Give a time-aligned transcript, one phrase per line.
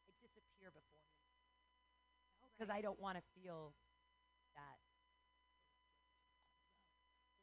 [0.00, 1.20] I, I disappear before him
[2.56, 3.76] because I don't want to feel
[4.56, 4.80] that.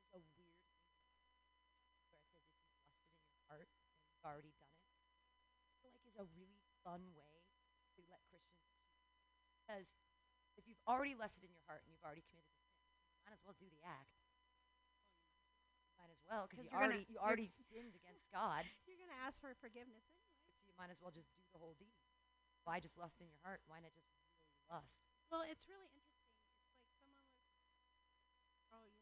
[0.09, 2.65] There's a weird thing where it says if you've lusted in your
[3.45, 4.89] heart and you've already done it.
[5.69, 7.45] I feel like is a really fun way
[7.93, 8.73] to let Christians.
[9.61, 10.00] Because
[10.81, 12.81] you've already lusted in your heart and you've already committed the sin,
[13.13, 14.17] you might as well do the act.
[16.01, 18.65] Might as well because 'Cause you you're gonna- already you already sinned against God.
[18.89, 20.57] You're gonna ask for forgiveness anyway.
[20.57, 21.93] So you might as well just do the whole deed.
[22.65, 23.61] Why just lust in your heart?
[23.69, 24.33] Why not just really
[24.69, 25.05] lust?
[25.29, 26.41] Well, it's really interesting.
[26.49, 27.29] It's like someone was,
[28.73, 28.97] oh, you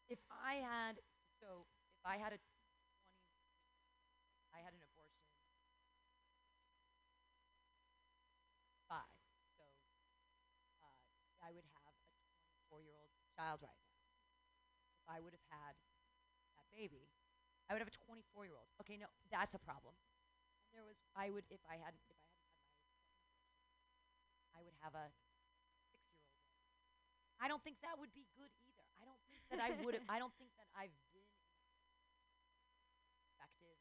[0.09, 0.97] If I had,
[1.41, 1.65] so
[1.99, 2.43] if I had a 20,
[4.53, 5.25] I had an abortion
[8.87, 9.17] five,
[9.57, 9.63] so
[10.81, 10.97] uh,
[11.41, 12.05] I would have a
[12.69, 13.93] 24 year old child right now.
[15.01, 15.75] If I would have had
[16.57, 17.09] that baby,
[17.69, 18.69] I would have a 24 year old.
[18.81, 19.95] Okay, no, that's a problem.
[20.67, 22.73] And there was, I would, if I hadn't, if I hadn't had my
[24.55, 25.11] I would have a
[25.91, 26.35] six year old.
[27.39, 28.85] I don't think that would be good either.
[28.99, 31.27] I don't think that I would have, I don't think that I've been
[33.35, 33.77] effective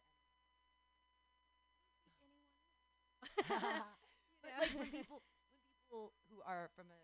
[4.43, 7.00] but like when people when people who are from a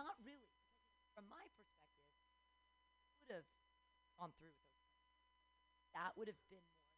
[0.00, 0.56] Not really.
[1.12, 2.08] From my perspective,
[3.20, 3.44] would have
[4.16, 4.88] gone through with those.
[4.88, 5.92] plans.
[5.92, 6.96] That would have been more.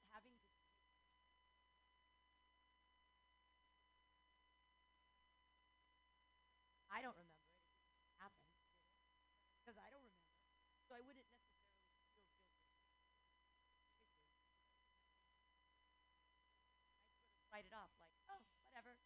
[17.61, 18.97] write it off like, oh, whatever.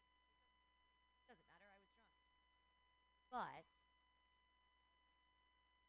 [1.27, 1.67] Doesn't matter.
[1.67, 2.15] I was drunk.
[3.35, 3.75] But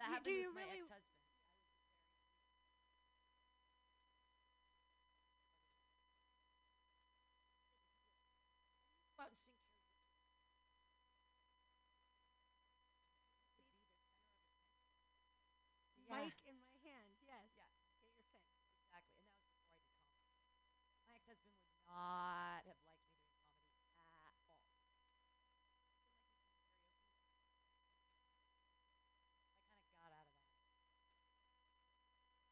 [0.00, 1.17] That happened do with my really- ex-husband.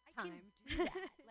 [0.07, 1.09] I Time can do that.
[1.25, 1.30] Like,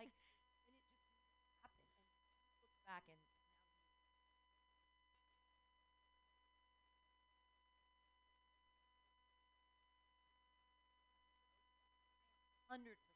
[12.81, 13.10] 100%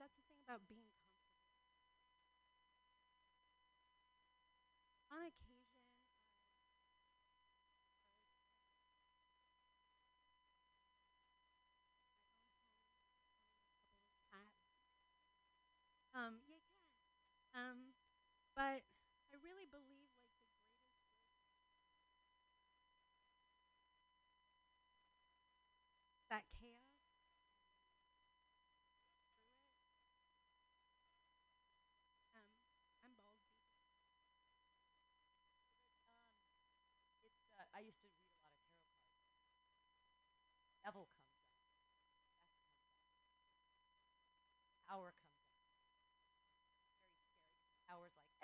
[0.00, 1.20] that's the thing about being comfortable.
[5.12, 5.66] On occasion,
[16.14, 17.60] Um, yeah, yeah.
[17.60, 17.92] Um,
[18.56, 18.82] but
[19.32, 19.99] I really believe.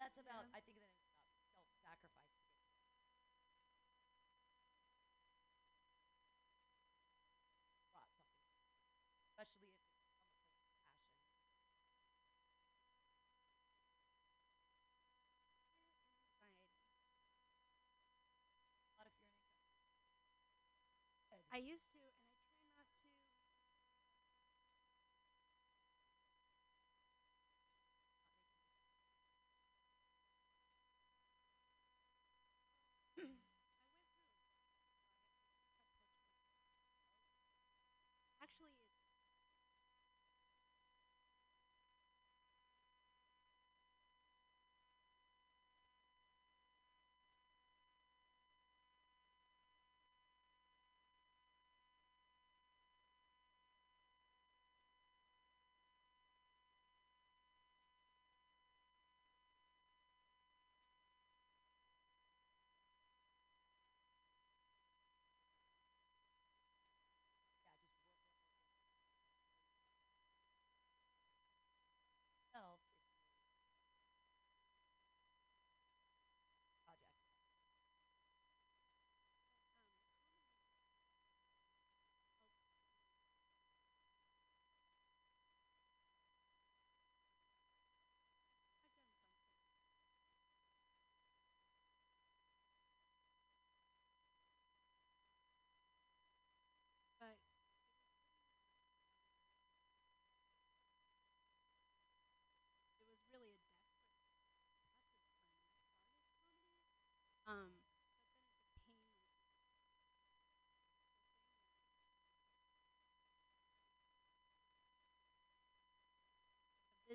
[0.00, 0.56] That's about, yeah.
[0.56, 2.34] I think that it's about self sacrifice.
[9.30, 9.78] Especially if
[21.52, 21.98] I used to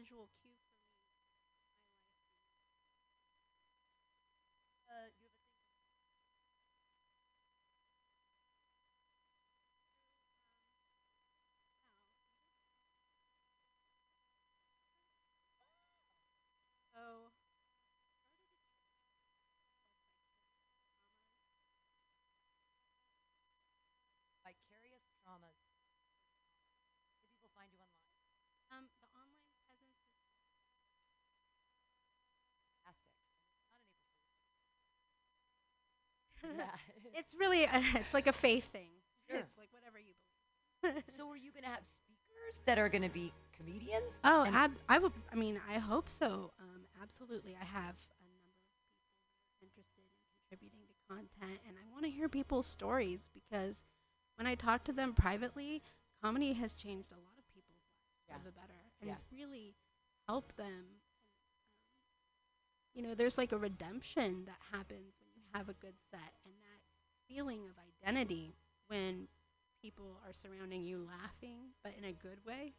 [0.03, 0.83] visual cue for me.
[4.87, 5.63] Uh, you have a thing.
[16.93, 17.31] So,
[24.43, 25.57] Vicarious traumas.
[27.17, 28.13] Can people find you online?
[28.71, 30.13] um, the online presence is
[32.83, 33.17] Fantastic.
[33.71, 34.37] Not an April Fool's.
[36.43, 36.65] Yeah.
[37.13, 38.89] it's really a, it's like a faith thing.
[39.29, 39.39] Sure.
[39.39, 40.13] It's like whatever you
[40.83, 41.03] believe.
[41.17, 44.11] so are you going to have speakers that are going to be comedians?
[44.23, 45.13] oh, ab- I would.
[45.31, 46.51] I mean, I hope so.
[46.59, 50.11] Um, absolutely, I have a number of people interested in
[50.49, 53.83] contributing to content, and I want to hear people's stories because
[54.35, 55.81] when I talk to them privately,
[56.21, 58.37] comedy has changed a lot of people's lives Yeah.
[58.39, 59.15] for the better, and Yeah.
[59.31, 59.75] really
[60.27, 60.99] help them.
[62.93, 66.27] You know, there's like a redemption that happens when you have a good set, and
[66.35, 66.42] that
[67.29, 68.55] feeling of identity
[68.87, 69.27] when
[69.81, 72.73] people are surrounding you laughing, but in a good way.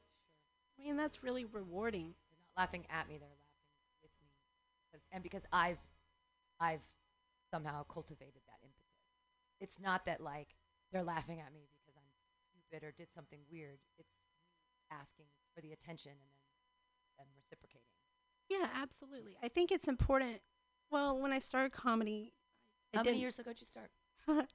[0.78, 2.14] I mean, that's really rewarding.
[2.30, 5.78] They're not laughing at me; they're laughing with me, and because I've,
[6.60, 6.82] I've
[7.52, 8.80] somehow cultivated that impetus.
[9.60, 10.48] It's not that like
[10.92, 12.10] they're laughing at me because I'm
[12.50, 13.78] stupid or did something weird.
[13.98, 14.26] It's me
[14.90, 17.86] asking for the attention and then them reciprocating.
[18.48, 19.36] Yeah, absolutely.
[19.42, 20.40] I think it's important.
[20.90, 22.34] Well, when I started comedy,
[22.92, 23.90] I How many didn't- years ago did you start?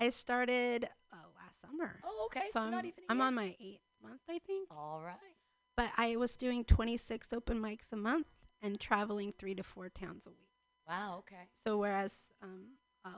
[0.00, 2.00] I started uh, last summer.
[2.04, 2.46] Oh, okay.
[2.52, 3.04] so So, I'm, not even.
[3.08, 4.68] I'm on my eighth month, I think.
[4.70, 5.16] All right.
[5.76, 8.26] But I was doing 26 open mics a month
[8.62, 10.48] and traveling three to four towns a week.
[10.88, 11.18] Wow.
[11.20, 11.48] Okay.
[11.64, 12.72] So whereas, um,
[13.04, 13.10] uh,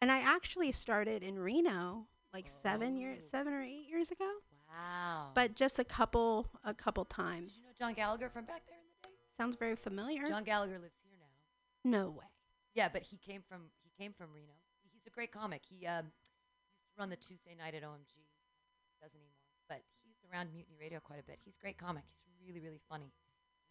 [0.00, 3.28] and I actually started in Reno like seven years, Oh.
[3.30, 4.30] seven or eight years ago.
[4.68, 5.30] Wow.
[5.34, 7.52] But just a couple, a couple times.
[7.52, 9.14] did you know John Gallagher from back there in the day?
[9.38, 10.24] Sounds very familiar.
[10.26, 11.98] John Gallagher lives here now.
[11.98, 12.24] no way.
[12.74, 14.54] Yeah, but he came from he came from Reno.
[15.02, 15.62] He's a great comic.
[15.68, 18.14] He um, used to run the Tuesday night at OMG.
[19.02, 21.38] Doesn't anymore, but he's around Mutiny Radio quite a bit.
[21.44, 22.04] He's a great comic.
[22.08, 23.10] He's really really funny.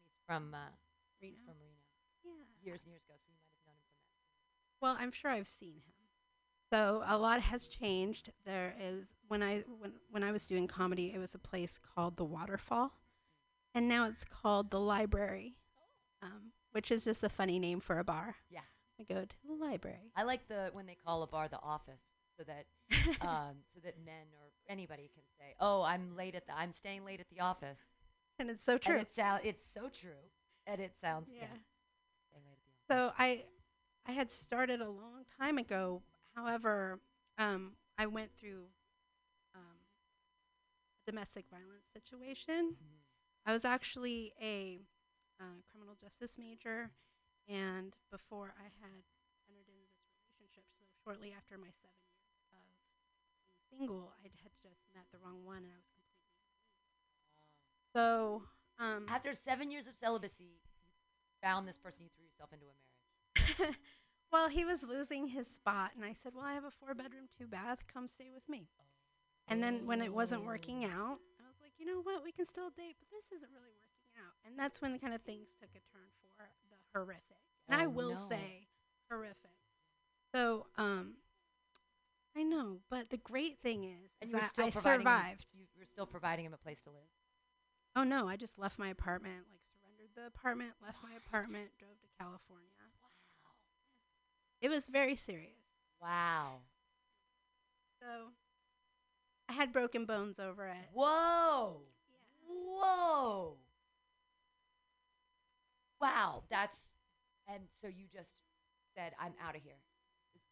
[0.04, 0.72] He's from uh,
[1.22, 1.80] he's from Reno
[2.26, 2.32] Yeah.
[2.62, 4.82] years and years ago, so you might have known him from that.
[4.84, 5.96] Well, I'm sure I've seen him.
[6.70, 8.32] So a lot has changed.
[8.46, 12.18] There is when I when when I was doing comedy, it was a place called
[12.18, 12.92] the Waterfall,
[13.74, 15.56] and now it's called the Library,
[16.22, 18.36] um, which is just a funny name for a bar.
[18.50, 18.62] Yeah,
[19.00, 20.12] I go to the library.
[20.16, 22.66] I like the when they call a bar the office, so that
[23.22, 27.06] um, so that men or anybody can say, "Oh, I'm late at the I'm staying
[27.06, 27.80] late at the office."
[28.40, 28.94] and it's so true.
[28.96, 30.24] And it sound it's so true,
[30.68, 31.42] and it sounds yeah.
[31.44, 31.58] Yeah.
[32.34, 32.94] Late at the.
[32.94, 33.46] So I
[34.08, 36.02] I had started a long time ago.
[36.36, 37.00] However,
[37.38, 38.66] um, I went through
[39.56, 39.78] um,
[41.08, 42.76] a domestic violence situation.
[42.76, 43.00] Mhm.
[43.46, 44.82] I was actually a
[45.40, 46.92] uh, criminal justice major,
[47.48, 49.04] and before I had
[49.50, 52.78] entered into this relationship, so shortly after my seven years of being
[53.70, 56.38] single, I had just met the wrong one, and I was completely.
[57.94, 58.44] So,
[58.80, 60.92] um, After seven years of celibacy, you
[61.42, 63.76] found this person, you threw yourself into a marriage.
[64.32, 67.88] well, he was losing his spot, and I said, "Well, I have a four-bedroom, two-bath.
[67.92, 68.70] Come stay with me."
[69.48, 72.24] And then when it wasn't working out, I was like, "You know what?
[72.24, 75.14] We can still date, but this isn't really working out." And that's when the kind
[75.14, 77.42] of things took a turn for the horrific.
[77.68, 78.28] And I Oh, will no.
[78.30, 78.68] say,
[79.10, 79.61] horrific.
[80.34, 81.16] So, um,
[82.36, 85.46] I know, but the great thing is, And is that still I survived.
[85.54, 87.10] Him, you were still providing him a place to live.
[87.96, 92.00] Oh no, I just left my apartment, like surrendered the apartment, left my apartment, drove
[92.00, 92.70] to California.
[92.80, 93.52] Wow.
[94.62, 95.58] It was very serious.
[96.02, 96.62] Wow.
[98.00, 98.30] So
[99.50, 100.88] I had broken bones over it.
[100.94, 101.82] Whoa.
[102.48, 103.58] Whoa.
[106.00, 106.44] Wow.
[106.50, 106.90] That's
[107.48, 108.32] and so you just
[108.96, 109.76] said, "I'm out of here."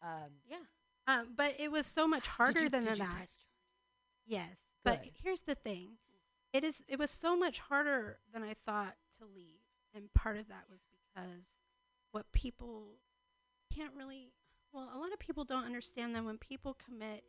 [0.01, 0.57] Um, Yeah.
[1.07, 3.27] Um, but it was so much harder you, than that.
[4.27, 4.57] Yes.
[4.83, 5.97] But here's the thing.
[6.53, 9.59] It is it was so much harder than I thought to leave.
[9.93, 11.45] And part of that was because
[12.11, 12.99] what people
[13.73, 14.31] can't really
[14.71, 17.23] well, a lot of people don't understand that when people commit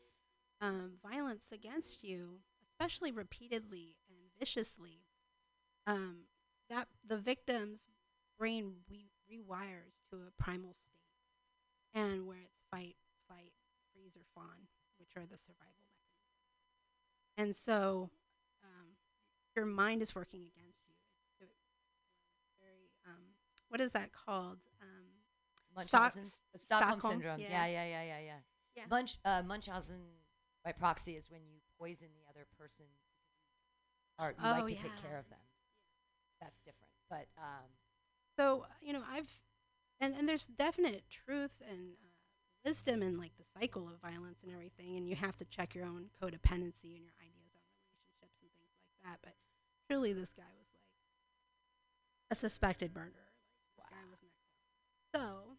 [0.61, 5.05] um, violence against you, especially repeatedly and viciously,
[5.87, 6.25] um,
[6.69, 7.89] that the victim's
[8.39, 11.00] brain re- rewires to a primal state,
[11.95, 12.97] and where it's fight,
[13.29, 13.53] fight,
[13.93, 17.37] freeze, or fawn, which are the survival mechanisms.
[17.37, 18.11] And so,
[18.63, 18.97] um,
[19.57, 20.95] your mind is working against you.
[21.41, 21.57] It's, it
[22.61, 23.23] very, um,
[23.69, 24.59] what is that called?
[24.81, 26.25] Um, Stock- Stockholm,
[26.57, 27.41] Stockholm, syndrome.
[27.41, 27.67] yeah.
[27.67, 28.33] Yeah, yeah, yeah, yeah, yeah.
[28.77, 28.83] Yeah.
[28.91, 30.01] Munch, uh, Munchausen
[30.65, 32.85] by proxy is when you poison the other person,
[34.19, 35.39] or you Oh, like to take care of them.
[36.41, 36.93] that's different.
[37.09, 37.67] But um,
[38.37, 39.31] So you know, I've
[40.01, 42.11] and and there's definite truth and uh,
[42.65, 45.85] wisdom in like the cycle of violence and everything, and you have to check your
[45.85, 49.19] own codependency and your ideas on relationships and things like that.
[49.23, 49.35] But
[49.89, 50.85] truly, this guy was like
[52.31, 53.13] a suspected murderer.
[53.37, 55.15] Like, this guy was next.
[55.15, 55.57] So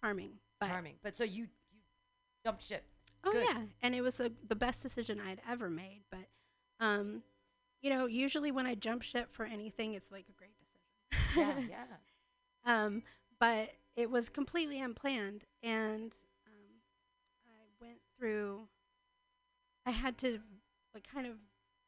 [0.00, 0.94] charming, but charming.
[1.02, 1.80] But so you you
[2.44, 2.84] jumped ship.
[3.24, 3.44] Oh Good.
[3.48, 6.02] yeah, and it was a, the best decision I'd ever made.
[6.10, 6.26] But,
[6.80, 7.22] um,
[7.80, 11.68] you know, usually when I jump ship for anything, it's like a great decision.
[11.70, 11.76] Yeah,
[12.66, 12.84] yeah.
[12.84, 13.02] Um,
[13.38, 16.14] but it was completely unplanned, and
[16.46, 16.80] um,
[17.46, 18.68] I went through.
[19.84, 20.40] I had to
[20.94, 21.34] like kind of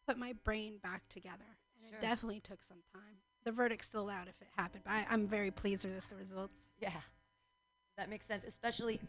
[0.06, 1.44] put my brain back together,
[1.76, 1.98] and Sure.
[1.98, 3.16] it definitely took some time.
[3.44, 6.54] The verdict's still out if it happened, but I, I'm very pleased with the results.
[6.80, 6.90] Yeah,
[7.98, 8.44] that makes sense.
[8.44, 9.00] Especially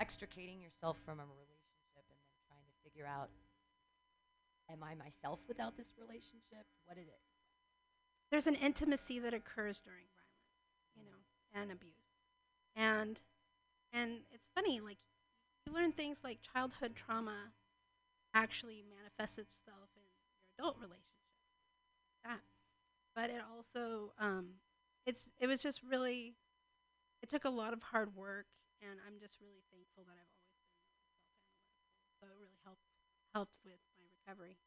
[0.00, 2.18] extricating yourself from a relationship and then
[2.48, 3.30] trying to figure out,
[4.70, 6.66] am I myself without this relationship?
[6.84, 7.20] What did it?
[8.30, 11.18] there's an intimacy that occurs during violence, you know,
[11.54, 12.05] and abuse.
[12.76, 13.20] And
[13.92, 14.98] and it's funny, like
[15.66, 17.52] you learn things like childhood trauma
[18.34, 20.20] actually manifests itself in your
[20.58, 21.40] adult relationships.
[22.22, 22.40] That.
[23.14, 24.60] But it also um
[25.06, 26.36] it's it was just really
[27.22, 28.46] it took a lot of hard work
[28.82, 30.84] and I'm just really thankful that I've always been.
[32.20, 32.84] So it really helped
[33.32, 34.58] helped with my recovery.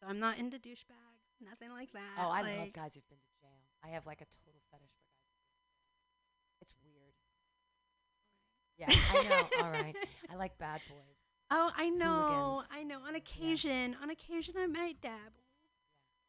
[0.00, 2.18] So I'm not into douchebags, nothing like that.
[2.18, 3.60] Oh, I like, love guys who've been to jail.
[3.84, 5.46] I have like a total fetish for guys.
[6.62, 6.99] It's weird.
[8.80, 9.62] Yeah, I know.
[9.62, 9.94] All right.
[10.32, 10.98] I like bad boys.
[11.50, 12.68] Oh, I know, Hooligans.
[12.72, 12.98] I know.
[13.06, 15.44] On occasion, on occasion, I might dabble,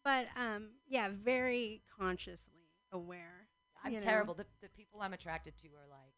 [0.03, 3.47] but um, yeah, very consciously aware.
[3.83, 4.33] I'm terrible.
[4.33, 6.13] The, the people I'm attracted to are like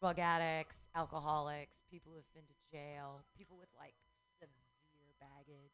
[0.00, 3.94] drug addicts, alcoholics, people who've been to jail, people with like
[4.40, 5.72] severe baggage.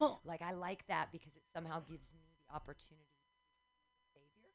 [0.00, 4.18] Well, Like I like that because it somehow gives me the opportunity to be a
[4.18, 4.52] savior,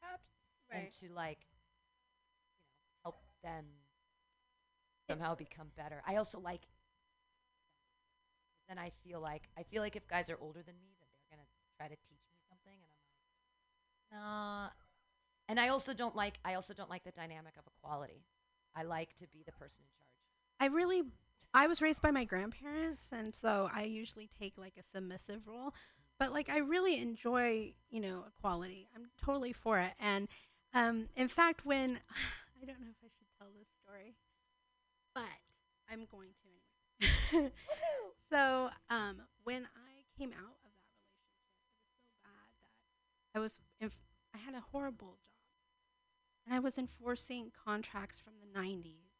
[0.00, 0.24] perhaps,
[0.70, 3.64] and to like, you know, help them
[5.08, 6.02] somehow become better.
[6.06, 6.62] I also like.
[8.68, 11.36] Then I feel like I feel like if guys are older than me, that they're
[11.36, 12.90] gonna try to teach me something, and
[14.12, 14.68] I'm like, nah.
[15.48, 18.24] And I also don't like I also don't like the dynamic of equality.
[18.74, 20.06] I like to be the person in charge.
[20.60, 21.02] I really,
[21.54, 25.72] I was raised by my grandparents, and so I usually take like a submissive role.
[26.18, 28.88] But like, I really enjoy, you know, equality.
[28.94, 29.92] I'm totally for it.
[30.00, 30.28] And
[30.74, 32.00] um, in fact, when
[32.62, 34.14] I don't know if I should tell this story,
[35.14, 35.24] but
[35.90, 36.48] I'm going to
[37.40, 37.50] anyway.
[38.30, 43.40] so um, when I came out of that relationship, it was so bad that I
[43.40, 45.32] was, inf- I had a horrible job,
[46.46, 49.12] and I was enforcing contracts from the 90s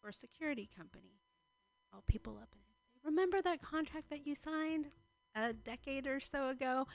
[0.00, 1.20] for a security company.
[1.90, 4.86] Call people up and say, "Remember that contract that you signed
[5.34, 6.86] a decade or so ago?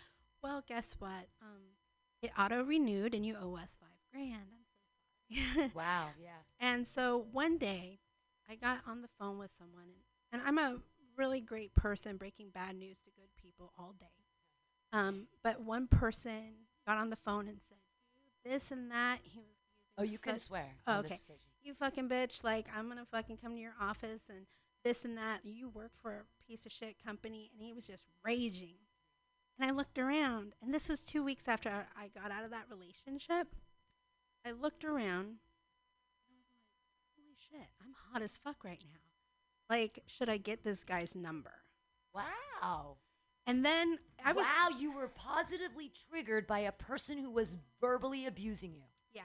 [0.43, 1.27] Well, guess what?
[1.41, 1.75] Um,
[2.21, 4.47] it auto renewed, and you owe us five grand.
[4.51, 6.09] I'm so sorry." Wow.
[6.21, 6.29] Yeah.
[6.59, 7.99] And so one day,
[8.49, 9.87] I got on the phone with someone,
[10.31, 10.79] and, and I'm a
[11.17, 14.05] really great person breaking bad news to good people all day.
[14.93, 16.53] Um, but one person
[16.87, 17.77] got on the phone and said
[18.45, 19.19] this and that.
[19.23, 20.65] He was using Oh, you can swear.
[20.85, 21.17] Oh, okay.
[21.61, 24.45] you fucking bitch, like I'm gonna fucking come to your office and
[24.83, 25.39] this and that.
[25.43, 28.75] You work for a piece of shit company, and he was just raging.
[29.59, 32.65] And I looked around, and this was two weeks after I got out of that
[32.69, 33.47] relationship.
[34.45, 36.63] I looked around, and I was like,
[37.17, 39.75] "Holy shit, I'm hot as fuck right now.
[39.75, 41.53] Like, should I get this guy's number?"
[42.13, 42.97] Wow.
[43.45, 48.25] And then I was, wow, you were positively triggered by a person who was verbally
[48.25, 48.83] abusing you.
[49.13, 49.21] yeah,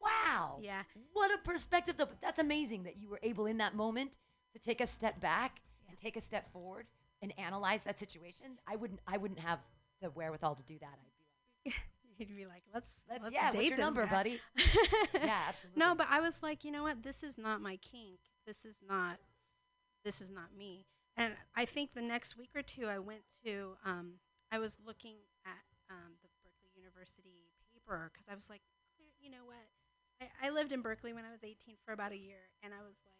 [0.00, 0.58] Wow.
[0.60, 0.82] yeah.
[1.12, 2.06] What a perspective, though.
[2.06, 4.16] But that's amazing that you were able in that moment
[4.54, 6.86] to take a step back and take a step forward
[7.22, 8.58] and analyze that situation.
[8.66, 9.00] I wouldn't.
[9.06, 9.60] I wouldn't have
[10.00, 10.90] the wherewithal to do that.
[10.92, 11.04] I'd
[11.64, 11.74] be like,
[12.18, 13.52] He'd be like, "Let's, let's, let's yeah.
[13.52, 14.40] date What's your number, guy." buddy?
[15.14, 15.78] yeah, absolutely.
[15.78, 17.02] No, but I was like, you know what?
[17.02, 18.18] This is not my kink.
[18.46, 19.18] This is not.
[20.04, 20.86] This is not me.
[21.16, 23.76] And I think the next week or two, I went to.
[23.84, 24.14] Um,
[24.50, 28.62] I was looking at um, the Berkeley University paper because I was like,
[29.20, 29.68] you know what?
[30.20, 32.82] I, I lived in Berkeley when I was 18 for about a year, and I
[32.82, 33.14] was like,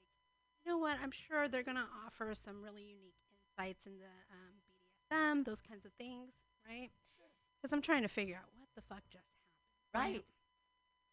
[0.64, 0.98] you know what?
[1.02, 4.58] I'm sure they're gonna offer some really unique insights into um,
[5.12, 6.32] BDSM, those kinds of things,
[6.66, 6.90] right?
[7.60, 9.24] Because I'm trying to figure out the fuck just
[9.94, 10.22] right.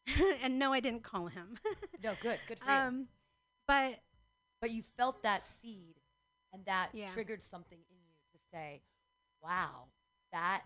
[0.08, 0.38] happened.
[0.44, 1.58] and no, I didn't call him.
[2.04, 2.38] No, good.
[2.48, 2.78] Good for you.
[2.78, 3.08] um,
[3.68, 4.00] but
[4.62, 5.96] But you felt that seed,
[6.54, 7.08] and that Yeah.
[7.12, 8.84] triggered something in you to say,
[9.42, 9.86] "Wow,
[10.32, 10.64] that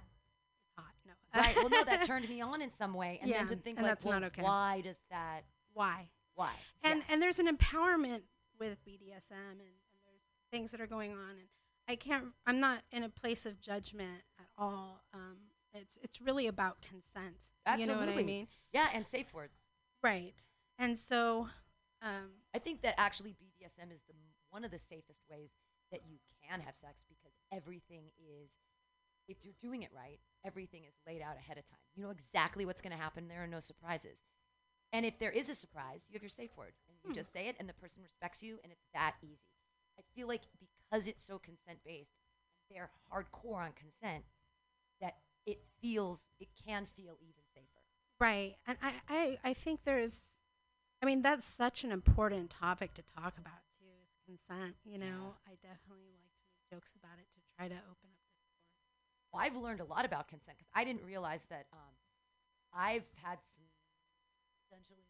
[0.78, 0.94] hot.
[1.06, 1.14] No.
[1.34, 3.86] right." well, no, that turned me on in some way, and then to think like,
[3.86, 4.42] that's well, not okay.
[4.42, 5.46] why does that?
[5.74, 6.10] Why?
[6.36, 6.52] Why?
[6.84, 7.14] And Yeah.
[7.14, 8.24] and there's an empowerment
[8.60, 11.48] with BDSM, and, and there's things that are going on, and
[11.88, 12.34] I can't.
[12.46, 15.04] I'm not in a place of judgment at all.
[15.14, 15.38] Um,
[15.74, 17.36] it's it's really about consent.
[17.78, 18.48] You know what I mean?
[18.74, 19.64] Yeah, and safe words.
[20.02, 20.34] Right.
[20.78, 21.50] And so,
[22.02, 24.14] um, I think that actually BDSM is the
[24.50, 25.52] one of the safest ways
[25.92, 28.50] that you can have sex because everything is
[29.28, 31.78] if you're doing it right, everything is laid out ahead of time.
[31.96, 33.28] You know exactly what's going to happen.
[33.28, 34.18] There are no surprises.
[34.92, 37.14] And if there is a surprise, you have your safe word and you Hmm.
[37.14, 39.52] just say it and the person respects you and it's that easy.
[40.00, 42.16] I feel like because it's so consent based,
[42.72, 44.24] they're hardcore on consent
[45.50, 47.82] it feels it can feel even safer.
[48.20, 48.56] right.
[48.68, 50.32] And I, I, I think there's,
[51.02, 53.86] I mean, that's such an important topic to talk about too.
[54.04, 54.76] Is consent.
[54.86, 58.20] You know, I definitely like to make jokes about it to try to open up
[58.30, 58.70] discourse.
[59.32, 61.94] Well, I've learned a lot about consent because I didn't realize that um,
[62.74, 63.66] I've had some
[64.66, 65.06] essentially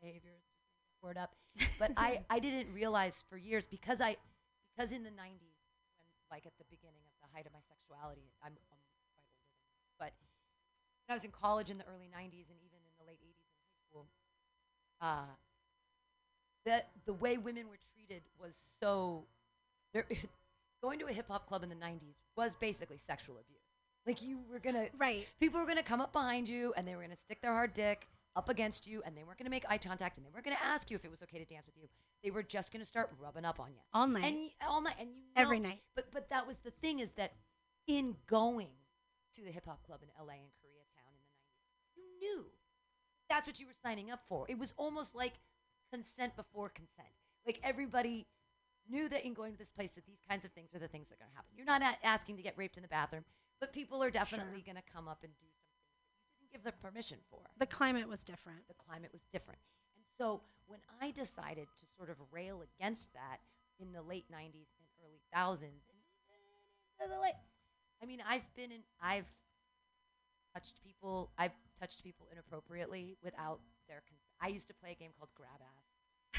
[0.00, 1.32] behaviors, just make that word up.
[1.78, 4.16] But I, I didn't realize for years because I
[4.74, 5.56] because in the 90s
[5.96, 9.14] when like at the beginning of the height of my sexuality, I'm, I'm quite older
[9.14, 9.46] than you,
[9.98, 10.12] but
[11.06, 13.38] when I was in college in the early 90s and even in the late 80s
[13.38, 14.06] in high school,
[15.00, 15.30] uh,
[16.64, 19.24] the the way women were treated was so
[20.82, 23.60] going to a hip hop club in the 90s was basically sexual abuse.
[24.06, 25.26] Like you were gonna, Right.
[25.40, 28.06] people were gonna come up behind you and they were gonna stick their hard dick
[28.36, 30.90] up against you and they weren't gonna make eye contact and they weren't gonna ask
[30.90, 31.88] you if it was okay to dance with you.
[32.22, 34.24] They were just gonna start rubbing up on you All night.
[34.24, 35.80] and y- all night and you know, Every night.
[35.94, 37.32] But but that was the thing is that
[37.86, 38.68] in going
[39.34, 40.32] to the hip hop club in L.A.
[40.34, 42.46] and Koreatown in the 90s, you knew
[43.28, 44.46] that's what you were signing up for.
[44.48, 45.34] It was almost like
[45.92, 47.08] consent before consent.
[47.44, 48.26] Like everybody
[48.88, 51.08] knew that in going to this place that these kinds of things are the things
[51.08, 51.50] that are going to happen.
[51.56, 53.24] You're not a- asking to get raped in the bathroom,
[53.60, 56.62] but people are definitely going to come up and do something that you didn't give
[56.64, 57.40] them permission for.
[57.58, 58.66] the climate was different.
[58.68, 59.58] The climate was different.
[59.96, 63.38] And so when I decided to sort of rail against that
[63.78, 65.98] in the late 90s and early thousands, and
[66.30, 66.46] even
[67.00, 67.34] into the late,
[68.02, 69.26] I mean, I've been in, I've
[70.54, 74.32] touched people, I've touched people inappropriately without their consent.
[74.40, 75.86] I used to play a game called Grab Ass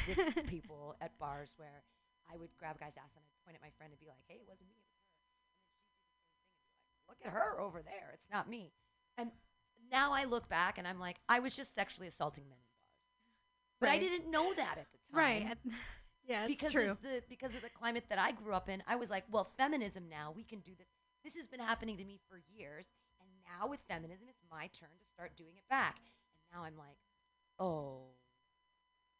[0.08, 1.84] with people at bars where
[2.32, 4.22] I would grab a guy's ass and I'd point at my friend and be like,
[4.28, 5.16] hey, it wasn't me, it was her.
[5.16, 8.14] And then she'd do the same thing and be like, look at her over there,
[8.14, 8.74] it's not me.
[9.18, 9.32] And
[9.90, 13.02] now I look back and I'm like, I was just sexually assaulting men in bars.
[13.80, 15.18] But I didn't know that at the time.
[15.18, 15.58] Right.
[16.28, 16.90] yeah, it's because true.
[16.90, 19.46] of the because of the climate that I grew up in, I was like, well,
[19.46, 20.88] feminism now, we can do this.
[21.28, 22.88] This has been happening to me for years,
[23.20, 25.98] and now with feminism, it's my turn to start doing it back.
[26.00, 26.96] And now I'm like,
[27.60, 28.04] oh,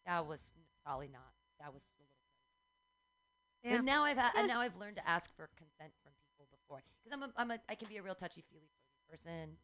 [0.06, 0.54] that was
[0.86, 1.34] probably not.
[1.60, 2.14] That was a little.
[3.62, 3.76] yeah.
[3.80, 4.46] But now I've ha- Eh.
[4.46, 7.60] now I've learned to ask for consent from people before because I'm a, I'm a
[7.68, 8.70] I can be a real touchy feely
[9.10, 9.58] person,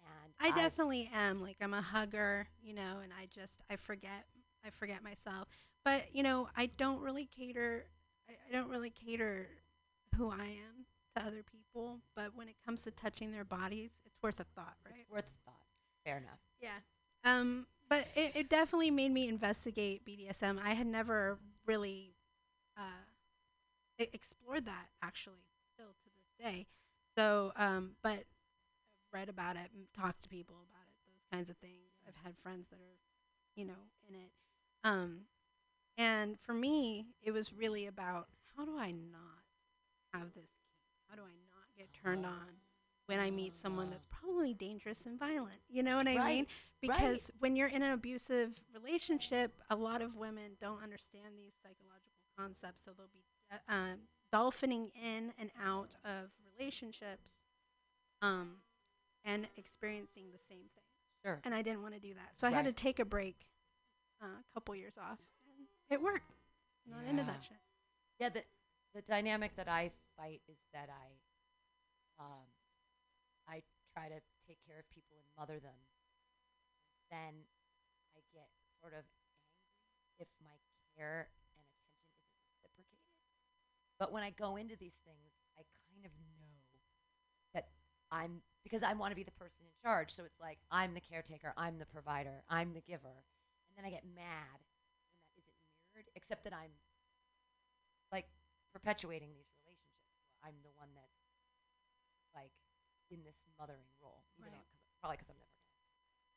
[0.00, 1.42] and I I've- definitely am.
[1.42, 4.24] Like I'm a hugger, you know, and I just I forget
[4.64, 5.46] I forget myself.
[5.84, 7.84] But you know, I don't really cater.
[8.30, 9.48] I, I don't really cater
[10.16, 11.61] who I am to other people.
[12.14, 14.94] But when it comes to touching their bodies, it's worth a thought, right?
[15.00, 15.66] It's worth a thought.
[16.04, 16.40] Fair enough.
[16.60, 16.78] Yeah.
[17.24, 20.58] Um, but it, it definitely made me investigate BDSM.
[20.62, 22.14] I had never really
[22.76, 23.04] uh,
[23.98, 26.66] explored that actually, still to this day.
[27.16, 31.50] So, um, but I've read about it and talked to people about it, those kinds
[31.50, 31.92] of things.
[32.06, 32.98] I've had friends that are,
[33.54, 34.30] you know, in it.
[34.84, 35.26] Um,
[35.98, 39.44] and for me, it was really about how do I not
[40.14, 40.50] have this?
[41.08, 42.48] How do I not get turned on
[43.06, 45.60] when I meet someone that's probably dangerous and violent?
[45.68, 46.46] You know what I Right, mean?
[46.80, 52.22] Because when you're in an abusive relationship, a lot of women don't understand these psychological
[52.38, 53.98] concepts, so they'll be uh, um,
[54.32, 57.32] dolphining in and out of relationships,
[58.20, 58.56] um,
[59.24, 60.84] and experiencing the same thing.
[61.24, 61.40] Sure.
[61.44, 63.46] And I didn't want to do that, so I had to take a break,
[64.20, 65.18] uh, a couple years off.
[65.56, 66.32] And it worked.
[66.84, 67.26] Not into Yeah.
[67.30, 67.56] that shit.
[68.18, 68.42] Yeah, the
[68.94, 71.16] the dynamic that I fight is that I
[72.18, 72.48] um
[73.48, 75.76] I try to take care of people and mother them.
[77.10, 77.44] Then
[78.16, 78.48] I get
[78.80, 79.68] sort of angry
[80.18, 80.56] if my
[80.96, 82.32] care and attention isn't
[82.64, 83.02] reciprocated.
[84.00, 86.56] But when I go into these things, I kind of know
[87.54, 87.68] that
[88.10, 90.10] I'm because I want to be the person in charge.
[90.10, 93.24] So it's like I'm the caretaker, I'm the provider, I'm the giver.
[93.68, 94.60] And then I get mad
[95.36, 95.58] when that isn't
[95.92, 96.76] mirrored, except that I'm
[98.12, 98.28] like
[98.72, 99.92] perpetuating these relationships
[100.42, 101.21] I'm the one that's
[102.34, 102.52] like
[103.10, 104.60] in this mothering role, even Right.
[104.70, 105.48] cause, probably because I'm never.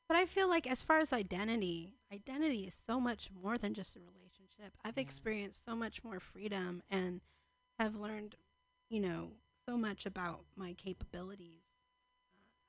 [0.08, 3.96] But I feel like, as far as identity, identity is so much more than just
[3.96, 4.78] a relationship.
[4.84, 5.02] I've Yeah.
[5.02, 7.22] experienced so much more freedom and
[7.80, 8.36] have learned,
[8.90, 9.32] you know,
[9.68, 11.64] so much about my capabilities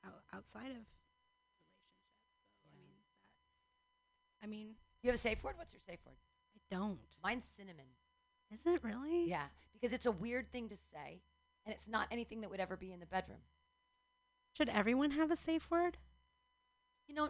[0.03, 2.09] uh, out, outside of relationships.
[2.63, 2.87] So, I mean,
[4.39, 5.57] that, I mean, You have a safe word?
[5.57, 6.17] What's your safe word?
[6.55, 6.99] I don't.
[7.23, 7.85] Mine's cinnamon.
[8.51, 9.25] Is it really?
[9.29, 11.21] Yeah, because it's a weird thing to say,
[11.67, 13.39] and it's not anything that would ever be in the bedroom.
[14.55, 15.97] Should everyone have a safe word?
[17.09, 17.29] You know,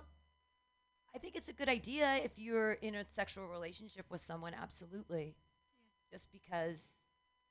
[1.16, 5.34] I think it's a good idea if you're in a sexual relationship with someone, absolutely.
[6.14, 6.86] Just because,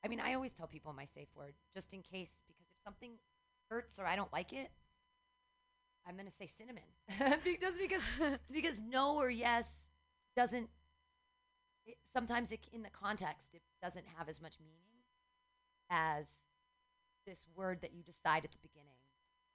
[0.04, 3.14] I mean, I always tell people my safe word, just in case, because if something
[3.68, 4.70] hurts or I don't like it,
[6.08, 6.84] I'm going to say cinnamon.
[7.60, 8.00] Just because,
[8.52, 9.88] because no or yes
[10.36, 10.68] doesn't,
[11.84, 15.02] it, sometimes it, in the context, it doesn't have as much meaning
[15.90, 16.26] as
[17.26, 18.94] this word that you decide at the beginning.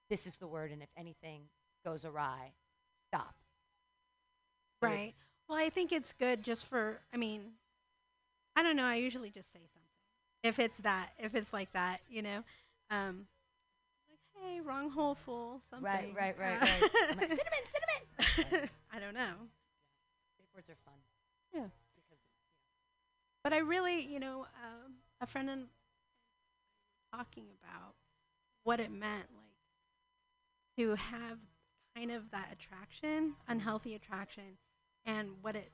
[0.10, 1.44] This is the word, and if anything
[1.86, 2.52] goes awry,
[3.08, 3.36] stop.
[4.82, 4.94] Right.
[5.10, 5.14] it's-
[5.48, 7.54] Well, I think it's good just for, I mean,
[8.56, 8.86] I don't know.
[8.86, 9.82] I usually just say something.
[10.44, 12.44] If it's that, if it's like that, you know?
[12.90, 13.28] Um,
[14.10, 15.86] like, hey, wrong hole full, something.
[15.86, 16.92] Right, right, right, Uh, right.
[17.10, 18.70] I'm like, cinnamon, cinnamon.
[18.92, 19.34] I don't know.
[20.38, 20.96] Safe words are fun.
[21.54, 21.68] Yeah.
[21.96, 22.20] Because
[23.44, 25.68] But I really, you know, um, a friend and
[27.14, 27.96] talking about
[28.64, 29.58] what it meant, like
[30.78, 31.40] to have
[31.96, 34.58] kind of that attraction, unhealthy attraction,
[35.06, 35.72] and what it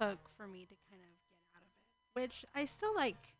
[0.00, 2.20] took for me to kind of get out of it.
[2.20, 3.34] Which I still like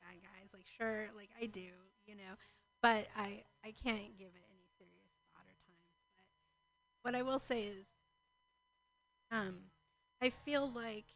[0.00, 1.68] bad guys, like sure, like I do,
[2.06, 2.34] you know,
[2.82, 5.86] but I I can't give it any serious thought or time.
[7.02, 7.86] But what I will say is,
[9.30, 9.70] um,
[10.22, 11.06] I feel like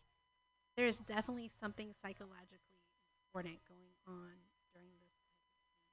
[0.77, 2.81] there's definitely something psychologically
[3.27, 4.33] important going on
[4.73, 5.85] during this type of thing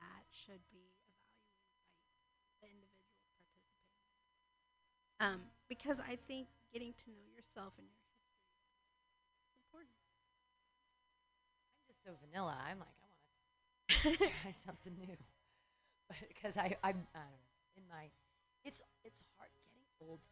[0.00, 0.90] that should be
[2.58, 4.26] evaluated by the individual participating.
[5.22, 8.42] Um, because I think getting to know yourself and your history
[9.46, 9.94] is important.
[11.78, 12.58] I'm just so vanilla.
[12.58, 15.14] I'm like, I want to try something new.
[16.10, 17.54] But because I, I'm, I don't know.
[17.78, 18.10] In my,
[18.66, 20.26] it's, it's hard getting old.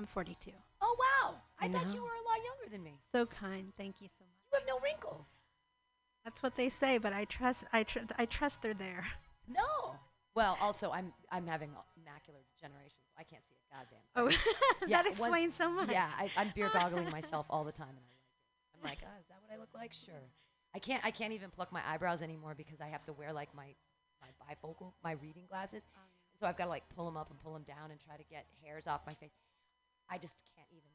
[0.00, 0.50] I'm 42.
[0.80, 1.36] Oh wow!
[1.60, 2.96] I, I thought you were a lot younger than me.
[3.12, 3.70] So kind.
[3.76, 4.40] Thank you so much.
[4.48, 5.28] You have no wrinkles.
[6.24, 7.64] That's what they say, but I trust.
[7.72, 9.04] I tr- I trust they're there.
[9.48, 9.96] No.
[10.36, 14.06] Well, also I'm, I'm having macular degeneration, so I can't see a goddamn.
[14.14, 14.30] Oh.
[14.86, 15.90] Yeah, that explains so much.
[15.90, 19.04] Yeah, I, I'm beer goggling myself all the time, and I like it.
[19.04, 19.92] I'm like, oh, is that what I look like?
[19.92, 20.24] Sure.
[20.74, 21.04] I can't.
[21.04, 23.74] I can't even pluck my eyebrows anymore because I have to wear like my
[24.22, 25.82] my bifocal, my reading glasses.
[25.96, 26.00] Oh,
[26.38, 28.24] so I've got to like pull them up and pull them down and try to
[28.30, 29.32] get hairs off my face.
[30.08, 30.88] I just can't even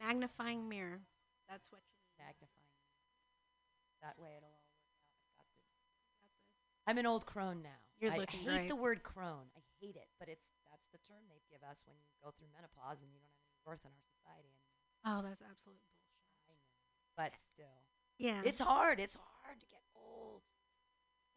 [0.00, 1.00] Magnifying mirror.
[1.48, 2.18] That's what you need.
[2.26, 2.66] magnify.
[4.02, 5.06] That way it'll all work out.
[5.38, 7.80] I've got the, I'm an old crone now.
[8.02, 9.46] You're I looking hate the word crone.
[9.54, 12.50] I hate it, but it's that's the term they give us when you go through
[12.50, 14.82] menopause and you don't have any worth in our society anymore.
[15.06, 16.26] Oh, that's absolute bullshit.
[16.50, 16.82] I know,
[17.14, 17.78] but still.
[18.18, 18.42] Yeah.
[18.42, 18.98] It's hard.
[18.98, 20.42] It's hard to get old.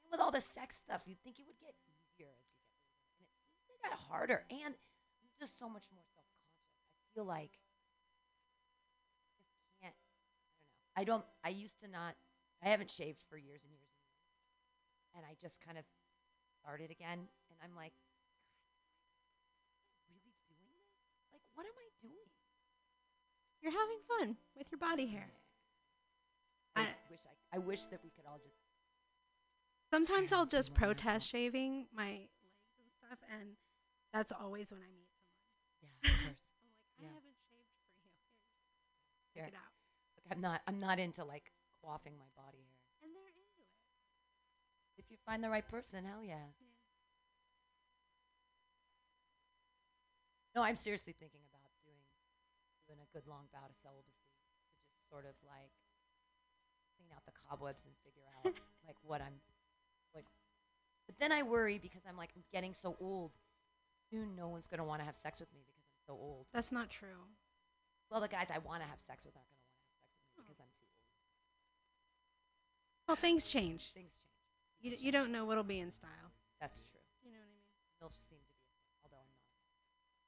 [0.01, 2.65] And with all the sex stuff, you'd think it would get easier as you get
[2.65, 2.89] older.
[3.21, 4.45] And it seems they got harder.
[4.49, 6.73] And I'm just so much more self conscious.
[6.97, 7.53] I feel like
[9.37, 10.97] I just can't I don't know.
[10.97, 12.17] I don't I used to not
[12.65, 13.94] I haven't shaved for years and years
[15.15, 15.85] and I just kind of
[16.61, 17.93] started again and I'm like,
[20.07, 20.87] God, am I really doing this?
[21.31, 22.27] Like what am I doing?
[23.61, 25.29] You're having fun with your body hair.
[26.75, 28.57] I, I- wish I I wish that we could all just
[29.91, 33.51] Sometimes I'll just protest shaving my legs and stuff, and
[34.11, 36.01] that's always when I meet someone.
[36.03, 36.41] yeah, of course.
[36.59, 37.07] I'm like, Yeah.
[37.07, 38.11] I haven't shaved for you.
[39.33, 39.43] Here.
[39.45, 39.71] check it out.
[40.17, 40.61] Look, I'm not.
[40.67, 42.74] I'm not into like quaffing my body hair.
[45.15, 46.51] You find the right person, hell yeah.
[50.51, 52.03] No, I'm seriously thinking about doing
[52.87, 55.71] doing a good long bout of celibacy to just sort of like
[56.99, 58.51] clean out the cobwebs and figure out
[58.87, 59.39] like what I'm
[60.11, 60.27] like.
[61.07, 63.31] But then I worry because I'm like I'm getting so old.
[64.11, 66.47] Soon, no one's gonna want to have sex with me because I'm so old.
[66.51, 67.31] That's not true.
[68.11, 70.11] Well, the guys I want to have sex with aren't gonna want to have sex
[70.19, 70.43] with me oh.
[70.43, 71.07] because I'm too old.
[73.07, 73.91] Well, things change.
[73.95, 74.34] Things change.
[74.85, 76.29] You, d- you don't know what'll be in style.
[76.61, 77.01] That's true.
[77.25, 77.65] You know what I mean?
[77.97, 78.69] MILFs seem to be
[79.01, 79.49] although I'm not.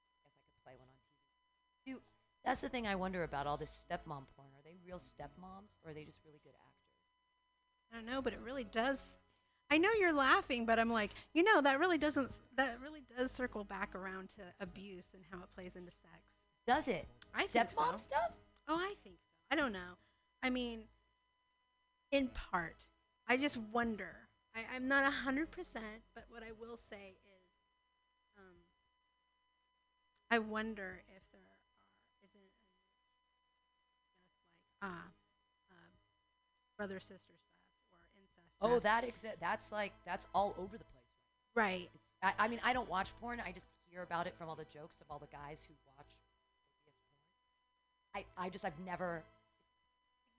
[0.09, 1.93] I guess I could play one on TV.
[1.93, 2.01] Do
[2.43, 4.49] that's the thing I wonder about all this stepmom porn.
[4.57, 6.97] Are they real stepmoms or are they just really good actors?
[7.93, 9.13] I don't know, but it really does.
[9.69, 12.39] I know you're laughing, but I'm like, you know, that really doesn't.
[12.55, 16.33] That really does circle back around to abuse and how it plays into sex.
[16.65, 17.07] Does it?
[17.35, 17.81] I think so.
[17.81, 18.33] Stepmom stuff?
[18.67, 19.33] Oh, I think so.
[19.51, 19.99] I don't know.
[20.41, 20.85] I mean,
[22.11, 22.85] in part,
[23.27, 24.26] I just wonder.
[24.57, 27.45] I, I'm not a hundred percent, but what I will say is,
[28.39, 28.57] um,
[30.31, 31.61] I wonder if there are
[32.25, 32.73] isn't just
[34.81, 35.05] like ah,
[35.69, 35.93] uh,
[36.75, 38.49] brother sister stuff or incest.
[38.59, 38.83] Oh, stuff.
[38.83, 39.37] that exists.
[39.39, 41.13] That's like that's all over the place.
[41.53, 41.87] right.
[41.93, 43.39] It's, I, I mean, I don't watch porn.
[43.45, 46.09] I just hear about it from all the jokes of all the guys who watch.
[48.15, 49.23] I, I just I've never.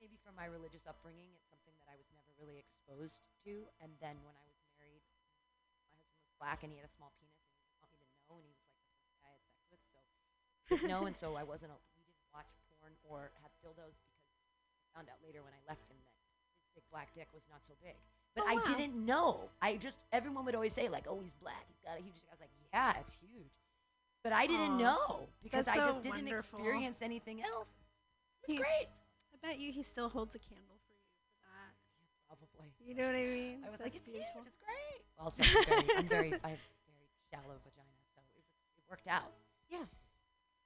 [0.03, 3.67] Maybe from my religious upbringing, it's something that I was never really exposed to.
[3.83, 5.03] And then when I was married,
[5.91, 8.01] my husband was black and he had a small penis and he didn't want me
[8.03, 10.07] to know and he was like the first guy I had sex with,
[10.71, 11.07] so no.
[11.07, 11.75] and so I wasn't.
[11.75, 14.23] A, we didn't watch porn or have dildos because
[14.79, 16.15] I found out later when I left him that
[16.63, 17.99] his big black dick was not so big.
[18.37, 18.71] But Oh, I wow.
[18.71, 19.51] didn't know.
[19.61, 21.65] I just everyone would always say like, "Oh, he's black.
[21.67, 23.51] He's got a huge." dick." I was like, "Yeah, it's huge,"
[24.23, 26.59] but I didn't Aw, know because that's I so just didn't wonderful.
[26.61, 27.73] experience anything else.
[28.45, 28.89] It was He- great.
[29.35, 31.75] I bet you he still holds a candle for you for that.
[32.29, 32.71] Probably.
[32.89, 33.61] You know what I mean?
[33.67, 34.41] I was like, That's "It's beautiful.
[34.41, 34.49] huge.
[34.49, 38.49] It's great." Also, I'm very, I'm very, I have very shallow vagina, so it was
[38.81, 39.29] it worked out.
[39.69, 39.85] Yeah.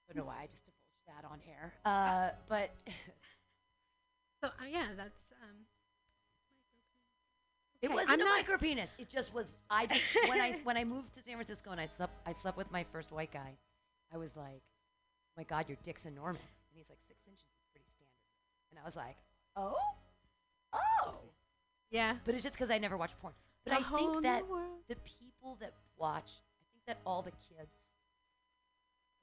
[0.06, 1.72] Don't know why I just divulged that on air.
[1.84, 2.70] Uh, but
[4.40, 5.56] So uh, yeah, that's um.
[7.80, 8.94] It Okay, wasn't I'm a not- micro penis.
[8.98, 9.46] It just was.
[9.68, 12.56] I just when I when I moved to San Francisco and I slept I slept
[12.56, 13.54] with my first white guy.
[14.14, 17.64] I was like, oh "My God, your dick's enormous," and he's like, six inches is
[17.72, 19.16] pretty standard." And I was like,
[19.56, 19.74] "Oh,
[20.72, 21.14] oh,"
[21.92, 22.16] Yeah.
[22.24, 23.34] but it's just because I never watched porn.
[23.64, 24.42] But A I think that
[24.88, 27.86] the people that watch, I think that all the kids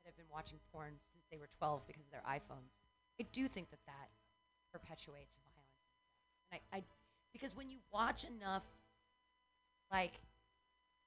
[0.03, 2.71] that have been watching porn since they were 12 because of their iPhones,
[3.19, 4.09] I do think that that
[4.71, 5.83] perpetuates violence.
[6.51, 6.83] And I, I
[7.33, 8.63] because when you watch enough,
[9.91, 10.13] like,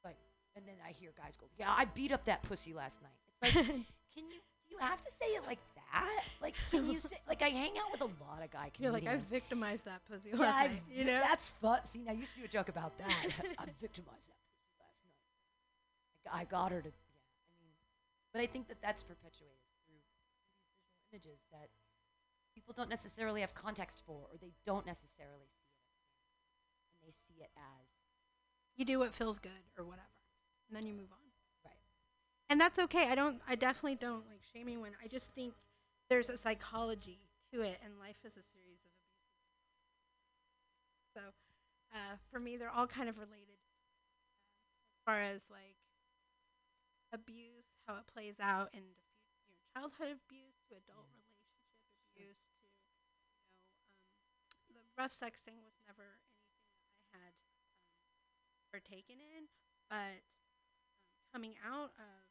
[0.04, 0.16] like,
[0.54, 3.56] and then I hear guys go, "Yeah, I beat up that pussy last night." It's
[3.56, 3.64] like,
[4.14, 4.38] can you?
[4.68, 5.58] Do you have to say it like
[5.92, 6.24] that?
[6.40, 7.16] Like, can you say?
[7.28, 10.30] Like, I hang out with a lot of guy You're like I victimized that pussy
[10.30, 10.82] Yeah, last I- night.
[10.90, 11.20] You know.
[11.20, 11.80] that's fun.
[11.90, 13.08] See, now you used to do a joke about that.
[13.58, 15.20] I victimized that pussy last night.
[16.26, 16.88] I got, I got her to.
[16.88, 17.74] Yeah, I mean,
[18.32, 21.68] but I think that that's perpetuated through these visual images that
[22.54, 27.12] people don't necessarily have context for, or they don't necessarily see it as and they
[27.12, 27.86] see it as
[28.76, 30.08] you do what feels good or whatever,
[30.68, 31.18] and then you move on.
[31.64, 31.76] right.
[32.48, 33.08] and that's okay.
[33.10, 33.40] I don't.
[33.48, 34.92] I definitely don't like shame anyone.
[35.02, 35.52] I just think
[36.12, 39.32] there's a psychology to it, and life is a series of abuses.
[41.16, 41.22] So,
[41.88, 43.56] uh, for me, they're all kind of related.
[43.72, 45.80] Uh, as far as like
[47.12, 51.16] abuse, how it plays out in diffu- you know, childhood abuse to adult Mhm.
[51.16, 51.64] relationship
[52.12, 52.76] abuse to you
[54.76, 57.72] know um, the rough sex thing was never anything that I had um,
[58.70, 59.48] partaken in,
[59.88, 60.92] but um,
[61.32, 62.24] coming out of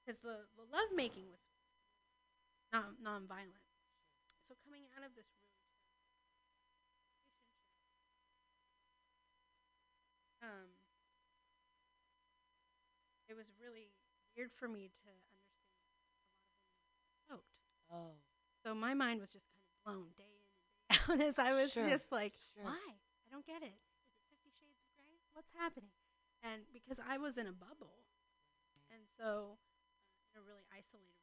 [0.00, 1.40] because the the love making was
[2.72, 3.64] non non-violent.
[4.46, 5.58] So coming out of this really
[10.42, 10.68] um,
[13.28, 13.90] it was really
[14.36, 15.74] weird for me to understand a lot
[17.10, 17.56] of choked.
[17.90, 18.14] Oh,
[18.62, 21.52] So my mind was just kind of blown day in and day out as I
[21.54, 22.64] was Sure, just like, sure.
[22.64, 22.82] why?
[23.26, 23.74] I don't get it.
[23.74, 25.18] Is it Fifty Shades of Grey?
[25.34, 25.90] What's happening?
[26.44, 28.06] And because I was in a bubble,
[28.92, 31.15] and so uh, in a really isolated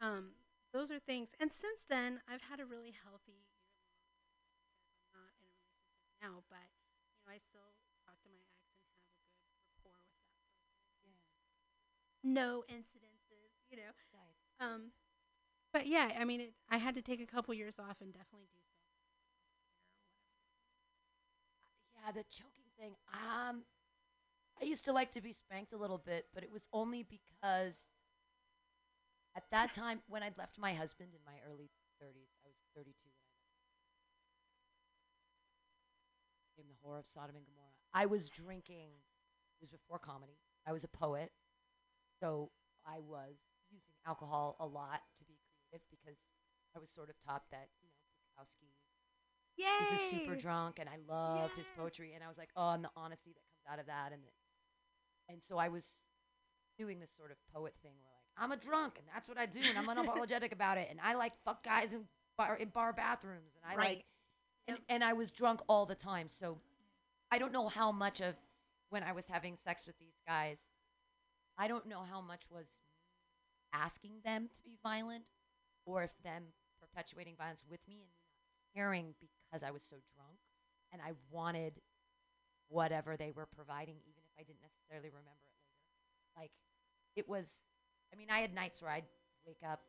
[0.00, 0.34] um,
[0.72, 1.30] those are things.
[1.40, 3.58] And since then, I've had a really healthy year.
[5.04, 6.68] I'm not in a relationship now, but
[7.10, 7.76] you know, I still
[8.06, 10.78] talk to my ex and have a good rapport with that person.
[11.04, 11.18] yeah,
[12.22, 13.92] No incidences, you know.
[14.12, 14.40] nice.
[14.60, 14.92] Um,
[15.72, 18.48] but yeah, I mean, it, I had to take a couple years off and definitely
[18.52, 18.80] do so.
[21.94, 22.96] Yeah, the choking thing.
[23.12, 23.62] Um,
[24.60, 27.88] I used to like to be spanked a little bit, but it was only because
[29.36, 31.70] at that time when I'd left my husband in my early
[32.02, 33.56] 30s, I was 32 when I left.
[36.56, 37.76] Became the horror of Sodom and Gomorrah.
[37.92, 38.90] I was drinking.
[39.60, 40.38] It was before comedy.
[40.66, 41.32] I was a poet,
[42.20, 42.50] so
[42.86, 43.36] I was
[43.70, 46.24] using alcohol a lot to be creative because
[46.76, 48.70] I was sort of taught that you know Bukowski
[49.58, 49.66] Yay!
[49.66, 52.94] a super drunk and I love his poetry and I was like, oh, and the
[52.96, 54.30] honesty that comes out of that and the,
[55.32, 55.98] and so I was
[56.78, 59.60] doing this sort of poet thing where I'm a drunk and that's what I do
[59.68, 62.04] and I'm unapologetic about it and I like fuck guys in
[62.36, 64.04] bar in bar bathrooms and I like
[64.66, 64.78] and, Yep.
[64.88, 66.58] and I was drunk all the time so
[67.30, 68.34] I don't know how much of
[68.90, 70.58] when I was having sex with these guys
[71.58, 72.68] I don't know how much was
[73.72, 75.24] asking them to be violent
[75.84, 76.44] or if them
[76.80, 78.10] perpetuating violence with me and
[78.74, 80.38] caring because I was so drunk
[80.92, 81.80] and I wanted
[82.68, 85.88] whatever they were providing, even if I didn't necessarily remember it later.
[86.36, 86.50] Like,
[87.16, 87.48] it was,
[88.12, 89.08] I mean, I had nights where I'd
[89.46, 89.82] wake up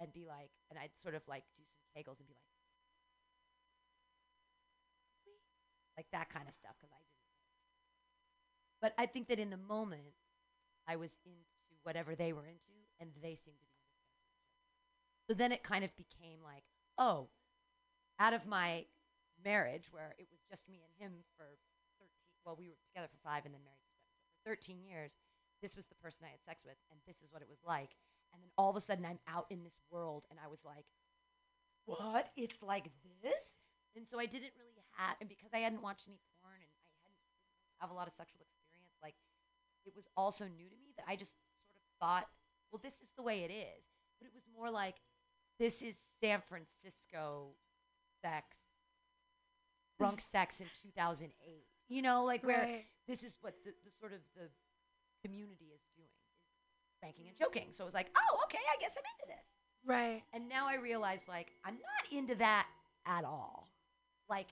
[0.00, 2.42] and be like, and I'd sort of like do some kegels and be like,
[5.96, 7.16] like that kind of stuff because I didn't.
[8.82, 10.14] But I think that in the moment,
[10.86, 13.76] I was into whatever they were into, and they seemed to be
[15.28, 16.62] So then it kind of became like,
[16.98, 17.28] oh,
[18.18, 18.86] out of my
[19.44, 21.46] marriage where it was just me and him for
[21.98, 22.08] 13,
[22.44, 24.14] well, we were together for five and then married for seven.
[24.22, 25.16] So for 13 years,
[25.62, 27.96] this was the person I had sex with, and this is what it was like.
[28.32, 30.84] And then all of a sudden, I'm out in this world, and I was like,
[31.86, 32.30] what?
[32.36, 32.90] It's like
[33.22, 33.56] this?
[33.96, 36.84] And so I didn't really have, and because I hadn't watched any porn and I
[37.00, 37.16] hadn't
[37.80, 39.14] have a lot of sexual experience, like
[39.86, 41.32] it was also new to me that I just
[41.72, 42.28] sort of thought,
[42.70, 43.84] well, this is the way it is.
[44.20, 44.96] But it was more like
[45.58, 47.54] this is San Francisco
[48.20, 48.58] sex,
[49.98, 51.32] drunk sex in 2008.
[51.88, 54.50] You know, like where this is what the, the sort of the
[55.26, 56.08] community is doing,
[56.86, 57.68] is spanking and choking.
[57.70, 59.46] So it was like, oh, okay, I guess I'm into this.
[59.84, 60.22] Right.
[60.32, 62.66] And now I realize, like, I'm not into that
[63.06, 63.68] at all.
[64.28, 64.48] Like,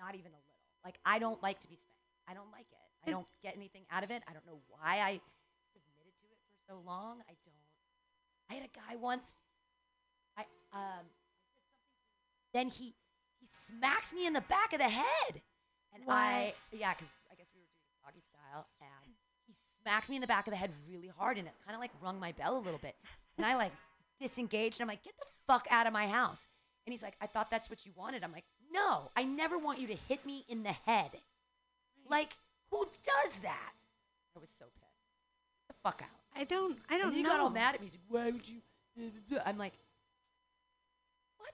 [0.00, 0.62] not even a little.
[0.84, 2.00] Like, I don't like to be spanked.
[2.28, 2.78] I don't like it.
[3.06, 4.22] I don't get anything out of it.
[4.28, 5.20] I don't know why I
[5.76, 7.20] submitted to it for so long.
[7.28, 7.68] I don't.
[8.50, 9.38] I had a guy once.
[10.38, 11.04] I um.
[12.54, 12.94] Then he
[13.40, 15.42] he smacked me in the back of the head,
[15.92, 16.54] and I Why?
[16.72, 19.03] yeah, because I guess we were doing doggy style, and
[19.84, 21.90] smacked me in the back of the head really hard, and it kind of like
[22.02, 22.96] rung my bell a little bit,
[23.36, 23.72] and I like
[24.20, 26.48] disengaged, and I'm like, get the fuck out of my house,
[26.86, 28.24] and he's like, I thought that's what you wanted.
[28.24, 31.10] I'm like, no, I never want you to hit me in the head.
[32.10, 32.32] Like,
[32.70, 33.72] who does that?
[34.36, 35.04] I was so pissed.
[35.68, 36.20] Get the fuck out.
[36.36, 36.78] I don't.
[36.90, 37.30] I don't then he know.
[37.30, 37.86] got all mad at me.
[37.86, 38.60] He's like, why would you?
[39.44, 39.74] I'm like,
[41.38, 41.52] what?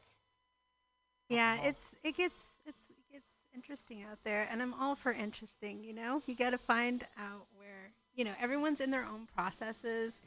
[1.28, 1.68] Yeah, Alcohol.
[1.70, 5.84] it's it gets it's it gets interesting out there, and I'm all for interesting.
[5.84, 10.20] You know, you got to find out where you know everyone's in their own processes,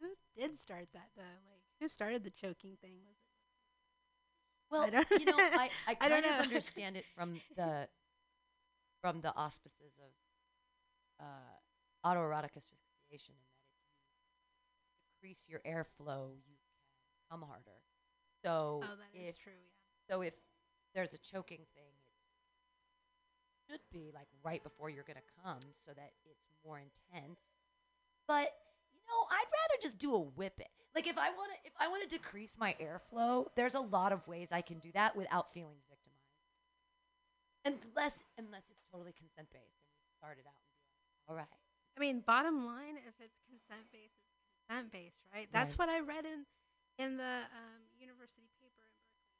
[0.00, 1.22] Like, who did start that though?
[1.46, 2.98] Like, who started the choking thing?
[3.06, 3.34] Was it?
[4.70, 6.40] Well, you know, I, I I kind don't of know.
[6.40, 7.88] understand it from the
[9.00, 10.12] from the auspices of
[11.20, 17.82] uh, autoerotic asphyxiation, in that if you decrease your airflow, you can come harder.
[18.44, 19.52] So Oh, that is true.
[19.52, 19.79] Yeah.
[20.10, 20.34] So if
[20.94, 21.94] there's a choking thing,
[23.68, 27.38] it should be like right before you're gonna come, so that it's more intense.
[28.26, 28.50] But
[28.92, 30.68] you know, I'd rather just do a whip it.
[30.94, 34.12] Like if I want to, if I want to decrease my airflow, there's a lot
[34.12, 36.10] of ways I can do that without feeling victimized.
[37.62, 41.36] Unless, unless it's totally consent based and you start it out and be like, all
[41.36, 41.60] right,
[41.94, 45.46] I mean, bottom line, if it's consent based, it's consent based, right?
[45.52, 45.86] That's Right.
[45.86, 46.48] what I read in
[46.98, 49.38] in the um, university paper in Berkeley.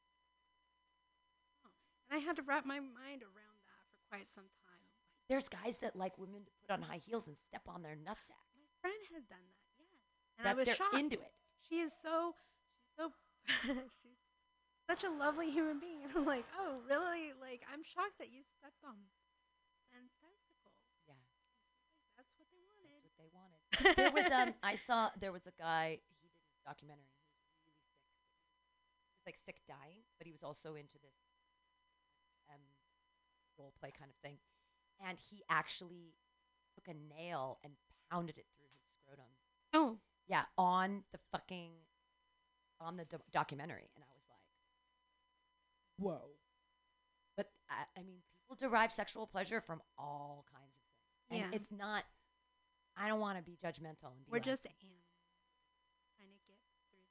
[1.66, 1.72] Oh,
[2.10, 4.82] and I had to wrap my mind around that for quite some time.
[5.30, 8.50] there's guys that like women to put on high heels and step on their nutsack.
[8.58, 10.02] My friend had done that, yes,
[10.38, 10.98] and that I was they're shocked.
[10.98, 11.32] into it.
[11.68, 12.34] She is so,
[12.74, 13.04] she's so,
[14.02, 14.18] she's
[14.90, 17.30] such a lovely human being, and I'm like, oh, really?
[17.38, 18.98] Like, I'm shocked that you stepped on
[19.94, 20.82] men's testicles.
[21.06, 21.14] Yeah.
[22.18, 22.90] That's what they wanted.
[22.90, 23.60] That's what they wanted.
[23.94, 27.06] there was um I saw there was a guy he did a documentary.
[27.06, 27.78] He was really sick.
[29.14, 31.14] He was like sick dying, but he was also into this
[33.60, 34.38] role play kind of thing.
[35.06, 36.14] And he actually
[36.74, 37.72] took a nail and
[38.10, 39.30] pounded it through his scrotum.
[39.72, 41.72] Oh, Yeah, on the fucking
[42.80, 44.46] on the do- documentary, and I was like,
[45.98, 46.30] "Whoa!"
[47.36, 50.82] But I, I mean, people derive sexual pleasure from all kinds of
[51.28, 51.56] things, and Yeah.
[51.58, 52.04] it's not.
[52.96, 55.04] I don't want to be judgmental and be we're like, just animals
[56.16, 57.06] trying to get through this life.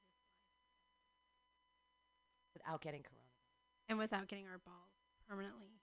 [2.54, 3.26] without getting corona.
[3.88, 4.94] and without getting our balls
[5.28, 5.80] permanently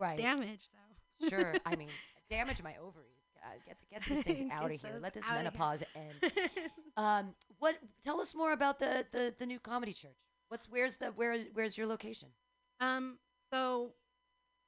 [0.00, 0.18] Right.
[0.18, 1.54] damaged though Sure.
[1.66, 1.90] I mean,
[2.30, 3.12] damage my ovaries.
[3.42, 4.98] God, get get these things out of here.
[5.00, 6.32] Let this menopause end.
[6.96, 7.76] Um, what?
[8.04, 10.16] Tell us more about the, the the new comedy church.
[10.48, 12.28] What's where's the where where's your location?
[12.80, 13.18] um
[13.52, 13.92] so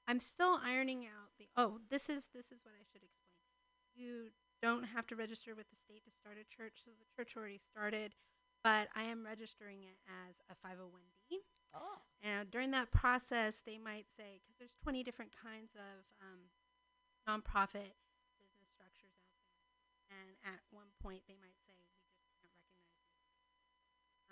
[0.06, 3.40] i'm still ironing out the oh this is this is what i should explain
[3.94, 4.28] you
[4.60, 7.56] don't have to register with the state to start a church so the church already
[7.58, 8.12] started
[8.62, 9.96] but i am registering it
[10.28, 11.40] as a 501d
[11.74, 11.98] Oh.
[12.22, 16.52] and during that process they might say because there's 20 different kinds of um,
[17.24, 17.96] nonprofit
[18.38, 19.56] business structures out there
[20.12, 22.04] and at one point they might say we just
[22.40, 23.32] can't recognize you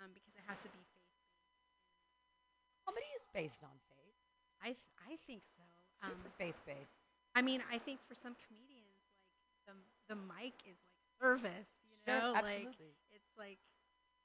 [0.01, 2.85] um, because it has to be faith based.
[2.85, 4.17] Comedy is based on faith.
[4.61, 5.65] I th- I think so.
[6.03, 7.05] Um, Super faith based.
[7.37, 9.29] I mean, I think for some comedians, like
[9.69, 9.75] the
[10.13, 11.71] the mic is like service.
[11.85, 12.97] You know, like absolutely.
[13.13, 13.61] it's like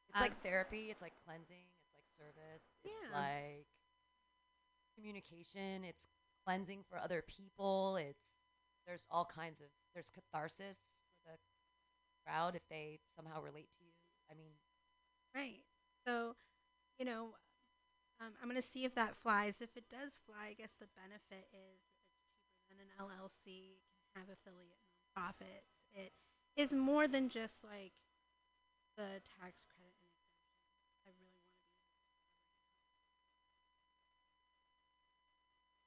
[0.09, 0.89] It's um, like therapy.
[0.91, 1.69] It's like cleansing.
[2.19, 2.65] Service.
[2.85, 3.67] It's like
[4.97, 5.85] communication.
[5.85, 6.09] It's
[6.45, 7.97] cleansing for other people.
[7.97, 8.43] It's
[8.87, 10.79] there's all kinds of there's catharsis
[11.23, 11.39] for the
[12.25, 13.93] crowd if they somehow relate to you.
[14.31, 14.55] I mean,
[15.35, 15.63] right.
[16.07, 16.37] So,
[16.99, 17.35] you know,
[18.21, 19.61] um, I'm gonna see if that flies.
[19.61, 21.85] If it does fly, I guess the benefit is
[22.33, 23.77] it's cheaper than an LLC.
[23.77, 25.77] It can have affiliate nonprofits.
[25.93, 26.13] It
[26.57, 27.93] is more than just like
[28.97, 30.65] the tax credit and exemption.
[31.05, 31.67] I really want to be.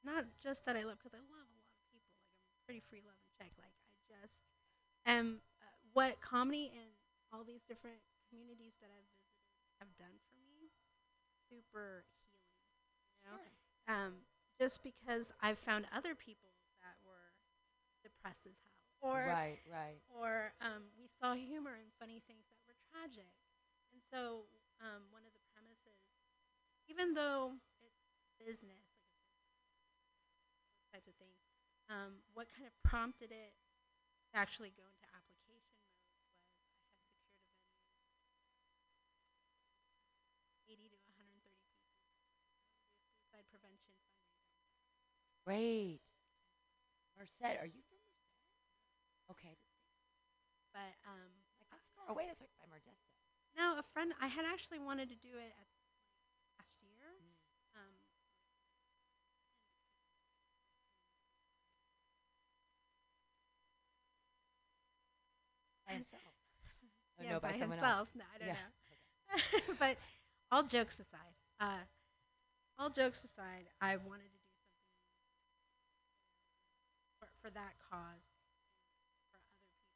[0.09, 2.09] Not just that I love, because I love a lot of people.
[2.33, 3.53] Like I'm pretty free love and check.
[3.61, 4.41] Like I just
[5.05, 5.45] am.
[5.61, 6.89] Uh, what comedy and
[7.29, 10.69] all these different communities that I've visited have done for me
[11.49, 12.53] super healing.
[13.13, 13.37] You know,
[13.89, 14.13] um,
[14.57, 16.53] just because I've found other people
[16.85, 17.33] that were
[18.05, 19.99] depressed as hell, or right, right.
[20.13, 23.33] or um, we saw humor in funny things that were tragic.
[23.91, 24.45] And so,
[24.79, 25.99] um, one of the premises,
[26.85, 28.05] even though it's
[28.37, 29.17] business, like
[30.77, 31.41] those types of things,
[31.89, 33.53] um, what kind of prompted it
[34.31, 39.73] to actually go into application mode was I had secured a
[40.69, 41.97] venue, 80 to 130 people,
[43.09, 44.53] suicide prevention fundraiser.
[45.43, 46.05] Great.
[47.17, 48.29] Merced, are you from Merced?
[49.33, 49.57] Okay.
[50.73, 52.29] But um, Like that's far away.
[52.29, 53.09] That's right by Modesto.
[53.57, 55.67] no, a friend, I had actually wanted to do it at
[56.61, 57.17] last year.
[57.73, 57.97] Um,
[65.73, 66.23] By himself.
[67.19, 68.07] Oh, yeah, no, by, by someone himself.
[68.07, 68.09] else.
[68.15, 68.63] No, I don't Yeah.
[68.63, 69.75] know.
[69.83, 69.97] but
[70.55, 71.83] all jokes aside, uh,
[72.79, 74.87] all jokes aside, I wanted to do something
[77.19, 78.23] for, for that cause
[79.27, 79.91] for other people,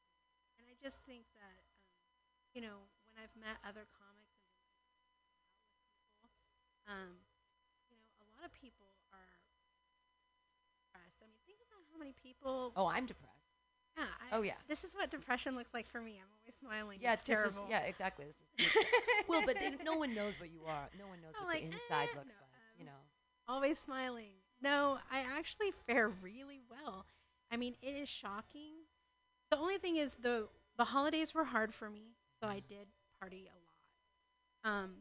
[0.60, 4.68] and I just think that um, you know when I've met other comics and been
[4.68, 6.30] able to hang out with people,
[6.92, 7.12] um,
[7.88, 8.84] you know, a lot of people
[9.16, 9.32] are
[10.76, 11.18] depressed.
[11.24, 12.76] I mean, think about how many people.
[12.76, 13.33] Oh, I'm depressed.
[13.98, 14.04] Yeah.
[14.06, 14.54] I, Oh yeah.
[14.68, 16.20] This is what depression looks like for me.
[16.22, 17.00] I'm always smiling.
[17.02, 17.70] Yeah, it's this is- terrible.
[17.70, 18.26] yeah, exactly.
[18.58, 18.74] This is
[19.28, 20.90] well, but no one knows what you are.
[20.98, 22.80] No one knows I'm what like, the inside "Eh, looks no, like.
[22.80, 23.54] You um, know.
[23.54, 24.32] always smiling.
[24.62, 27.06] No, I actually fare really well.
[27.52, 28.74] I mean, it is shocking.
[29.52, 32.88] The only thing is the the holidays were hard for me, so I did
[33.20, 34.74] party a lot.
[34.84, 34.92] Um,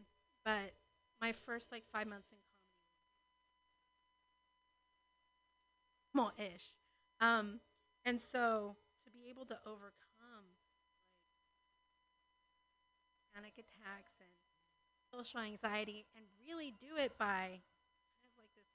[0.45, 0.73] but
[1.21, 2.37] my first like five months in
[6.13, 6.73] comedy, small-ish,
[7.21, 7.61] um,
[8.05, 8.77] and so
[9.23, 12.03] be able to overcome like
[13.31, 14.31] panic attacks and
[15.15, 17.63] social anxiety and really do it by
[18.19, 18.73] kind of like this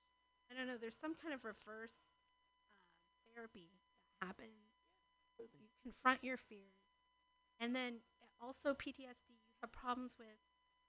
[0.50, 3.70] i don't know there's some kind of reverse uh, therapy
[4.22, 4.80] that happens
[5.38, 6.96] you confront your fears
[7.60, 8.00] and then
[8.42, 10.40] also ptsd you have problems with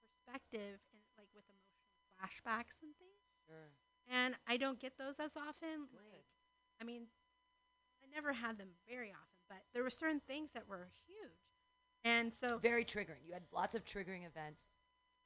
[0.01, 3.69] perspective and like with emotional flashbacks and things Sure.
[4.09, 6.01] and i don't get those as often Good.
[6.13, 6.29] like
[6.81, 7.09] i mean
[8.01, 11.43] i never had them very often but there were certain things that were huge
[12.05, 13.25] and so Very triggering.
[13.27, 14.63] You had lots of triggering events,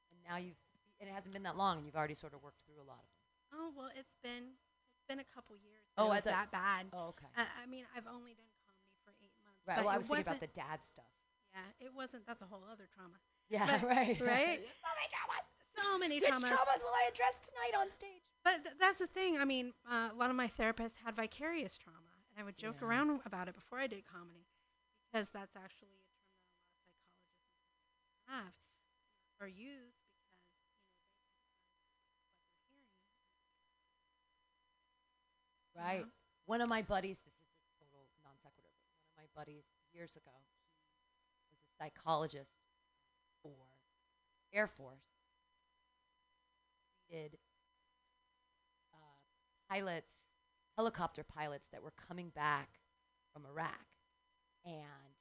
[0.09, 0.57] and now you've
[0.99, 2.97] and it hasn't been that long, and you've already sort of worked through a lot
[3.03, 3.59] of them.
[3.59, 4.55] oh well it's been
[4.95, 7.28] it's been a couple years Oh, I it was that bad Oh, okay.
[7.38, 9.61] I, I mean, I've only done comedy for eight months.
[9.67, 9.76] right.
[9.78, 11.11] but Well, I was thinking about the dad stuff.
[11.53, 12.26] Yeah, it wasn't.
[12.26, 13.19] That's a whole other trauma.
[13.49, 13.67] Yeah.
[13.78, 14.17] But- right.
[14.21, 14.61] right?
[14.82, 15.45] so many traumas.
[15.78, 16.49] So many Which traumas.
[16.49, 18.24] traumas will I address tonight on stage?
[18.43, 19.38] But th- that's the thing.
[19.38, 22.03] I mean, uh, a lot of my therapists had vicarious trauma,
[22.34, 22.88] and I would joke Yeah.
[22.88, 24.48] around about it before I did comedy,
[25.12, 28.54] because that's actually a term that a lot of psychologists have
[29.40, 30.50] or use because
[32.70, 33.38] you know they can
[34.50, 36.02] what they're hearing.
[36.02, 36.06] Right.
[36.46, 39.66] One of my buddies, this is a total non sequitur, but one of my buddies
[39.94, 40.34] years ago,
[41.50, 42.60] he was a psychologist
[43.42, 43.56] for
[44.54, 45.06] Air Force.
[47.08, 47.38] He did
[48.94, 49.18] uh,
[49.70, 50.14] pilots,
[50.78, 52.80] helicopter pilots that were coming back
[53.34, 53.86] from Iraq.
[54.65, 55.15] And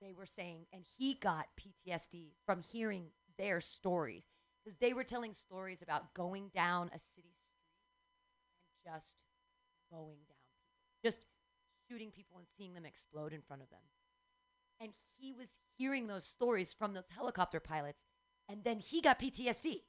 [0.00, 3.06] they were saying, and he got PTSD from hearing
[3.36, 4.24] their stories
[4.64, 7.68] because they were telling stories about going down a city street
[8.84, 9.24] and just
[9.90, 11.26] mowing down people, just
[11.88, 13.80] shooting people and seeing them explode in front of them.
[14.80, 17.98] And he was hearing those stories from those helicopter pilots,
[18.48, 19.82] and then he got PTSD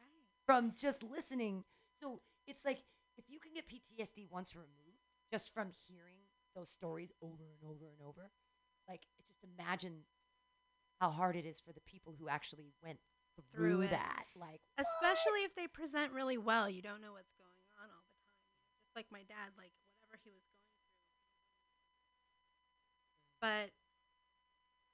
[0.00, 0.08] Right.
[0.46, 1.64] from just listening.
[2.02, 2.82] So it's like
[3.22, 7.86] if you can get PTSD once removed just from hearing those stories over and over
[7.88, 8.30] and over,
[8.88, 10.04] like just imagine
[11.00, 12.98] how hard it is for the people who actually went
[13.54, 14.26] through, Through that.
[14.36, 18.16] Like, especially if they present really well you don't know what's going on all the
[18.20, 18.44] time
[18.84, 21.08] just like my dad like whatever he was going through
[23.40, 23.72] but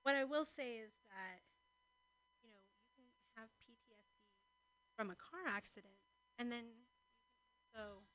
[0.07, 1.43] what i will say is that
[2.43, 3.05] you know you can
[3.35, 3.99] have ptsd
[4.97, 5.99] from a car accident
[6.39, 7.03] and then you can
[7.75, 8.08] also as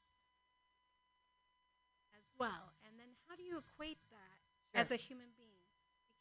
[2.40, 4.38] well and then how do you equate that
[4.80, 5.66] as a human being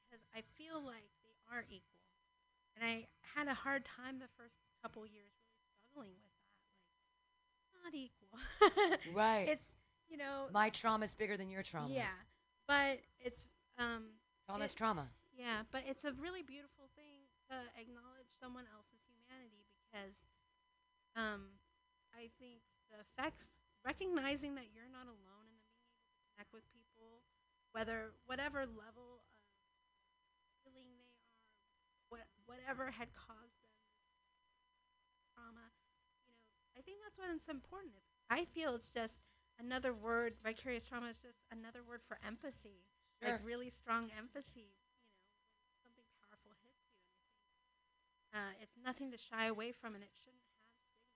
[0.05, 1.93] because i feel like they are equal
[2.77, 3.07] and I
[3.37, 6.57] had a hard time the first couple years really struggling with that.
[7.37, 8.33] Like, not equal.
[9.15, 9.45] right.
[9.49, 9.69] It's,
[10.09, 11.93] you know, my trauma is bigger than your trauma.
[11.93, 12.17] yeah,
[12.67, 14.17] but it's, um,
[14.49, 15.09] Trauma it- trauma.
[15.37, 20.17] yeah, but it's a really beautiful thing to acknowledge someone else's humanity because,
[21.17, 21.61] um,
[22.17, 23.53] I think the effects,
[23.85, 25.21] recognizing that you're not alone
[25.53, 27.23] and then being able to connect with people,
[27.71, 31.39] whether whatever level of healing they are,
[32.11, 33.79] what whatever had caused them,
[35.35, 35.71] trauma.
[36.27, 36.43] You know,
[36.75, 37.95] I think that's what's important.
[37.95, 39.23] It's, I feel it's just
[39.63, 40.35] another word.
[40.43, 42.91] Vicarious trauma is just another word for empathy,
[43.23, 43.39] Sure.
[43.39, 44.75] like really strong empathy.
[44.75, 47.55] You know, something powerful hits you, and I think
[48.35, 51.07] uh, it's nothing to shy away from, and it shouldn't have stigma.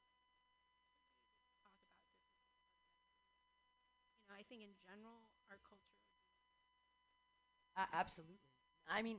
[1.67, 2.95] Talk about different subjects.
[4.23, 5.83] You know, I think in general, our culture.
[7.77, 8.39] A- absolutely.
[8.89, 9.19] I mean,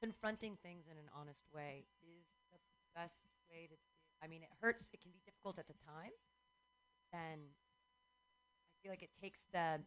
[0.00, 2.58] confronting things in an honest way is the
[2.94, 3.82] best way to do.
[4.22, 4.90] I mean, it hurts.
[4.92, 6.12] It can be difficult at the time.
[7.12, 9.80] Then I feel like it takes the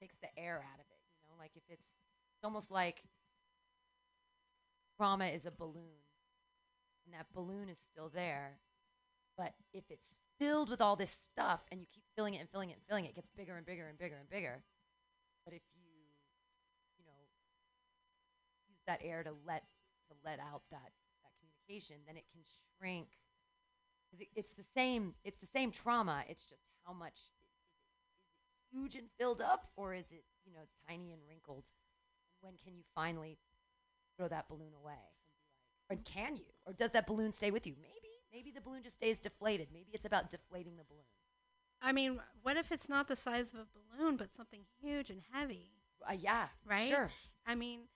[0.00, 1.00] takes the air out of it.
[1.22, 1.86] You know, like if it's
[2.36, 3.02] it's almost like
[4.96, 6.02] trauma is a balloon,
[7.04, 8.58] and that balloon is still there.
[9.36, 12.70] But if it's filled with all this stuff and you keep filling it and filling
[12.70, 14.62] it and filling it, it gets bigger and bigger and bigger and bigger.
[15.44, 15.90] But if you
[16.98, 17.28] you know
[18.68, 19.62] use that air to let
[20.08, 22.42] to let out that that communication then it can
[22.78, 23.08] shrink.
[24.10, 27.58] 'Cause it, it's the same it's the same trauma it's just how much is it,
[28.38, 31.64] is it huge and filled up or is it you know tiny and wrinkled?
[32.40, 33.38] When can you finally
[34.16, 35.32] throw that balloon away and
[35.90, 36.52] like or can you?
[36.66, 37.76] Or does that balloon stay with you?
[37.80, 38.05] Maybe
[38.36, 41.04] maybe the balloon just stays deflated maybe it's about deflating the balloon
[41.82, 45.20] I mean, what if it's not the size of a balloon, but something huge and
[45.32, 45.72] heavy?
[46.08, 46.88] uh, yeah Right?
[46.88, 47.10] sure
[47.46, 47.86] I mean,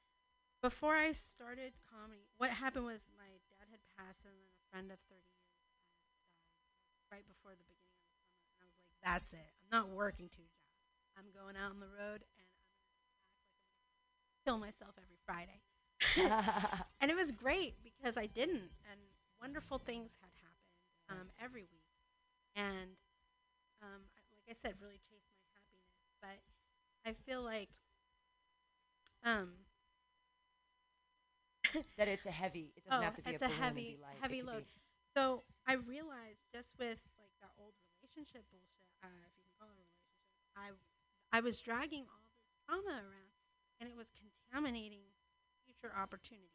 [0.62, 4.86] before I started comedy, what happened was my dad had passed, and then a friend
[4.94, 8.38] of 30 years died right before the beginning of the summer.
[8.54, 9.50] And I was like, that's it.
[9.58, 10.86] I'm not working two jobs.
[11.18, 14.94] I'm going out on the road, and I'm going to act like I'm kill myself
[15.02, 15.66] every Friday.
[17.02, 19.02] and it was great because I didn't, and
[19.40, 20.78] wonderful things had happened
[21.10, 21.88] um, every week.
[22.56, 22.96] And
[23.82, 25.98] um, I, like I said, really chase my happiness.
[26.20, 26.40] But
[27.08, 27.70] I feel like
[29.24, 29.50] um,
[31.98, 34.42] that it's a heavy it doesn't Oh, have to be it's a, a heavy- heavy
[34.42, 34.64] load.
[35.16, 39.68] So I realized just with like that old relationship bullshit, uh, if you can call
[39.70, 40.66] it a relationship, I
[41.36, 43.34] I was dragging all this trauma around,
[43.80, 45.04] and it was contaminating
[45.66, 46.54] future opportunities.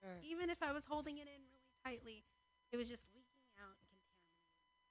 [0.00, 0.20] Sure.
[0.24, 1.55] Even if I was holding it in really
[1.86, 2.26] tightly,
[2.74, 4.82] it was just leaking out and contaminating.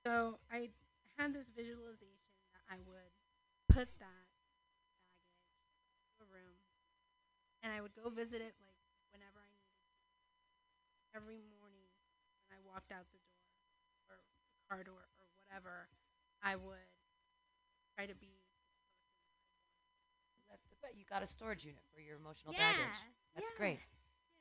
[0.00, 0.72] So I
[1.20, 3.12] had this visualization that I would
[3.68, 5.28] put that baggage
[6.08, 6.56] in a room,
[7.60, 8.80] and I would go visit it like
[9.12, 11.20] whenever I needed to.
[11.20, 11.92] Every morning
[12.48, 13.44] when I walked out the door
[14.08, 15.92] or the car door or whatever,
[16.40, 16.88] I would
[17.92, 18.40] try to be.
[20.48, 23.00] You but you got a storage unit for your emotional Yeah, baggage.
[23.34, 23.80] That's yeah, great.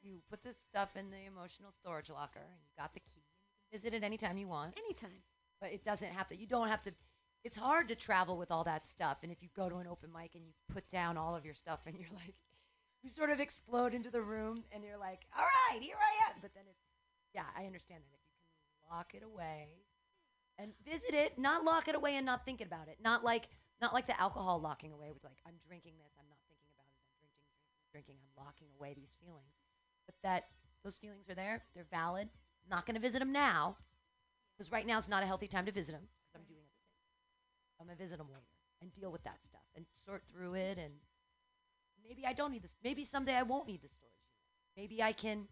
[0.03, 3.11] You put this stuff in the emotional storage locker, and you got the key.
[3.15, 4.77] And you can visit it anytime you want.
[4.77, 5.23] Anytime.
[5.61, 6.35] But it doesn't have to.
[6.35, 6.91] You don't have to.
[7.43, 10.11] It's hard to travel with all that stuff, and if you go to an open
[10.11, 12.35] mic and you put down all of your stuff, and you're like,
[13.01, 16.39] you sort of explode into the room, and you're like, all right, here I am.
[16.41, 16.83] But then it's,
[17.33, 19.69] yeah, I understand that if you can lock it away
[20.57, 23.47] and visit it, not lock it away and not thinking about it, not like
[23.81, 26.87] not like the alcohol locking away with like I'm drinking this, I'm not thinking about
[26.87, 27.47] it, I'm drinking,
[27.91, 29.62] drinking, drinking, I'm locking away these feelings.
[30.05, 30.47] But that
[30.83, 32.29] those feelings are there, they're valid.
[32.63, 33.77] I'm not going to visit them now
[34.55, 36.79] because right now is not a healthy time to visit them because I'm doing other
[36.87, 37.79] things.
[37.79, 38.47] I'm gonna visit them later
[38.81, 40.77] and deal with that stuff and sort through it.
[40.77, 40.93] And
[42.03, 42.75] maybe I don't need this.
[42.83, 44.39] Maybe someday I won't need the storage unit.
[44.77, 45.47] Maybe I can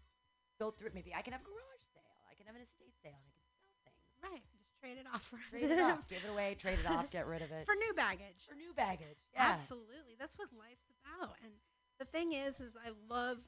[0.60, 0.94] go through it.
[0.94, 2.16] Maybe I can have a garage sale.
[2.30, 4.22] I can have an estate sale and I can sell things.
[4.22, 4.44] Right.
[4.54, 7.42] Just trade it off Trade it off, give it away, trade it off, get rid
[7.42, 8.46] of it for new baggage.
[8.48, 9.18] for new baggage.
[9.34, 9.50] Yeah.
[9.50, 10.14] Absolutely.
[10.18, 11.34] That's what life's about.
[11.42, 11.52] And
[11.98, 13.38] the thing is, is I love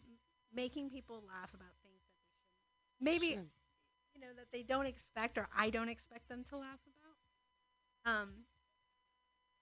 [0.55, 2.63] making people laugh about things that they shouldn't.
[3.01, 3.51] Maybe Sure.
[4.15, 7.19] you know that they don't expect or I don't expect them to laugh about.
[8.05, 8.45] Um,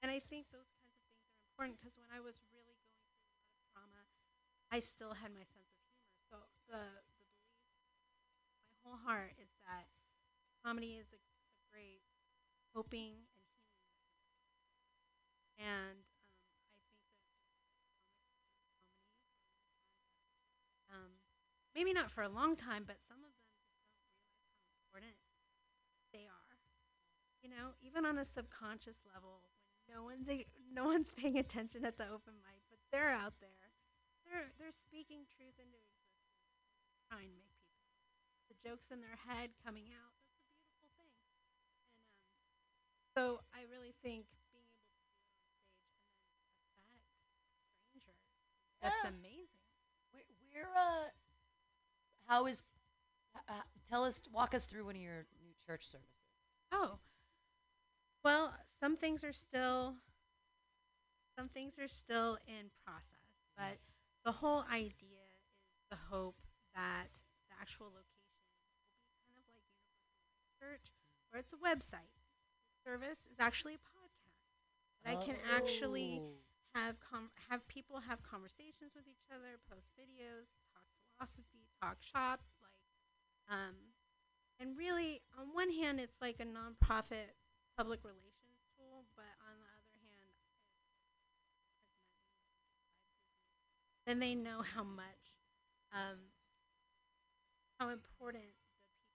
[0.02, 3.02] and I think those kinds of things are important because when I was really going
[3.06, 4.04] through a lot of trauma,
[4.70, 6.14] I still had my sense of humor.
[6.30, 6.36] So
[6.68, 7.46] the the belief,
[8.68, 9.86] my whole heart is that
[10.64, 12.02] comedy is a, a great
[12.74, 13.78] coping and healing.
[15.58, 16.42] And um, I
[18.98, 19.22] think
[19.62, 20.04] that comics do
[20.90, 21.14] comedy um,
[21.74, 25.16] maybe not for a long time, but some of them just don't realize how important
[26.12, 26.56] they are.
[27.42, 30.46] You know, even on a subconscious level, when no one's a,
[30.78, 33.72] no one's paying attention at the open mic, but they're out there.
[34.22, 36.46] They're they're speaking truth into existence,
[37.10, 37.90] trying to make people.
[38.52, 40.14] The jokes in their head coming out.
[40.22, 41.10] That's a beautiful thing.
[41.90, 42.70] And um,
[43.16, 48.22] so I really think being able to do it on stage and then affect strangers
[48.30, 49.66] is just amazing.
[50.12, 51.10] We're, we're uh,
[52.32, 52.62] how is?
[53.48, 56.08] Uh, tell us, walk us through one of your new church services.
[56.72, 56.96] Oh.
[58.24, 59.96] Well, some things are still
[61.38, 63.76] some things are still in process, but
[64.24, 65.44] the whole idea is
[65.90, 66.36] the hope
[66.74, 67.12] that
[67.48, 70.86] the actual location will be kind of like Universal church
[71.32, 72.16] or it's a website.
[72.84, 74.40] Service is actually a podcast.
[75.04, 76.40] That I can actually Oh.
[76.80, 80.71] have com- have people have conversations with each other, post videos, talk
[81.16, 83.74] philosophy, talk shop, like, um,
[84.60, 87.34] and really, on one hand, it's like a nonprofit
[87.76, 90.30] public relations tool, but on the other hand,
[94.06, 95.34] then they know how much,
[95.92, 96.18] um,
[97.78, 99.12] how important the people,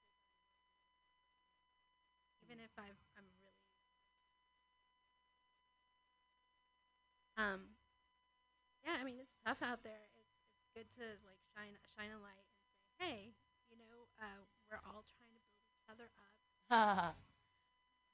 [2.43, 3.53] even if I've, I'm really
[7.37, 7.61] Um,
[8.83, 10.01] yeah, I mean it's tough out there.
[10.17, 12.69] It's it's good to like shine shine a light and say,
[13.01, 13.17] hey,
[13.73, 16.07] you know, uh, we're all trying to build each other
[16.69, 17.15] up.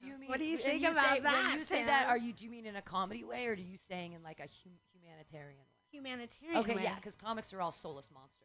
[0.00, 2.32] you mean What do you think about say, that, When you say that, are you
[2.32, 4.80] do you mean in a comedy way or do you saying in like a hum-
[4.92, 5.68] humanitarian way?
[5.92, 6.58] Humanitarian.
[6.58, 6.82] Okay, way.
[6.82, 8.40] yeah, because comics are all soulless monsters.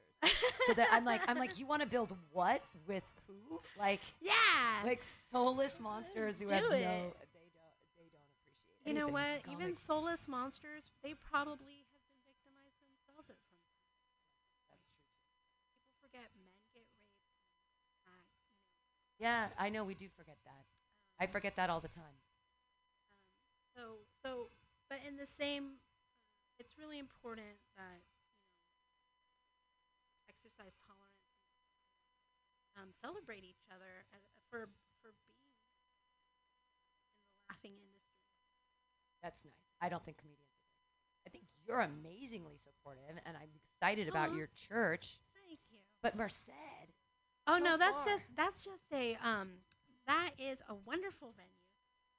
[0.67, 3.59] so that I'm like, I'm like, you want to build what with who?
[3.79, 4.83] Like, yeah.
[4.83, 6.71] like soulless monsters who do have no, it.
[6.71, 7.15] they don't,
[7.95, 8.85] they don't appreciate.
[8.85, 9.41] you know what?
[9.47, 13.89] in Even soulless monsters, they probably have been victimized themselves at some point.
[14.69, 15.07] that's true.
[15.09, 15.33] Too.
[15.79, 16.99] People forget men get raped.
[18.03, 19.08] attacked, you know.
[19.19, 20.63] Yeah, I know we do forget that.
[21.19, 22.15] I forget that all the time.
[23.75, 23.83] Um, so,
[24.23, 24.47] so,
[24.89, 25.83] but in the same,
[26.57, 28.07] it's really important that you
[30.07, 31.35] know, exercise tolerance,
[32.79, 34.71] um, celebrate each other uh, for
[35.03, 35.67] for being in the
[37.51, 38.23] laughing industry.
[39.19, 39.67] That's nice.
[39.83, 40.47] I don't think comedians.
[40.47, 41.27] Are.
[41.27, 45.19] I think you're amazingly supportive, and I'm excited about your church.
[45.35, 45.83] Thank you.
[46.01, 46.47] But Merced,
[47.49, 48.13] Oh so no, that's far.
[48.13, 49.49] just that's just a um,
[50.07, 51.49] that is a wonderful venue.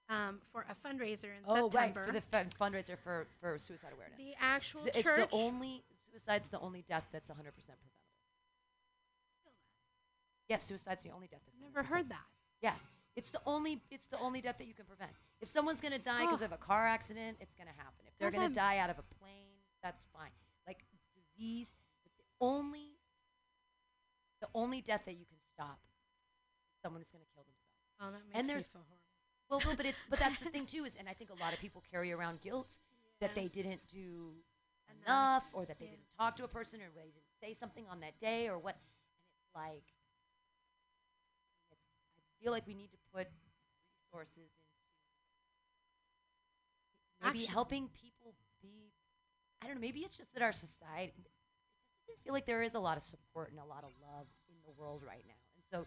[0.09, 4.19] Um, for a fundraiser in oh right, for the fun- fundraiser for for suicide awareness.
[4.19, 7.77] the actual It's, the- it's the only suicide's the only death that's 100% preventable.
[10.49, 11.61] Yes, suicide's the only death that's.
[11.61, 12.27] Never 100% heard that.
[12.61, 12.75] Yeah,
[13.15, 15.13] it's the only it's the only death that you can prevent.
[15.41, 16.47] If someone's gonna die because Oh.
[16.47, 18.05] of a car accident, it's gonna happen.
[18.07, 20.33] If they're Well, gonna die out of a plane, that's fine.
[20.67, 22.99] Like disease, but the only
[24.41, 25.79] the only death that you can stop
[26.75, 27.85] is someone who's gonna kill themselves.
[28.01, 28.97] Oh, that makes And me there's- feel horrible.
[29.49, 31.53] Well, no, but it's but that's the thing too is, and I think a lot
[31.53, 32.79] of people carry around guilt
[33.21, 34.43] that they didn't do
[34.89, 35.03] Enough.
[35.05, 35.91] enough, or that they Yeah.
[35.93, 38.77] didn't talk to a person, or they didn't say something on that day, or what.
[38.77, 38.85] And
[39.45, 39.85] it's like,
[41.71, 41.81] it's,
[42.17, 43.29] I feel like we need to put
[44.13, 44.51] resources
[47.21, 47.53] into maybe Action.
[47.53, 48.93] helping people be.
[49.61, 49.81] I don't know.
[49.81, 51.30] Maybe it's just that our society
[52.11, 54.57] it feel like there is a lot of support and a lot of love in
[54.65, 55.87] the world right now, and so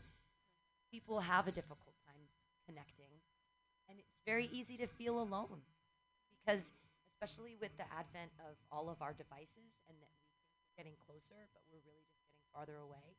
[0.92, 2.22] people have a difficult time
[2.68, 3.22] connecting,
[3.90, 5.62] and it's very easy to feel alone
[6.32, 6.72] because
[7.24, 10.98] especially with the advent of all of our devices and that we think we're getting
[11.00, 13.16] closer but we're really just getting farther away.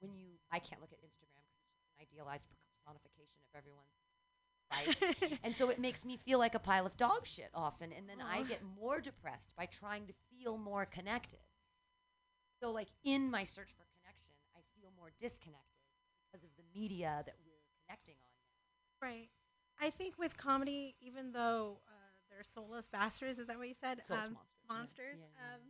[0.00, 3.96] When you i can't look at instagram because it's just an idealized personification of everyone's
[3.96, 5.40] life.
[5.44, 7.92] And so it makes me feel like a pile of dog shit often.
[7.96, 11.38] And then i get more depressed by trying to feel more connected
[12.60, 15.80] so like in my search for connection i feel more disconnected
[16.26, 18.26] because of the media that we're connecting on
[19.00, 19.28] Right.
[19.80, 21.92] I think with comedy, even though uh,
[22.30, 24.00] they're soulless bastards, is that what you said?
[24.06, 25.18] Soulless um, monsters, monsters.
[25.18, 25.60] Yeah, yeah, Um,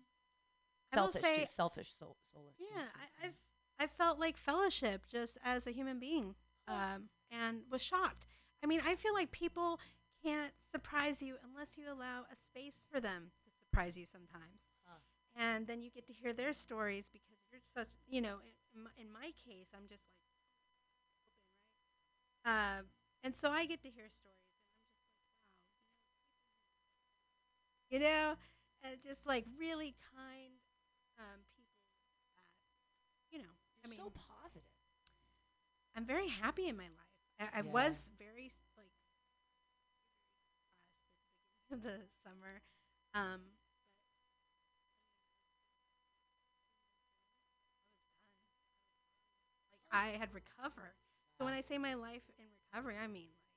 [0.92, 3.34] I will selfish say, selfish soul, soulless yeah, I, I've
[3.78, 6.34] I felt like fellowship just as a human being,
[6.68, 8.26] um, and was shocked.
[8.62, 9.80] I mean, I feel like people
[10.24, 14.65] can't surprise you unless you allow a space for them to surprise you sometimes.
[15.36, 18.38] And then you get to hear their stories because you're such, you know,
[18.74, 20.58] in my, in my case, I'm just like open,
[22.44, 22.78] right?
[22.80, 22.86] Um,
[23.22, 25.16] and so I get to hear stories, and I'm just like,
[25.52, 25.84] wow,
[27.90, 28.36] you know,
[28.82, 30.54] and just like really kind
[31.18, 31.84] um, people
[32.34, 32.52] that,
[33.30, 34.62] you know, I You're mean, so positive.
[35.96, 37.50] I'm very happy in my life.
[37.54, 37.72] I, I Yeah.
[37.72, 38.92] was very like
[41.70, 42.62] the the summer,
[43.14, 43.40] um,
[49.70, 50.92] but like I had recovered.
[51.38, 53.56] So when I say my life in recovery, I mean like,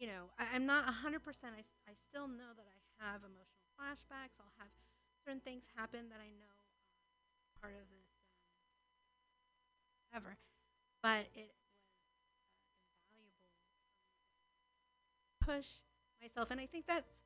[0.00, 1.52] you know, I, I'm not hundred percent.
[1.56, 4.40] I, I still know that I have emotional flashbacks.
[4.40, 4.72] I'll have
[5.24, 6.56] certain things happen that I know
[7.60, 8.08] part of this
[8.88, 10.36] um, ever,
[11.02, 11.68] but it was
[13.12, 14.00] uh, invaluable
[15.40, 15.84] push
[16.20, 17.20] myself, and I think that's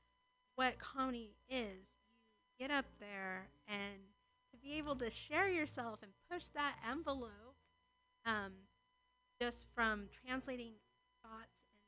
[0.56, 2.02] what comedy is.
[2.58, 4.10] You get up there and
[4.50, 7.53] to be able to share yourself and push that envelope,
[8.26, 8.52] um,
[9.40, 10.72] just from translating
[11.22, 11.80] thoughts and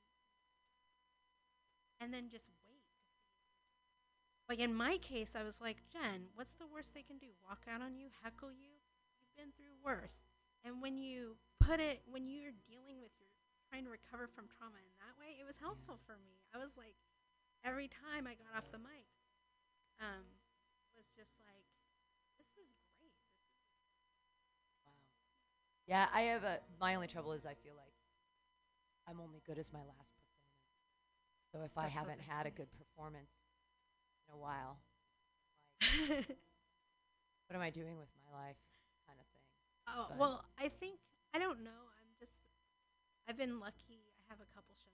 [2.00, 2.84] and then just wait.
[4.48, 7.34] Like in my case, I was like, Jen, what's the worst they can do?
[7.42, 8.78] Walk out on you, heckle you?
[9.18, 10.22] You've been through worse.
[10.62, 13.30] And when you put it, when you're dealing with your
[13.66, 16.38] trying to recover from trauma in that way, it was helpful for me.
[16.54, 16.94] I was like,
[17.66, 19.10] every time I got off the mic,
[19.98, 20.22] um,
[20.94, 21.65] was just like,
[25.86, 26.58] Yeah, I have a.
[26.80, 27.94] My only trouble is I feel like
[29.08, 30.66] I'm only good as my last performance.
[31.52, 33.30] So if I That's what haven't had a good performance
[34.26, 34.78] in a while,
[36.10, 36.26] like,
[37.46, 38.58] what am I doing with my life,
[39.06, 39.46] kind of thing.
[39.86, 40.98] oh, But- well, I think,
[41.34, 41.82] I don't know.
[42.02, 42.34] I'm just,
[43.28, 44.02] I've been lucky.
[44.18, 44.90] I have a couple shows.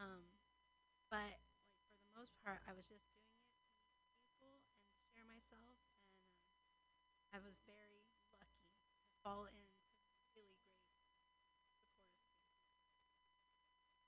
[0.00, 0.24] Um,
[1.12, 1.20] but
[1.76, 3.44] like for the most part, I was just doing it
[3.92, 6.02] to meet people and to share myself, and
[7.14, 8.04] um, I was very
[8.36, 8.60] lucky
[9.00, 9.80] to fall into
[10.36, 12.36] really great supportive spaces.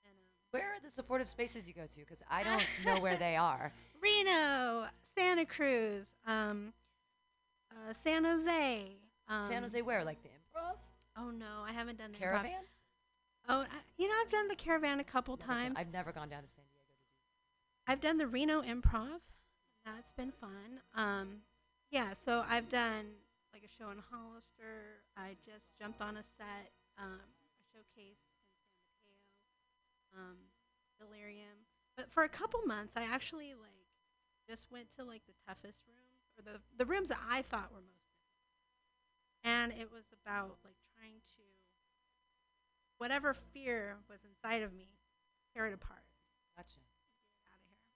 [0.05, 2.01] And um, Where are the supportive spaces you go to?
[2.01, 3.73] Because I don't know where they are.
[4.01, 6.75] Reno, Santa Cruz, um,
[7.71, 8.97] uh, San Jose.
[9.29, 10.05] Um, San Jose, where?
[10.05, 10.77] Like the improv?
[11.17, 12.43] Oh no, I haven't done the improv.
[12.43, 12.65] Caravan?
[13.49, 13.67] Oh, I,
[13.97, 15.77] you know, I've done the caravan a couple Never times.
[15.79, 19.21] I've never gone down to San Diego to do I've done the Reno Improv.
[19.85, 20.81] That's been fun.
[20.95, 21.43] Um,
[21.95, 23.07] yeah, so I've done
[23.55, 25.07] like a show in Hollister.
[25.17, 29.15] I just jumped on a set, um, a showcase in San Mateo,
[30.11, 30.39] um,
[30.99, 31.71] Delirium.
[31.95, 33.87] But for a couple months, I actually like
[34.51, 37.87] just went to like the toughest rooms or the the rooms that I thought were
[37.87, 38.59] most difficult.
[39.47, 41.47] And it was about like trying to
[42.99, 44.99] whatever fear was inside of me,
[45.55, 46.03] tear it apart,
[46.59, 46.75] Gotcha.
[46.75, 47.95] get it out of here.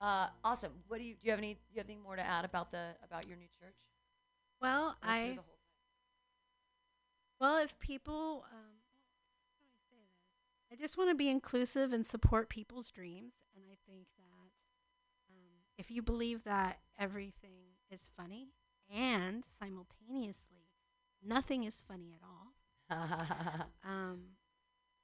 [0.00, 0.72] Uh, awesome.
[0.88, 1.20] What do you do?
[1.26, 1.54] You have any?
[1.54, 3.76] Do you have anything more to add about the about your new church?
[4.60, 5.42] Well, I the whole thing.
[7.40, 8.74] well, if people, um,
[9.60, 10.78] how do I say this?
[10.78, 14.50] I just want to be inclusive and support people's dreams, and I think that
[15.30, 18.48] um, if you believe that everything is funny
[18.90, 20.66] and simultaneously
[21.24, 22.54] nothing is funny at all,
[23.84, 24.20] um,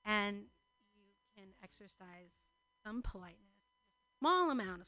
[0.05, 0.45] and
[0.95, 2.31] you can exercise
[2.85, 3.52] some politeness,
[4.23, 4.87] small amount of,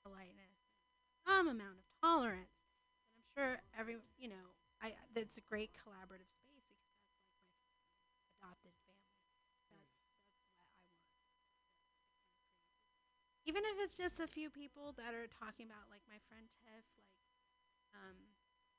[0.00, 0.56] politeness,
[1.28, 2.56] some amount of tolerance,
[3.04, 7.20] and I'm sure every you know, I that's a great collaborative space because that's like
[7.28, 9.28] my adopted family.
[9.28, 10.72] That's that's what I want.
[13.44, 16.88] Even if it's just a few people that are talking about, like my friend Tiff,
[16.96, 17.12] like
[17.92, 18.16] um,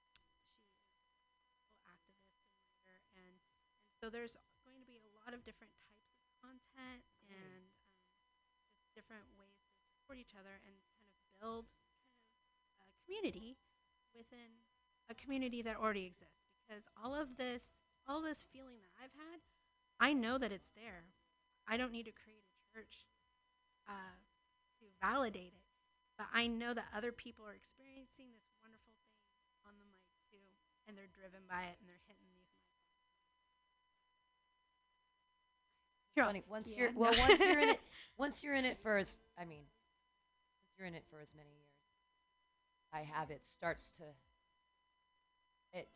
[0.09, 2.33] she is a little activist
[2.65, 3.37] and writer, and
[4.01, 7.69] so there's going to be a lot of different types of content and
[8.41, 11.09] um, just different ways to support each other and kind of
[11.41, 11.65] build
[12.77, 13.57] kind of a community
[14.13, 14.61] within
[15.09, 16.45] a community that already exists.
[16.61, 17.73] Because all of this,
[18.05, 19.41] all this feeling that I've had,
[19.97, 21.09] I know that it's there.
[21.65, 23.09] I don't need to create a church
[23.89, 24.21] uh,
[24.77, 25.65] to validate it,
[26.13, 29.25] but I know that other people are experiencing this wonderful thing
[29.65, 30.45] on the mic too,
[30.85, 32.77] and they're driven by it and they're hitting these mics.
[32.77, 33.09] You're all-
[36.17, 36.43] Funny.
[36.49, 37.79] Once yeah, you're well, once you're in it,
[38.17, 41.49] once you're in it for as I mean, once you're in it for as many
[41.49, 41.69] years,
[42.93, 44.03] I have it starts to.
[45.73, 45.87] It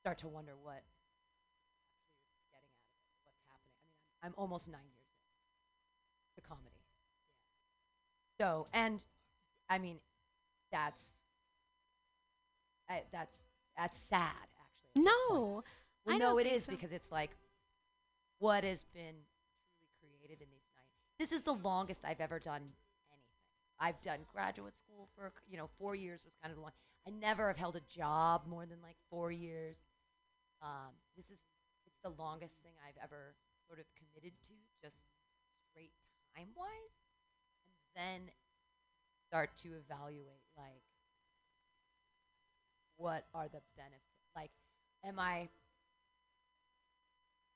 [0.00, 2.70] start to wonder what you're getting out of
[3.10, 3.72] it, what's happening.
[3.74, 5.10] I mean, I'm, I'm almost nine years
[6.36, 6.76] in the comedy.
[8.40, 9.04] So and,
[9.68, 9.98] I mean,
[10.70, 11.12] that's.
[12.90, 13.36] I, that's
[13.76, 14.30] that's sad
[14.62, 14.90] actually.
[14.96, 15.04] at.
[15.04, 15.62] No,
[16.06, 16.72] Well, I no, it is so.
[16.72, 17.30] because it's like
[18.38, 19.14] what has been
[21.18, 23.24] This is the longest I've ever done anything.
[23.80, 26.70] I've done graduate school for you know four years was kind of long.
[27.06, 29.78] I never have held a job more than like four years.
[30.62, 31.38] Um, this is
[31.86, 33.34] it's the longest thing I've ever
[33.66, 34.98] sort of committed to, just
[35.70, 35.92] straight
[36.36, 36.94] time wise,
[37.66, 38.32] and then
[39.28, 40.82] start to evaluate like
[42.96, 44.50] what are the benefits like
[45.04, 45.48] am i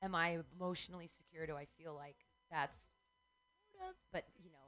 [0.02, 2.16] am i emotionally secure do i feel like
[2.50, 2.76] that's
[3.88, 4.58] of but you know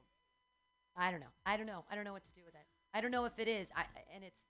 [0.97, 1.33] i don't know.
[1.45, 1.85] I don't know.
[1.91, 2.67] I don't know what to do with it.
[2.93, 3.69] I don't know if it is.
[3.77, 3.85] I
[4.15, 4.41] and it's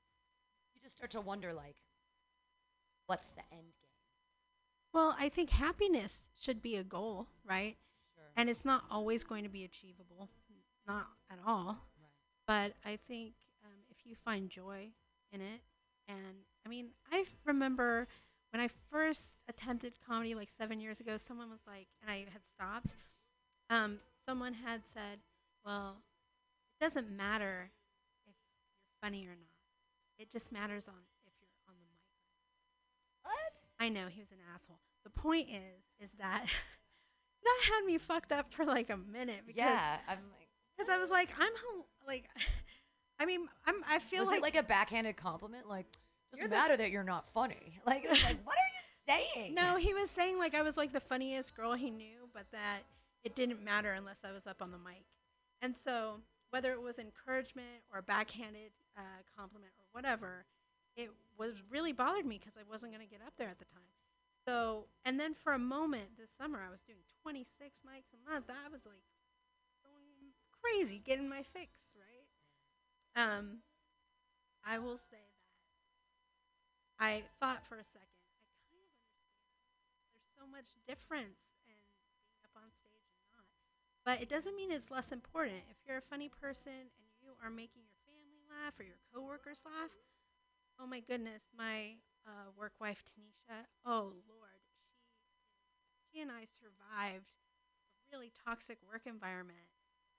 [0.75, 1.77] you just start to wonder like
[3.07, 3.91] what's the end game?
[4.93, 7.77] Well, I think happiness should be a goal, right?
[8.15, 8.25] sure.
[8.37, 10.29] And it's not always going to be achievable,
[10.87, 11.79] not at all.
[12.01, 12.13] right.
[12.47, 13.35] But I think
[13.65, 14.89] um, if you find joy
[15.33, 15.61] in it,
[16.09, 18.07] and I mean, I remember
[18.53, 22.43] when I first attempted comedy like seven years ago, someone was like, and I had
[22.55, 22.95] stopped.
[23.71, 25.21] Um, someone had said,
[25.65, 26.03] "Well,
[26.81, 27.71] it doesn't matter
[28.27, 30.19] if you're funny or not.
[30.19, 30.95] It just matters on
[31.27, 32.01] if you're on the mic."
[33.23, 34.81] what I know he was an asshole.
[35.05, 36.47] The point is, is that
[37.45, 40.99] that had me fucked up for like a minute because yeah i'm like because I
[40.99, 42.25] was like, I'm hel- like,
[43.21, 45.87] I mean, I'm I feel was like, it like a backhanded compliment like
[46.33, 47.81] Doesn't matter that you're not funny.
[47.87, 49.55] Like, like, what are you saying?
[49.55, 52.81] No, he was saying like I was like the funniest girl he knew, but that
[53.25, 55.05] it didn't matter unless I was up on the mic.
[55.63, 56.21] And so,
[56.51, 60.45] whether it was encouragement or backhanded uh, compliment or whatever,
[60.97, 63.65] it was really bothered me because I wasn't going to get up there at the
[63.65, 63.91] time.
[64.47, 68.47] So, and then for a moment this summer, I was doing 26 mics a month.
[68.53, 69.03] I was like
[69.83, 72.29] going crazy, getting my fix, right?
[73.17, 73.65] Um,
[74.67, 75.25] I will say
[76.99, 78.21] that I thought for a second.
[78.21, 79.33] I kind of understand.
[80.13, 81.77] There's so much difference in
[82.13, 83.49] being up on stage and not.
[84.05, 85.65] But it doesn't mean it's less important.
[85.71, 89.63] If you're a funny person and you are making your family laugh or your coworkers
[89.65, 89.91] laugh,
[90.81, 91.97] oh my goodness, my
[92.27, 99.03] uh, work wife Tanisha, oh Lord, she she and I survived a really toxic work
[99.07, 99.73] environment,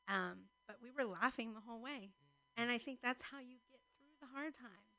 [0.08, 2.12] um, but we were laughing the whole way,
[2.58, 4.96] and I think that's how you get through the hard times.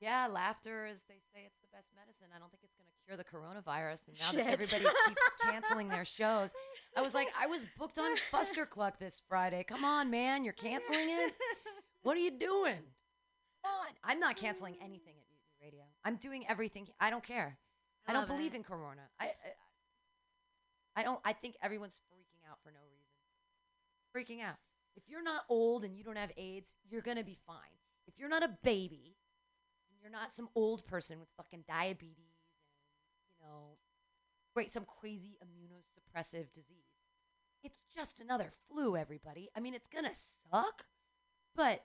[0.00, 2.28] Yeah, laughter, as they say, it's the best medicine.
[2.34, 4.08] I don't think it's going cure the coronavirus.
[4.08, 4.44] And now Shit.
[4.44, 6.52] that everybody keeps canceling their shows,
[6.96, 9.64] I was like, I was booked on Fustercluck this Friday.
[9.66, 11.34] Come on, man, you're canceling it.
[12.02, 12.78] What are you doing?
[13.62, 13.88] Come on.
[14.04, 15.82] I'm not canceling anything at Mutiny Radio.
[16.04, 16.86] I'm doing everything.
[17.00, 17.58] I don't care.
[18.06, 18.58] I, don't believe it.
[18.58, 19.02] in Corona.
[19.18, 19.30] I, I,
[21.00, 21.18] I don't.
[21.24, 23.10] I think everyone's freaking out for no reason.
[24.14, 24.54] Freaking out.
[24.94, 27.56] If you're not old and you don't have AIDS, you're gonna be fine.
[28.06, 29.16] If you're not a baby
[29.90, 32.35] and you're not some old person with fucking diabetes
[33.46, 33.76] know,
[34.54, 36.86] great some crazy immunosuppressive disease,
[37.62, 38.96] it's just another flu.
[38.96, 39.48] Everybody.
[39.56, 40.84] I mean, it's gonna suck,
[41.54, 41.84] but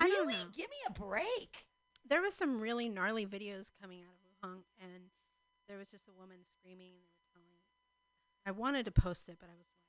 [0.00, 0.50] I don't really, know.
[0.54, 1.66] give me a break.
[2.08, 5.10] there was some really gnarly videos coming out of Wuhan, and
[5.68, 7.52] there was just a woman screaming, and they were telling.
[8.46, 9.84] I wanted to post it, but I was like,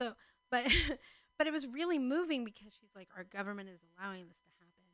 [0.00, 0.16] so,
[0.50, 0.64] but,
[1.38, 4.88] but it was really moving because she's like, our government is allowing this to happen.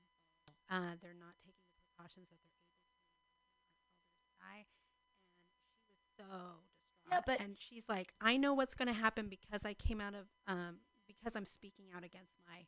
[0.68, 2.92] Uh, they're not taking the precautions that they're able to.
[2.98, 3.14] Our
[3.94, 4.68] elders die, and
[5.78, 7.10] she was so distraught.
[7.10, 10.14] Yeah, but- and she's like, I know what's going to happen because I came out
[10.14, 12.66] of, um, because I'm speaking out against my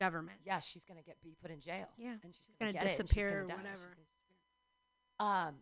[0.00, 0.38] government.
[0.44, 1.86] Yeah, she's gonna get be put in jail.
[1.96, 3.96] Yeah, and she's, she's gonna, gonna get it, and she's disappear or die, whatever.
[5.20, 5.54] Um,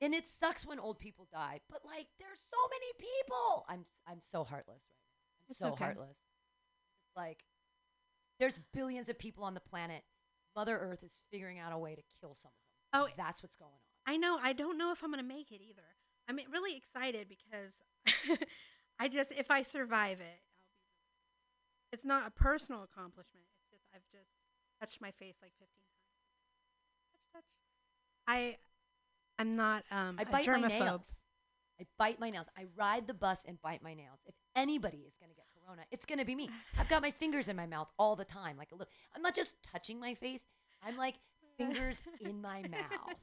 [0.00, 3.64] and it sucks when old people die, but like, there's so many people.
[3.68, 5.44] I'm I'm so heartless right now.
[5.46, 5.84] I'm It's so okay.
[5.84, 6.16] heartless.
[7.06, 7.44] It's like,
[8.38, 10.02] there's billions of people on the planet.
[10.56, 13.02] Mother Earth is figuring out a way to kill some of them.
[13.02, 14.14] Oh, that's what's going on.
[14.14, 14.38] I know.
[14.42, 15.82] I don't know if I'm gonna make it either.
[16.30, 17.74] I'm really excited because
[19.00, 21.92] I just if I survive it, I'll be.
[21.92, 23.46] It's not a personal accomplishment.
[23.58, 24.30] It's just I've just
[24.78, 26.22] touched my face like 15 times.
[27.12, 27.44] Touch, touch.
[28.28, 28.58] I,
[29.40, 30.60] I'm not um, I a bite germaphobe.
[30.62, 31.22] my nails.
[31.80, 32.46] I bite my nails.
[32.56, 34.20] I ride the bus and bite my nails.
[34.24, 36.48] If anybody is going to get corona, it's going to be me.
[36.78, 38.92] I've got my fingers in my mouth all the time, like a little.
[39.16, 40.44] I'm not just touching my face.
[40.80, 41.16] I'm like
[41.58, 43.16] fingers in my mouth.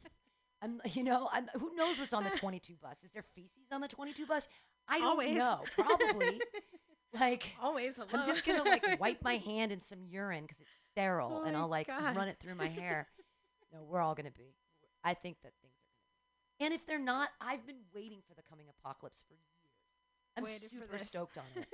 [0.62, 2.98] I'm, you know, I'm, who knows what's on the 22 bus?
[3.04, 4.48] Is there feces on the 22 bus?
[4.88, 5.36] I don't Always.
[5.38, 5.62] know.
[5.78, 6.42] Probably.
[7.20, 7.96] like, Always.
[7.96, 8.08] Hello.
[8.14, 11.58] I'm just gonna like wipe my hand in some urine because it's sterile, Oh and
[11.58, 12.16] I'll like God.
[12.16, 13.08] run it through my hair.
[13.74, 14.56] no, we're all gonna be.
[15.04, 16.08] I think that things are gonna.
[16.60, 16.66] be.
[16.66, 19.44] And if they're not, I've been waiting for the coming apocalypse for years.
[20.38, 21.68] I'm Waited super stoked on it.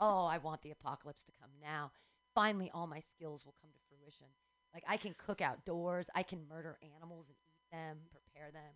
[0.00, 1.90] oh, I want the apocalypse to come now.
[2.34, 4.26] Finally, all my skills will come to fruition.
[4.72, 6.08] Like I can cook outdoors.
[6.14, 8.74] I can murder animals and eat them, prepare them.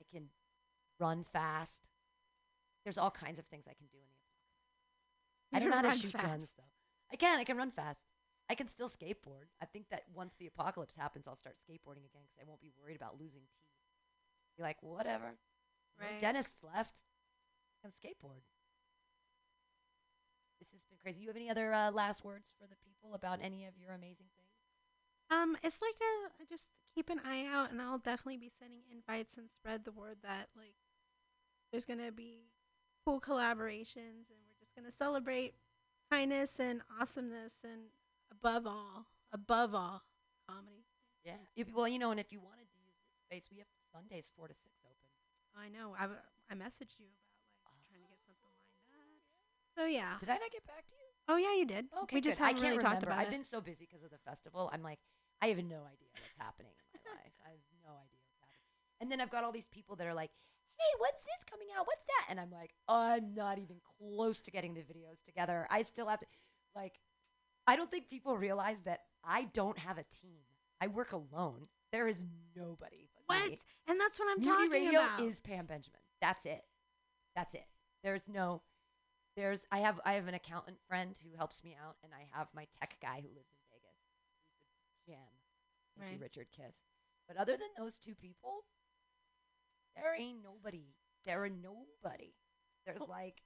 [0.00, 0.28] I can
[0.98, 1.88] run fast.
[2.84, 5.52] There's all kinds of things I can do in the apocalypse.
[5.52, 6.24] I don't know how to shoot fast.
[6.26, 6.70] guns though.
[7.12, 7.38] I can.
[7.38, 8.00] I can run fast.
[8.48, 9.50] I can still skateboard.
[9.60, 12.70] I think that once the apocalypse happens, I'll start skateboarding again because I won't be
[12.80, 13.66] worried about losing teeth.
[14.56, 15.34] Be like, whatever.
[15.98, 16.20] No Right.
[16.20, 17.00] dentists left.
[17.82, 18.42] I can skateboard.
[20.60, 21.20] This has been crazy.
[21.22, 24.26] You have any other uh, last words for the people about any of your amazing
[24.36, 24.54] things?
[25.30, 28.80] Um, it's like a I just keep an eye out, and I'll definitely be sending
[28.90, 30.74] invites and spread the word that like
[31.70, 32.48] there's gonna be
[33.04, 35.54] cool collaborations, and we're just gonna celebrate
[36.10, 37.92] kindness and awesomeness, and
[38.32, 40.02] above all, above all,
[40.48, 40.86] comedy.
[41.22, 41.42] Yeah.
[41.54, 44.30] You, well, you know, and if you wanted to use this space, we have Sundays
[44.34, 45.10] four to six open.
[45.52, 45.92] I know.
[45.98, 47.12] I, w- I messaged you
[47.60, 47.92] about like ah.
[47.92, 49.36] trying to get something lined up.
[49.76, 50.16] So yeah.
[50.20, 51.08] Did I not get back to you?
[51.28, 51.92] Oh yeah, you did.
[52.04, 52.44] Okay, we just good.
[52.44, 53.12] I haven't can't really talked remember.
[53.12, 53.36] about I've it.
[53.36, 54.70] been so busy because of the festival.
[54.72, 55.00] I'm like,
[55.42, 56.72] I have no idea what's happening
[57.14, 57.34] life.
[57.44, 58.72] I have no idea what's happening.
[59.00, 60.30] And then I've got all these people that are like,
[60.78, 61.86] "Hey, what's this coming out?
[61.86, 65.66] What's that?" And I'm like, I'm not even close to getting the videos together.
[65.70, 66.26] I still have to,
[66.74, 67.00] like,
[67.66, 70.42] I don't think people realize that I don't have a team.
[70.80, 71.68] I work alone.
[71.92, 72.24] There is
[72.54, 73.08] nobody.
[73.28, 73.50] But what?
[73.50, 73.58] me.
[73.88, 75.20] And that's what I'm Mutiny talking Radio about.
[75.22, 76.00] is Pam Benjamin.
[76.20, 76.62] That's it.
[77.34, 77.66] That's it.
[78.02, 78.62] There's no
[79.36, 82.48] there's I have I have an accountant friend who helps me out and I have
[82.54, 83.98] my tech guy who lives in Vegas,
[85.06, 85.16] Jam.
[85.98, 86.74] Thank you, Richard Kiss.
[87.28, 88.64] But other than those two people,
[89.96, 90.94] there ain't nobody.
[91.24, 92.34] There are nobody.
[92.84, 93.42] There's Well- like,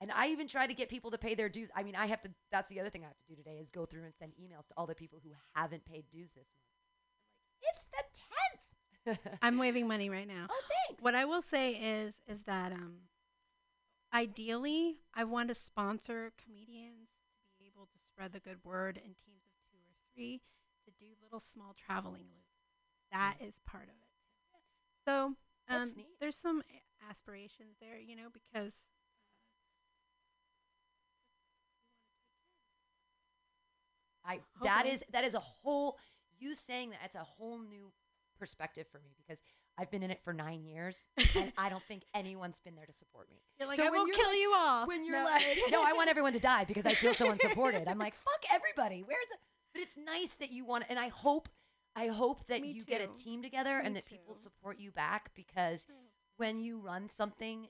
[0.00, 1.70] and I even try to get people to pay their dues.
[1.74, 2.30] I mean, I have to.
[2.52, 4.66] That's the other thing I have to do today is go through and send emails
[4.68, 6.70] to all the people who haven't paid dues this month.
[7.56, 7.84] I'm like, it's
[9.04, 9.38] the tenth.
[9.42, 10.46] I'm waving money right now.
[10.50, 11.02] oh, thanks.
[11.02, 13.08] What I will say is is that um
[14.14, 17.08] ideally I want to sponsor comedians
[17.50, 20.40] to be able to spread the good word in teams of 2 or 3
[20.86, 22.47] to do little small traveling loops.
[23.12, 23.94] That is part of it.
[25.06, 25.34] So,
[25.68, 26.62] um there's some
[27.10, 28.88] aspirations there, you know, because
[34.24, 34.94] I that Hopefully.
[34.94, 35.96] is that is a whole
[36.38, 37.92] you saying that it's a whole new
[38.38, 39.38] perspective for me because
[39.78, 41.06] I've been in it for nine years
[41.36, 43.36] and I don't think anyone's been there to support me.
[43.58, 44.86] you're like So I you're kill like- you all.
[44.86, 45.24] When you're No.
[45.24, 47.86] like, no, I want everyone to die because I feel so unsupported.
[47.88, 49.02] I'm like, fuck everybody.
[49.06, 49.36] Where's the?
[49.72, 51.48] But it's nice that you want, and I hope,
[51.96, 53.12] I hope that Me you get a too.
[53.18, 54.40] team together Me and that people too.
[54.40, 55.86] support you back because
[56.36, 57.68] when you run something,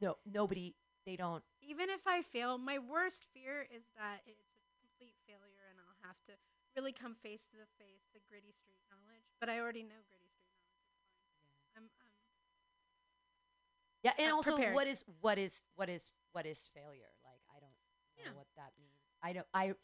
[0.00, 0.74] no, nobody,
[1.06, 1.42] they don't.
[1.60, 6.06] even if I fail, my worst fear is that it's a complete failure and I'll
[6.06, 6.32] have to
[6.76, 9.26] really come face to the face the gritty street knowledge.
[9.40, 10.86] But I already know gritty street knowledge.
[11.76, 12.12] I'm, I'm
[14.02, 14.74] Yeah, and Uh, also, prepared.
[14.74, 17.12] what is what is what is what is failure?
[17.24, 17.74] Like, I don't
[18.16, 18.32] know Yeah.
[18.34, 18.96] what that means.
[19.22, 19.46] I don't.
[19.52, 19.74] I.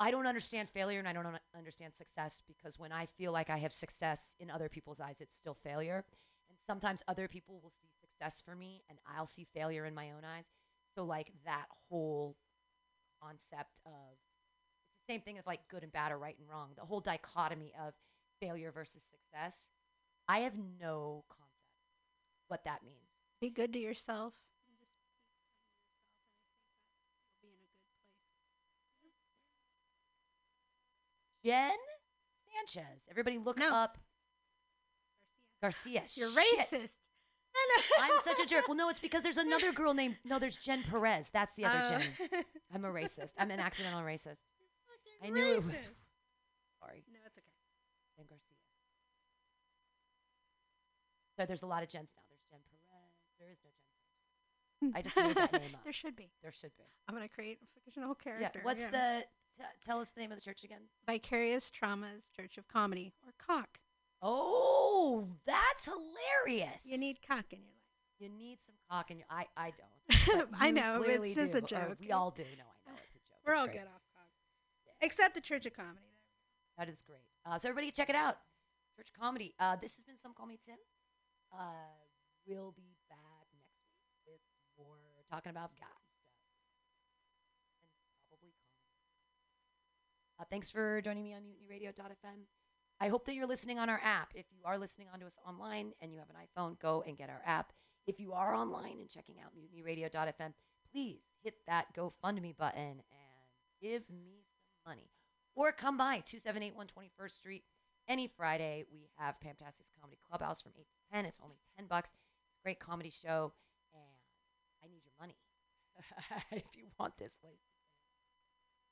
[0.00, 1.26] I don't understand failure and I don't
[1.56, 5.34] understand success because when I feel like I have success in other people's eyes, it's
[5.34, 6.04] still failure.
[6.48, 10.10] And sometimes other people will see success for me and I'll see failure in my
[10.10, 10.44] own eyes.
[10.94, 12.36] So, like, that whole
[13.22, 16.70] concept of it's the same thing with like good and bad or right and wrong,
[16.76, 17.94] the whole dichotomy of
[18.40, 19.70] failure versus success.
[20.28, 21.48] I have no concept
[22.48, 23.08] what that means.
[23.40, 24.34] be good to yourself.
[24.68, 25.08] And just be
[27.42, 31.18] kind to yourself, and I think that you'll be in a good place.
[31.44, 31.70] Jen
[32.54, 33.02] Sanchez.
[33.10, 33.74] Everybody look No.
[33.74, 33.98] up
[35.62, 36.00] Garcia.
[36.00, 36.20] Garcia.
[36.20, 36.70] You're Shit.
[36.70, 36.96] racist.
[38.00, 38.68] I'm such a jerk.
[38.68, 40.38] Well, no, it's because there's another girl named no.
[40.38, 41.30] There's Jen Perez.
[41.32, 41.98] That's the other Oh.
[41.98, 42.44] Jen.
[42.74, 43.32] I'm a racist.
[43.38, 44.38] I'm an accidental racist.
[45.22, 45.64] I knew it was.
[46.80, 47.46] Sorry, No, it's okay.
[48.16, 48.54] Jen Garcia.
[51.36, 52.22] So there's a lot of Jens now.
[52.28, 53.14] There's Jen Perez.
[53.40, 54.92] There is no Jen.
[54.94, 55.82] I just made that name up.
[55.82, 56.30] There should be.
[56.42, 56.84] There should be.
[57.08, 58.50] I'm gonna create a fictional character.
[58.54, 58.60] Yeah.
[58.64, 59.24] What's the?
[59.58, 60.82] T- tell us the name of the church again.
[61.06, 63.64] Vicarious Traumas Church of Comedy or COC?
[64.22, 66.82] Oh, that's hilarious.
[66.84, 68.20] You need cock in your life.
[68.20, 69.26] You need some cock in your.
[69.30, 70.48] I I don't.
[70.60, 71.96] I know, it's just do, a joke.
[72.00, 72.42] we all do.
[72.42, 73.40] No, I know it's a joke.
[73.46, 73.76] We're It's all great.
[73.78, 74.28] good off cock,
[75.00, 76.14] except the Church of Comedy.
[76.78, 77.26] That is great.
[77.46, 78.38] Uh, so everybody, check it out.
[78.96, 79.54] Church of Comedy.
[79.58, 80.76] Uh, this has been some call me Tim.
[81.52, 81.62] Uh,
[82.46, 84.40] we'll be back next week with
[84.76, 84.98] more
[85.30, 88.98] talking about God stuff and probably comedy.
[90.40, 92.46] Uh, thanks for joining me on MutinyRadio.fm.
[93.00, 94.32] I hope that you're listening on our app.
[94.34, 97.28] If you are listening onto us online and you have an iPhone, go and get
[97.28, 97.72] our app.
[98.06, 100.52] If you are online and checking out MutinyRadio.fm,
[100.92, 103.02] please hit that GoFundMe button and
[103.82, 105.10] give me some money.
[105.56, 107.64] Or come by 278 121st Street
[108.06, 108.84] any Friday.
[108.92, 111.24] We have Pamtastic's Comedy Clubhouse from 8 to 10.
[111.26, 112.10] It's only 10 bucks.
[112.10, 113.52] It's a great comedy show,
[113.92, 115.36] and I need your money
[116.52, 117.67] if you want this place.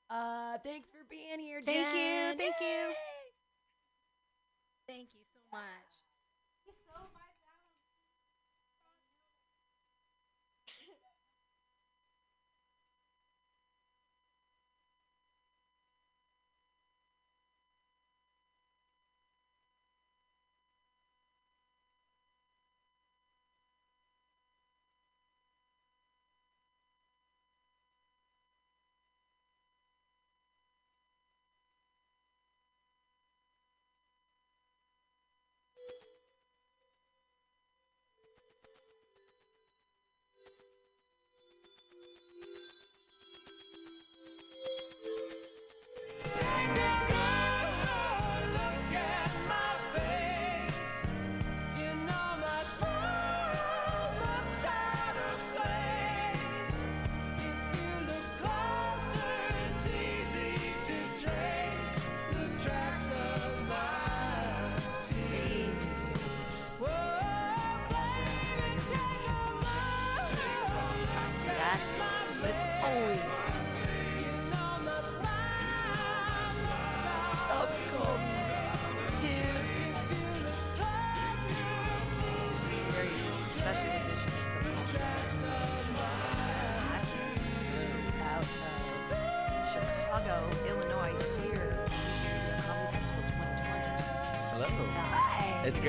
[0.08, 2.94] Uh, thanks for being here, Thank you, thank you.
[4.86, 6.05] Thank you so much.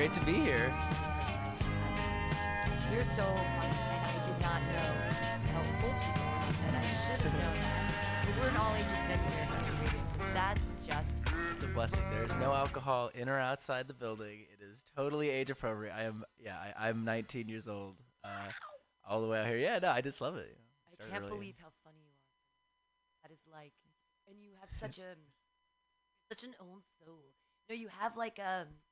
[0.08, 0.74] Great to be here.
[0.92, 1.64] Super excited.
[1.64, 4.92] I'm- You're so funny, and I did not know
[5.52, 8.24] how old you were, and I should have known that.
[8.24, 11.18] But we're an all-ages venue here at Radio, so that's just
[11.52, 12.00] It's a blessing.
[12.10, 14.46] There's no alcohol in or outside the building.
[14.52, 15.92] It is totally age appropriate.
[15.94, 17.96] I am, yeah, I, I'm 19 years old.
[18.24, 18.48] Uh,
[19.04, 19.58] all the way out here.
[19.58, 20.56] Yeah, no, I just love it.
[21.00, 23.28] I can't really- believe how funny you are.
[23.28, 23.72] That is like,
[24.26, 25.16] and you have such a,
[26.30, 27.34] such an own soul.
[27.68, 28.87] No, you have like a, a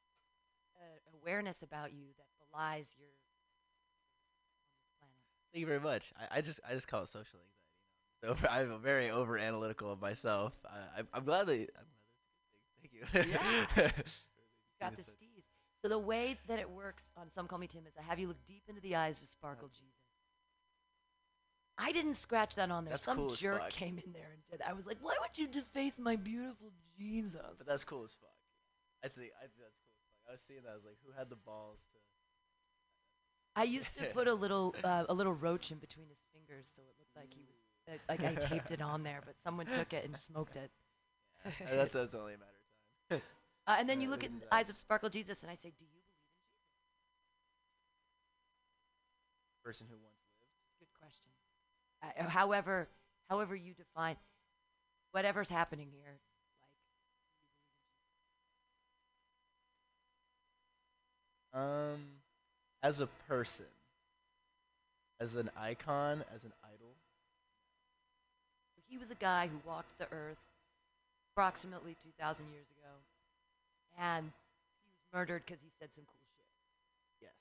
[1.27, 5.17] awareness about you that belies your on this planet.
[5.53, 6.13] Thank you very much.
[6.19, 7.41] I, I just, I just call it social
[8.23, 8.43] anxiety.
[8.43, 10.53] So I'm very over analytical of myself.
[10.65, 11.53] I, I'm, I'm glad that.
[11.53, 11.87] I'm
[13.13, 13.33] glad that's a good thing.
[13.33, 13.83] Thank you.
[13.83, 13.91] Yeah.
[14.81, 15.43] Got the Yes, steez.
[15.83, 18.29] So the way that it works on Some Call Me Tim is I have you
[18.29, 19.93] look deep into the eyes of Sparkle Jesus.
[21.79, 22.93] I didn't scratch that on there.
[22.93, 23.71] That's Some cool as jerk fuck.
[23.71, 24.61] came in there and did.
[24.61, 24.69] that.
[24.69, 27.41] I was like, why would you deface my beautiful Jesus?
[27.59, 28.31] But that's cool as fuck.
[29.05, 29.86] I think, I think that's cool as fuck.
[30.29, 30.71] I was seeing that.
[30.73, 31.99] I was like, who had the balls to?
[33.55, 36.83] I used to put a little uh, a little roach in between his fingers so
[36.83, 37.57] it looked like he was
[37.89, 40.71] uh, like I taped it on there, but someone took it and smoked it.
[41.47, 42.51] Uh, that's, that's only a matter
[43.11, 43.23] of time.
[43.69, 45.71] Uh, and then Yeah, you look at the eyes of Sparkle Jesus, and I say,
[45.71, 46.39] "Do you believe in Jesus?"
[49.65, 50.53] Person who once lived.
[50.79, 51.31] Good question.
[52.01, 52.89] Uh, however,
[53.29, 54.17] however you define
[55.11, 56.21] whatever's happening here,
[56.63, 56.71] like
[61.57, 62.05] Um,
[62.83, 63.65] as a person,
[65.19, 66.93] as an icon, as an idol.
[68.87, 70.37] he was a guy who walked the earth
[71.33, 72.93] approximately 2,000 years ago,
[73.99, 76.45] and he was murdered because he said some cool shit.
[77.23, 77.33] Yes.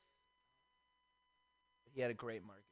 [1.94, 2.64] He had a great marketing.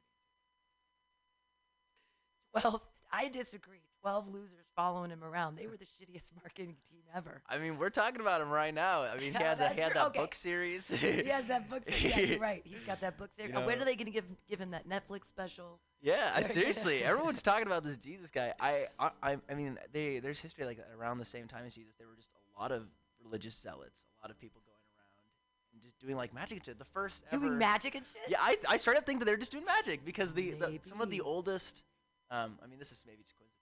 [2.54, 3.78] Well, I disagree.
[4.04, 5.56] 12 losers following him around.
[5.56, 7.40] They were the shittiest marketing team ever.
[7.48, 9.00] I mean, we're talking about him right now.
[9.00, 10.18] I mean, he had that, he had that Okay.
[10.18, 10.88] book series.
[10.88, 12.04] he has that book series.
[12.04, 12.60] Yeah, you're right.
[12.66, 13.52] He's got that book series.
[13.54, 15.80] You Uh, when are they going to give give him that Netflix special?
[16.02, 18.52] Yeah, I, seriously, everyone's talking about this Jesus guy.
[18.60, 21.94] I, I, I- mean, they there's history like around the same time as Jesus.
[21.98, 22.82] There were just a lot of
[23.24, 26.78] religious zealots, a lot of people going around and just doing like magic and shit.
[26.78, 28.20] The first Doing ever, magic and shit?
[28.28, 31.00] Yeah, I, I started to think that they're just doing magic because the, the some
[31.00, 31.82] of the oldest,
[32.30, 33.53] um, I mean, this is maybe just coincidental.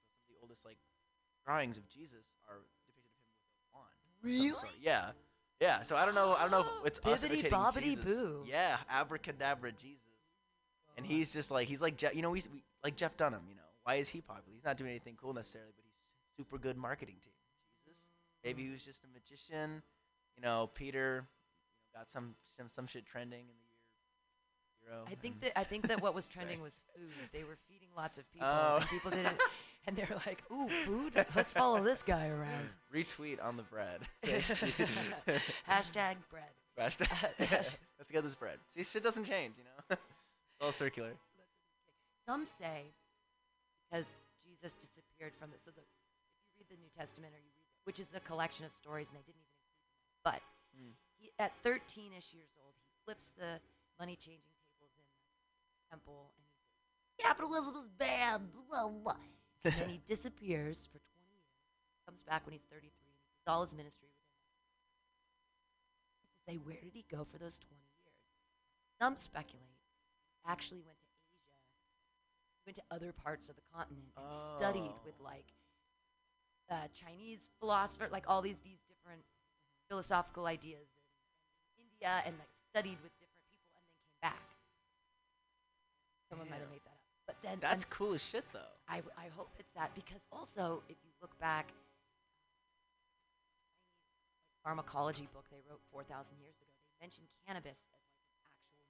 [0.52, 0.78] Some of the oldest like
[1.46, 3.98] drawings of Jesus are depicted of him with a wand.
[4.22, 4.54] Really?
[4.54, 4.68] sort.
[4.80, 5.10] Yeah,
[5.60, 5.82] yeah.
[5.82, 6.34] So I don't know.
[6.34, 8.04] I don't know if it's us imitating bobbidi Jesus.
[8.04, 8.44] boo.
[8.46, 9.98] Yeah, abracadabra Jesus.
[10.96, 13.42] And he's just like he's like Je- you know he's we, like Jeff Dunham.
[13.48, 14.54] You know why is he popular?
[14.54, 15.96] He's not doing anything cool necessarily, but he's
[16.36, 17.32] super good marketing team.
[17.86, 18.02] Jesus,
[18.44, 19.82] maybe he was just a magician.
[20.36, 25.04] You know, Peter you know, got some some some shit trending in the year zero.
[25.10, 27.10] I think that I think that what was trending was food.
[27.32, 28.76] They were feeding lots of people, Oh.
[28.80, 29.40] and people didn't.
[29.86, 31.12] And they're like, "Ooh, food!
[31.34, 34.00] Let's follow this guy around." retweet on the bread.
[35.68, 36.52] Hashtag bread.
[36.78, 38.58] Hashtag- Let's get this bread.
[38.74, 39.54] See, shit doesn't change.
[39.58, 41.10] You know, it's all circular.
[42.26, 42.92] Some say
[43.90, 44.06] because
[44.46, 47.66] Jesus disappeared from the so the if you read the New Testament or you read
[47.84, 50.42] which is a collection of stories and they didn't even include but
[50.72, 50.94] Mm.
[51.18, 53.60] he, at 13ish years old he flips the
[54.00, 58.40] money changing tables in the temple and he says capitalism is bad
[58.70, 59.12] blah, blah.
[59.64, 61.62] And then he disappears for 20 years.
[62.06, 64.42] Comes back when he's 33 and he does all his ministry within people
[66.46, 68.18] say where did he go for those 20 years?
[69.00, 71.62] Some speculate he actually went to asia.
[72.66, 74.26] Went to other parts of the continent and
[74.58, 75.24] studied with Oh.
[75.24, 75.46] like
[76.70, 79.22] uh, Chinese philosopher, like all these these different
[79.88, 80.88] philosophical ideas
[81.78, 84.46] in India, and like studied with different people, and then came back.
[86.30, 86.91] Someone might have made that
[87.42, 88.60] then That's cool as shit, though.
[88.88, 91.72] I I hope it's that because also if you look back,
[94.64, 98.46] pharmacology book they wrote four thousand years ago, they mentioned cannabis as like an actual
[98.46, 98.86] medicine,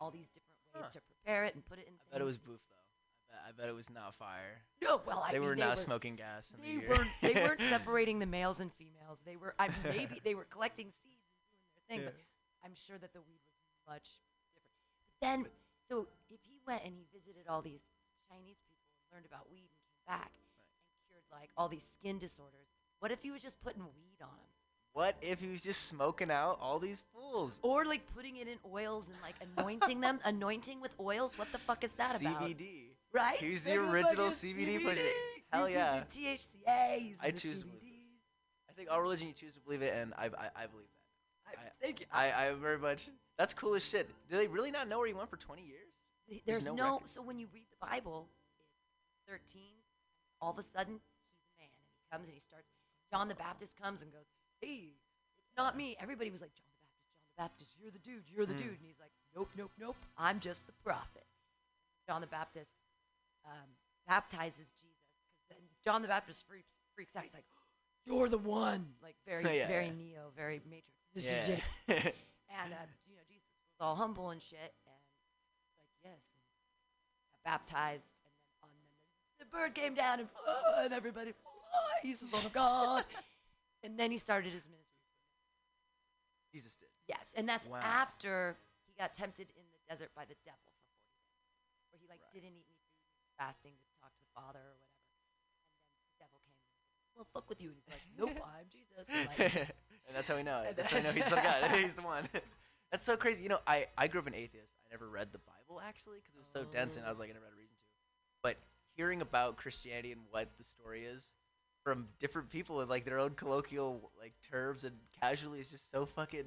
[0.00, 0.98] all these different ways Huh.
[0.98, 1.94] to prepare it and put it in.
[1.94, 2.82] I bet it was boof though.
[3.30, 4.62] I bet, I bet it was not fire.
[4.82, 5.00] no.
[5.06, 6.52] Well, I they mean, were they not were, smoking gas.
[6.54, 9.22] In they the weren't they weren't separating the males and females.
[9.24, 12.74] They were I mean, maybe they were collecting seeds and doing their thing, but I'm
[12.74, 14.18] sure that the weed was much
[14.54, 14.74] different.
[15.20, 15.46] But then
[15.88, 17.82] so if he went and he visited all these
[18.30, 20.46] Chinese people and learned about weed and came back and
[21.08, 22.68] cured like all these skin disorders,
[23.00, 24.50] what if he was just putting weed on them?
[24.94, 27.58] What if he was just smoking out all these fools?
[27.62, 31.36] Or like putting it in oils and like anointing them, anointing with oils.
[31.36, 32.42] What the fuck is that about?
[32.42, 32.90] CBD.
[33.12, 33.36] Right?
[33.38, 34.78] He's the original CBD.
[34.78, 34.98] He's
[35.52, 36.02] Hell using yeah.
[36.12, 37.14] THCA.
[37.20, 37.90] I choose to believe this.
[37.90, 38.70] CBDs.
[38.70, 41.58] I think all religion you choose to believe it, and I I, I believe that.
[41.58, 42.06] I, I- thank you.
[42.12, 43.08] I I very much.
[43.38, 44.08] That's cool as shit.
[44.30, 45.92] Do they really not know where he went for 20 years?
[46.28, 48.28] There's There's, no no, so when you read the Bible,
[49.28, 49.62] it's 13.
[50.40, 52.68] All of a sudden, he's a man, and he comes and he starts.
[53.10, 54.26] John the Baptist comes and goes,
[54.60, 54.94] "Hey,
[55.46, 58.24] it's not me." Everybody was like, "John the Baptist, John the Baptist, you're the dude,
[58.30, 58.58] you're the Mm.
[58.58, 58.78] dude.
[58.80, 61.26] And he's like, nope, nope, nope, I'm just the prophet.
[62.08, 62.72] John the Baptist
[63.44, 64.96] um, baptizes Jesus.
[65.36, 67.24] 'cause then John the Baptist freaks, freaks out.
[67.24, 67.44] He's like,
[68.06, 68.94] you're the one.
[69.02, 69.92] Like, very, Yeah, very yeah.
[69.92, 70.96] Neo, very Matrix.
[71.14, 72.14] This is it.
[72.56, 73.03] And, uh, you know, Jesus
[73.78, 74.58] was all humble and shit.
[74.86, 74.94] And
[75.78, 76.24] like, yes.
[76.32, 78.14] And got baptized.
[78.14, 78.68] And then on
[79.38, 81.32] the, the bird came down and, "Ah," and everybody,
[81.74, 83.04] "Ah, he's the son of God.
[83.82, 84.84] and then he started his ministry.
[86.52, 86.88] Jesus did.
[87.08, 87.34] Yes.
[87.36, 87.80] And that's Wow.
[87.82, 88.56] after
[88.86, 91.90] he got tempted in the desert by the devil for 40 days.
[91.90, 92.32] Where he, like, Right.
[92.32, 93.02] didn't eat any food,
[93.36, 95.02] fasting to talk to the Father or whatever.
[95.10, 96.54] And then the devil came
[97.18, 97.70] well, fuck with you.
[97.74, 99.06] And he's like, nope, I'm Jesus.
[99.10, 99.54] And, like,
[100.06, 100.76] and that's how we know it.
[100.76, 101.70] That's how we know he's the God.
[101.74, 102.28] he's the one.
[102.94, 103.42] That's so crazy.
[103.42, 104.72] You know, I, I grew up an atheist.
[104.86, 107.28] I never read the Bible actually because it was so dense, and I was like,
[107.28, 107.82] I never had a reason to.
[108.44, 108.56] But
[108.96, 111.32] hearing about Christianity and what the story is
[111.82, 116.06] from different people in like their own colloquial like terms and casually is just so
[116.06, 116.44] fucking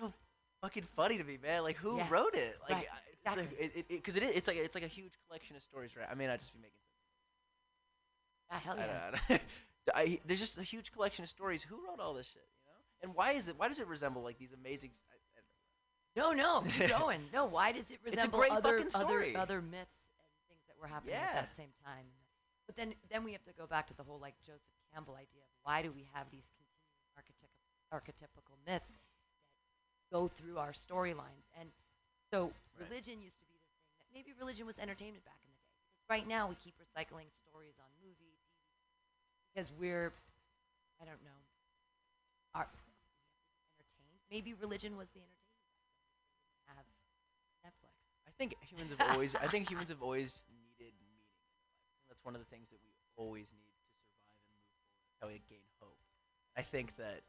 [0.00, 0.12] so
[0.62, 1.62] fucking funny to me, man.
[1.62, 2.06] Like who Yeah.
[2.08, 2.56] wrote it?
[2.62, 3.64] Like Right, I- it's like, exactly.
[3.66, 6.08] it, it, it, is, it's like it's like a huge collection of stories, right?
[6.10, 6.78] I may not just be making
[8.48, 8.50] sense.
[8.50, 9.10] ah, hell I yeah.
[9.28, 9.40] don't.
[9.94, 11.62] I, there's just a huge collection of stories.
[11.62, 12.42] Who wrote all this shit?
[12.56, 13.58] You know, and why is it?
[13.58, 14.90] Why does it resemble like these amazing?
[16.16, 17.20] No, no, keep going.
[17.32, 21.34] No, why does it resemble other other other myths and things that were happening at
[21.34, 22.06] that same time?
[22.66, 25.42] But then then we have to go back to the whole like Joseph Campbell idea
[25.42, 31.50] of why do we have these continuing archetypical archetypical myths that go through our storylines?
[31.58, 31.70] And
[32.30, 32.90] so Right.
[32.90, 35.78] religion used to be the thing that maybe religion was entertainment back in the day.
[35.86, 38.74] Because right now we keep recycling stories on movie, TV,
[39.54, 40.10] because we're
[41.02, 41.38] I don't know,
[42.54, 42.66] are
[43.76, 44.22] entertained.
[44.30, 45.42] Maybe religion was the entertainment.
[46.66, 46.86] back then.
[47.20, 47.94] We didn't Have Netflix.
[48.23, 49.34] I think humans have always.
[49.34, 51.28] I think humans have always needed meaning.
[52.08, 55.10] That's one of the things that we always need to survive and move forward.
[55.20, 55.98] How we gain hope.
[56.56, 57.22] I think that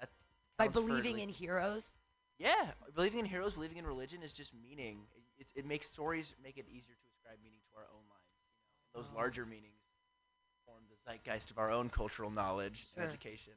[0.00, 0.10] that
[0.58, 1.92] By believing in heroes.
[2.38, 5.06] Yeah, believing in heroes, believing in religion is just meaning.
[5.14, 8.32] It, it's it makes stories make it easier to ascribe meaning to our own lives.
[8.40, 9.16] You know, those Oh.
[9.16, 9.82] larger meanings
[10.66, 13.02] form the zeitgeist of our own cultural knowledge Sure.
[13.02, 13.52] and education.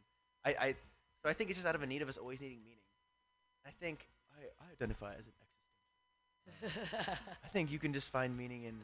[0.46, 0.76] I, I
[1.24, 2.84] so I think it's just out of a need of us always needing meaning.
[3.66, 5.34] I think I, I identify as an.
[6.64, 8.76] I think you can just find meaning in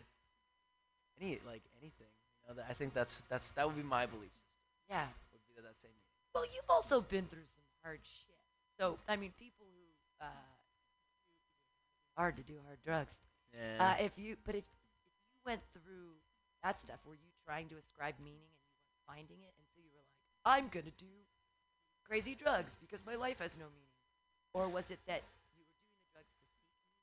[1.20, 2.08] any like anything.
[2.42, 4.56] You know, that I think that's that's that would be my belief system.
[4.90, 5.08] yeah.
[5.32, 6.16] Would be that, that same meaning.
[6.34, 8.36] Well, you've also been through some hard shit.
[8.80, 10.50] So, I mean, people who uh,
[12.16, 13.20] hard to do hard drugs.
[13.52, 13.96] Yeah.
[14.00, 16.16] Uh, if you, but if, if you went through
[16.64, 19.82] that stuff, were you trying to ascribe meaning and you weren't finding it, and so
[19.82, 20.12] you were like,
[20.46, 21.12] I'm gonna do
[22.08, 24.00] crazy drugs because my life has no meaning,
[24.54, 25.24] or was it that
[25.56, 26.96] you were doing the drugs to seek meaning?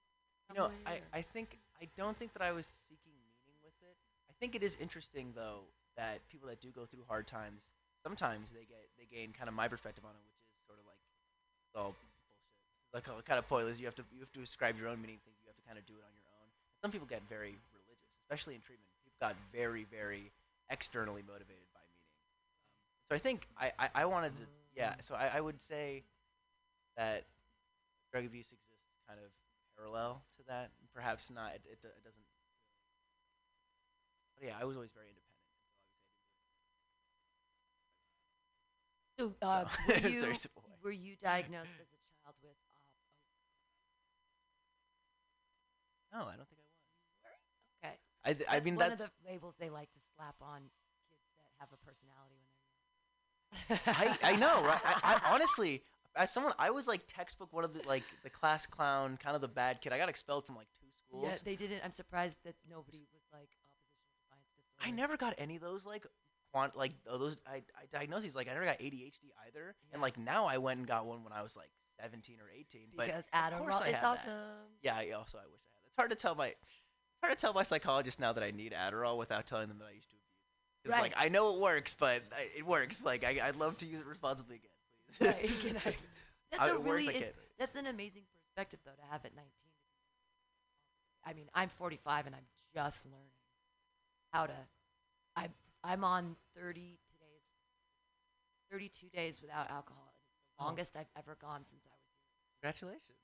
[0.50, 3.12] You know, I, I think I don't think that I was seeking
[3.44, 3.96] meaning with it.
[4.30, 5.60] I think it is interesting though
[5.96, 7.62] that people that do go through hard times
[8.06, 10.86] sometimes they get they gain kind of my perspective on it, which is sort of
[10.86, 11.02] like
[11.74, 12.14] all bullshit.
[12.94, 13.82] Like uh, kind of pointless.
[13.82, 15.18] You have to you have to ascribe your own meaning.
[15.26, 16.46] Thing you have to kind of do it on your own.
[16.78, 18.86] Some people get very religious, especially in treatment.
[19.02, 20.30] People got very very
[20.70, 22.14] externally motivated by meaning.
[22.22, 24.46] Um, so I think I, I, I wanted to
[24.78, 24.94] yeah.
[25.02, 26.06] So I, I would say
[26.94, 27.26] that
[28.14, 29.34] drug abuse exists kind of
[29.76, 30.70] parallel to that.
[30.94, 31.54] Perhaps not.
[31.54, 32.24] It, it, it doesn't.
[34.36, 35.32] But yeah, I was always very independent.
[39.18, 40.74] So, uh, So, were, you, very simple way.
[40.82, 42.52] were you diagnosed as a child with?
[42.52, 42.78] Uh,
[46.12, 46.76] No, I don't think I was.
[47.84, 47.96] okay.
[48.24, 50.60] I, th- I That's mean one that's of the labels they like to slap on
[51.10, 54.16] kids that have a personality when they're young.
[54.22, 54.80] I, I know, right?
[54.84, 55.82] I, I honestly,
[56.16, 59.42] as someone, I was like textbook one of the like the class clown, kind of
[59.42, 59.92] the bad kid.
[59.92, 61.24] I got expelled from like two schools.
[61.28, 61.82] Yeah, they didn't.
[61.84, 63.48] I'm surprised that nobody was like
[63.78, 64.86] opposition defiance disorder.
[64.86, 66.06] I never got any of those like
[66.52, 68.34] quant like uh, those I, I diagnoses.
[68.34, 69.74] Like I never got ADHD either.
[69.92, 71.70] And like now I went and got one when I was like
[72.00, 72.88] 17 or 18.
[72.96, 74.04] but because of course Adderall is had that.
[74.04, 74.32] awesome.
[74.82, 75.82] Yeah, I also I wish I had.
[75.84, 75.88] It.
[75.88, 78.72] It's hard to tell my it's hard to tell my psychologist now that I need
[78.72, 80.98] Adderall without telling them that I used to abuse.
[80.98, 81.02] it.
[81.02, 81.26] like Right.
[81.26, 83.00] I know it works, but I, it works.
[83.02, 84.70] Like I I'd love to use it responsibly again.
[85.20, 85.96] Right, can I-
[86.50, 89.50] That's I- a really it- that's an amazing perspective though to have at 19.
[91.24, 93.30] I mean, I'm 45 and I'm just learning
[94.32, 94.56] how to.
[95.34, 95.52] I'm
[95.82, 97.44] I'm on 30 today's
[98.70, 100.12] 32 days without alcohol.
[100.14, 100.64] It is the Oh.
[100.66, 102.26] longest I've ever gone since I was here.
[102.60, 103.18] Congratulations.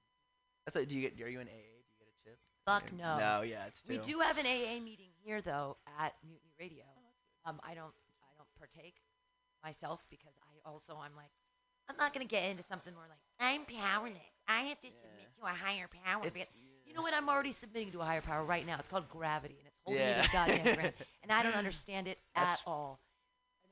[0.64, 1.20] That's a, do you get?
[1.24, 1.52] Are you in AA?
[1.52, 2.40] Do you get a chip?
[2.64, 3.18] Fuck no.
[3.18, 6.84] No, yeah, it's We do have an AA meeting here though at Mutiny Radio.
[7.44, 9.02] Oh, Um, I don't I don't partake
[9.62, 11.30] myself because I also I'm like
[11.88, 14.18] I'm not gonna get into something more like I'm powerless.
[14.48, 16.22] I have to submit to a higher power.
[16.24, 16.50] It's, because-
[16.86, 17.14] you know what?
[17.14, 18.76] I'm already submitting to a higher power right now.
[18.78, 20.92] It's called gravity, and it's holding me to goddamn ground.
[21.22, 23.00] And I don't understand it That's- at all.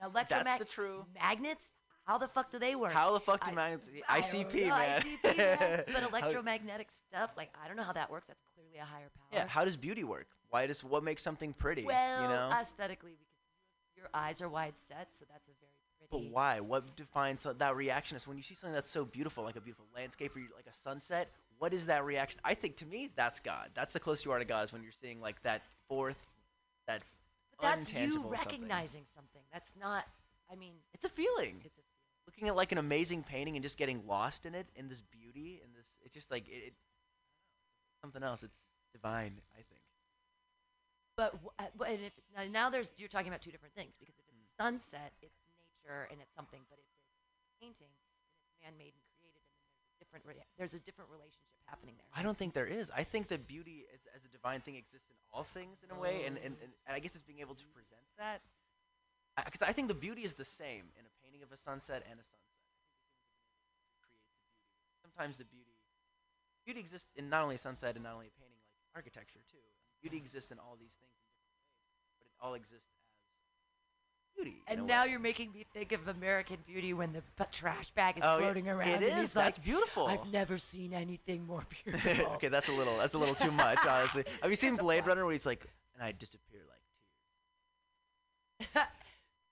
[0.00, 1.04] An That's electromagnet the true.
[1.14, 1.72] magnets.
[2.04, 2.92] How the fuck do they work?
[2.92, 3.90] How the fuck do I- magnets?
[4.08, 5.02] I ICP, know, man.
[5.02, 5.84] ICP, man.
[5.92, 8.26] But electromagnetic stuff, like I don't know how that works.
[8.28, 9.26] That's clearly a higher power.
[9.42, 9.46] Yeah.
[9.48, 10.26] How does beauty work?
[10.48, 11.84] Why does what makes something pretty?
[11.84, 12.50] well, you know.
[12.58, 15.72] aesthetically, because your eyes are wide set, so that's a very
[16.10, 16.60] But why?
[16.60, 18.16] What defines that reaction?
[18.16, 20.74] Is when you see something that's so beautiful, like a beautiful landscape or like a
[20.74, 21.30] sunset.
[21.58, 22.40] What is that reaction?
[22.44, 23.70] I think to me, that's God.
[23.74, 26.16] That's the closest you are to God is when you're seeing like that fourth,
[26.88, 27.02] that
[27.60, 28.30] But that's you untangible something.
[28.30, 29.42] recognizing something.
[29.52, 30.04] That's not.
[30.50, 31.60] I mean, It's a feeling.
[31.64, 31.80] it's a.
[31.80, 31.86] feeling.
[32.26, 35.60] Looking at like an amazing painting and just getting lost in it, in this beauty,
[35.64, 36.72] in this, it's just like it, it
[38.00, 38.42] something else.
[38.42, 39.40] It's divine.
[39.52, 39.80] I think.
[41.16, 44.14] But uh, but and if now, now there's you're talking about two different things because
[44.16, 45.36] if it's a sunset, it's
[45.80, 46.60] nature and it's something.
[46.68, 47.08] But if it's
[47.60, 48.04] painting, and
[48.44, 51.96] it's man-made and created, and then there's a different rea- there's a different relationship happening
[51.96, 52.08] there.
[52.12, 52.90] I don't think there is.
[52.92, 56.24] I think that beauty as, a divine thing exists in all things in a way,
[56.26, 58.42] and, and, and, and I guess it's being able to present that.
[59.40, 62.20] Because I think the beauty is the same in a painting of a sunset and
[62.20, 62.60] a sunset.
[65.00, 65.80] Sometimes the beauty,
[66.66, 69.64] beauty exists in not only a sunset and not only a painting, like architecture too.
[70.02, 72.99] Beauty exists in all these things in different ways, but it all exists
[74.42, 74.62] beauty.
[74.66, 75.10] And now way.
[75.10, 78.68] you're making me think of American Beauty when the p- trash bag is Oh, floating
[78.68, 78.88] around.
[78.88, 79.32] It and is.
[79.32, 80.06] That's like, beautiful.
[80.06, 82.32] I've never seen anything more beautiful.
[82.34, 84.24] okay, that's a little that's a little too much, honestly.
[84.42, 85.06] Have you seen That's Blade.
[85.06, 86.80] Runner where he's like, and I disappear like
[88.74, 88.84] tears.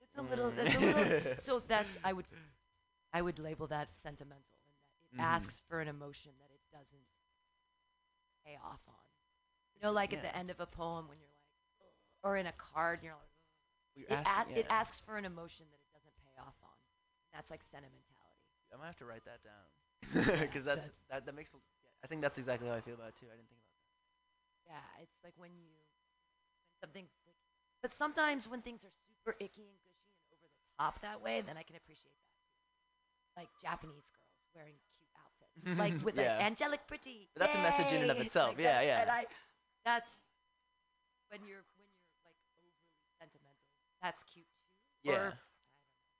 [0.03, 0.51] it's a little.
[0.51, 0.95] That's a Mm.
[0.97, 1.35] little.
[1.41, 2.27] So that's I would,
[3.13, 4.45] I would label that sentimental,
[5.13, 5.37] in that it Mhm.
[5.37, 7.07] asks for an emotion that it doesn't
[8.45, 8.95] pay off on.
[9.75, 11.29] You know, It's- like at the end of a poem when you're
[11.81, 13.23] like, or in a card, and you're like,
[14.07, 16.77] It, asking- a- it asks for an emotion that it doesn't pay off on.
[17.33, 18.05] That's like sentimentality.
[18.73, 19.65] I'm gonna have to write that down
[20.47, 21.53] because that's, that's- that that makes.
[21.53, 23.27] a- yeah, I think that's exactly how I feel about it too.
[23.33, 24.75] I didn't think about that.
[24.77, 27.35] Yeah, it's like when you when something's like,
[27.83, 31.41] but sometimes when things are super icky and gushy and over the top that way,
[31.41, 32.53] then I can appreciate that too.
[33.41, 36.37] Like Japanese girls wearing cute outfits, like with Yeah.
[36.37, 37.29] like angelic pretty.
[37.35, 38.55] But that's a message in and of itself.
[38.55, 39.09] Like, Yeah, yeah.
[39.11, 39.25] I,
[39.85, 40.11] that's
[41.33, 41.65] when you're
[44.03, 45.11] That's cute too.
[45.11, 45.33] Yeah.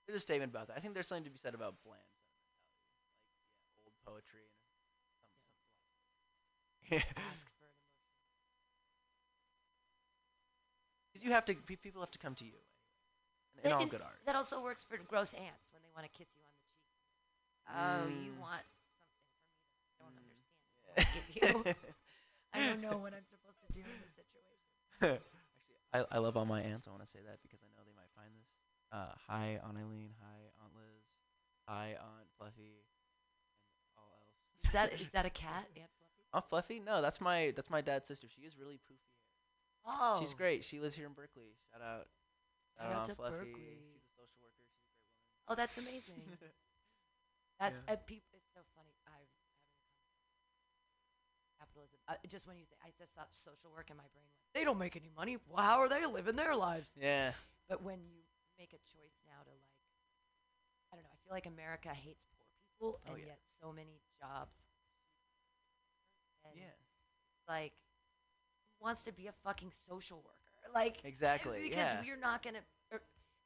[0.07, 0.77] There's a statement about that.
[0.77, 4.57] I think there's something to be said about bland sentimentality, like yeah, old poetry and
[4.65, 4.89] something.
[6.89, 8.17] don't ask for an emotion.
[11.13, 12.57] Because you have to, pe- people have to come to you,
[13.55, 14.19] in, in That- all good art.
[14.25, 16.89] That also works for gross aunts when they want to kiss you on the cheek.
[17.69, 18.41] Oh, you Mm.
[18.41, 19.13] want something
[20.01, 20.41] from me
[20.89, 21.69] that I don't Mm, understand.
[21.69, 21.85] what I give you.
[22.53, 25.21] I don't know what I'm supposed to do in this situation.
[25.37, 26.87] Actually, I, I love all my aunts.
[26.87, 27.68] I want to say that because I
[28.91, 30.11] Uh, hi, Aunt Eileen.
[30.21, 31.05] Hi, Aunt Liz.
[31.67, 32.81] Hi, Aunt Fluffy.
[33.85, 34.41] And all else.
[34.65, 36.25] Is that is that a cat, Aunt Fluffy?
[36.33, 36.79] Aunt Fluffy?
[36.79, 38.27] No, that's my that's my dad's sister.
[38.27, 39.13] She is really poofy.
[39.85, 40.63] Oh, She's great.
[40.63, 41.53] She lives here in Berkeley.
[41.71, 42.07] Shout out.
[42.77, 43.35] Shout out Aunt to Fluffy.
[43.37, 43.77] Berkeley.
[43.77, 44.65] She's a social worker.
[44.65, 45.47] She's a great woman.
[45.49, 46.21] Oh, that's amazing.
[47.59, 47.93] That's Yeah.
[47.93, 48.95] uh, peop- It's so funny.
[49.05, 49.75] I was having a.
[51.59, 51.99] Capitalism.
[52.07, 54.23] Uh, just when you, th- I just thought social work in my brain.
[54.31, 55.35] Went, they don't make any money.
[55.49, 56.89] Well, how are they living their lives?
[56.95, 57.33] yeah.
[57.67, 58.23] But when you
[58.59, 59.63] make a choice now to like,
[60.91, 61.13] I don't know.
[61.15, 63.33] I feel like America hates poor people, Oh, and yeah.
[63.33, 64.67] yet so many jobs.
[66.45, 66.75] And Yeah.
[67.47, 67.73] Like,
[68.77, 70.35] who wants to be a fucking social worker?
[70.73, 71.61] Like Exactly.
[71.63, 72.01] because yeah.
[72.03, 72.59] you're not gonna.
[72.91, 73.01] Or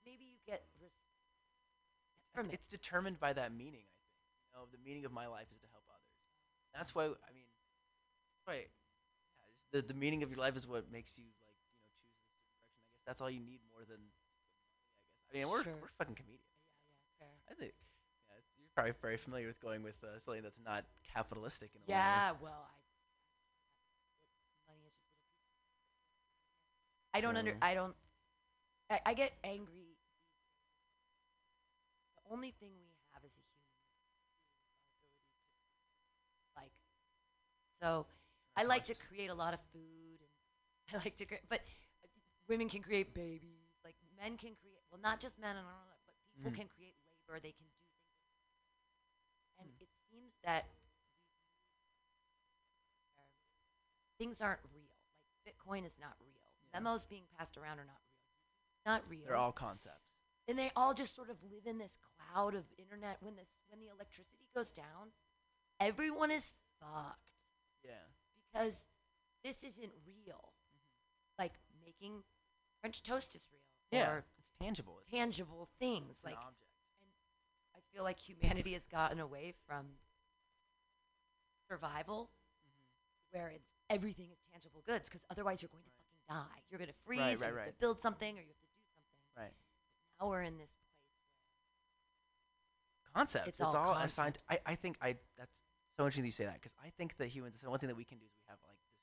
[0.06, 0.92] maybe you get res-
[2.34, 2.54] from it.
[2.56, 3.86] it's determined by that meaning.
[3.86, 4.20] I think.
[4.44, 6.18] You know, the meaning of my life is to help others.
[6.74, 7.48] That's why I mean,
[8.48, 8.68] right?
[9.38, 12.12] Yeah, the the meaning of your life is what makes you like you know choose
[12.18, 12.58] this direction.
[12.60, 14.02] I guess that's all you need more than.
[15.34, 15.74] I mean, we're Sure.
[15.82, 16.46] we're fucking comedians.
[17.20, 17.30] Yeah, yeah, fair.
[17.50, 17.74] I think.
[18.30, 21.86] Yeah, you're probably very familiar with going with uh, something that's not capitalistic in a
[21.86, 21.98] way.
[21.98, 22.78] Yeah, well, I
[24.68, 27.14] money is just little pieces.
[27.14, 27.56] I don't under.
[27.62, 27.96] I don't.
[28.90, 29.98] I, I get angry.
[32.18, 34.22] The only thing we have as a human is our
[34.98, 35.34] ability
[36.42, 36.74] to like.
[37.82, 38.06] So,
[38.56, 41.60] I like to create a lot of food, and I like to create, but
[42.04, 42.08] uh,
[42.48, 43.70] women can create babies.
[43.84, 44.73] Like men can create.
[44.94, 46.56] Well, not just men, and all that, but people Mm.
[46.56, 47.40] can create labor.
[47.40, 49.58] They can do things.
[49.58, 50.70] And it seems that
[54.20, 54.94] things aren't real.
[55.46, 56.30] Like Bitcoin is not real.
[56.62, 56.80] Yeah.
[56.80, 58.86] Memos being passed around are not real.
[58.86, 59.26] Not real.
[59.26, 60.00] They're all concepts.
[60.48, 63.18] and they all just sort of live in this cloud of internet.
[63.24, 65.14] When this when the electricity goes down,
[65.80, 67.32] everyone is fucked
[67.82, 68.06] Yeah.
[68.36, 68.86] because
[69.44, 70.54] this isn't real.
[71.40, 72.24] Like making
[72.82, 73.62] French toast is real.
[73.90, 74.12] Yeah.
[74.12, 74.26] Or
[74.64, 75.00] tangible.
[75.12, 76.70] Tangible things it's like an object.
[77.76, 79.86] I feel like humanity has gotten away from
[81.70, 82.30] survival,
[83.32, 86.62] where it's everything is tangible goods, because otherwise you're going to fucking die.
[86.70, 87.66] You're going to freeze, Right, or right, you have right.
[87.68, 89.44] to build something, or you have to do something.
[89.46, 89.54] Right.
[90.20, 90.90] But Now we're in this place
[93.14, 93.48] concepts.
[93.50, 94.40] It's It's, all all, assigned.
[94.50, 95.54] I, I think I that's
[95.98, 97.60] so interesting that you say that because I think that humans.
[97.62, 98.98] the one thing that we can do is we have like this,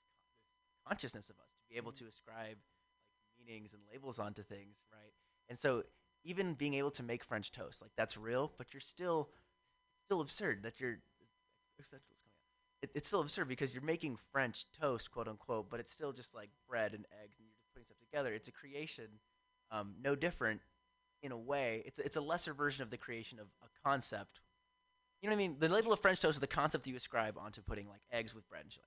[0.67, 2.05] this consciousness of us to be able Mm-hmm.
[2.07, 5.15] to ascribe like meanings and labels onto things, right?
[5.51, 5.83] And so
[6.25, 9.29] even being able to make French toast, like that's real, but you're still
[10.07, 10.99] still absurd that you're.
[12.83, 16.35] It, it's still absurd because you're making French toast, quote unquote, but it's still just
[16.35, 18.33] like bread and eggs, and you're just putting stuff together.
[18.33, 19.07] It's a creation,
[19.71, 20.61] um, no different
[21.23, 21.83] in a way.
[21.85, 24.41] It's it's a lesser version of the creation of a concept.
[25.21, 25.57] You know what I mean?
[25.59, 28.35] The label of French toast is the concept that you ascribe onto putting like eggs
[28.35, 28.85] with bread and shit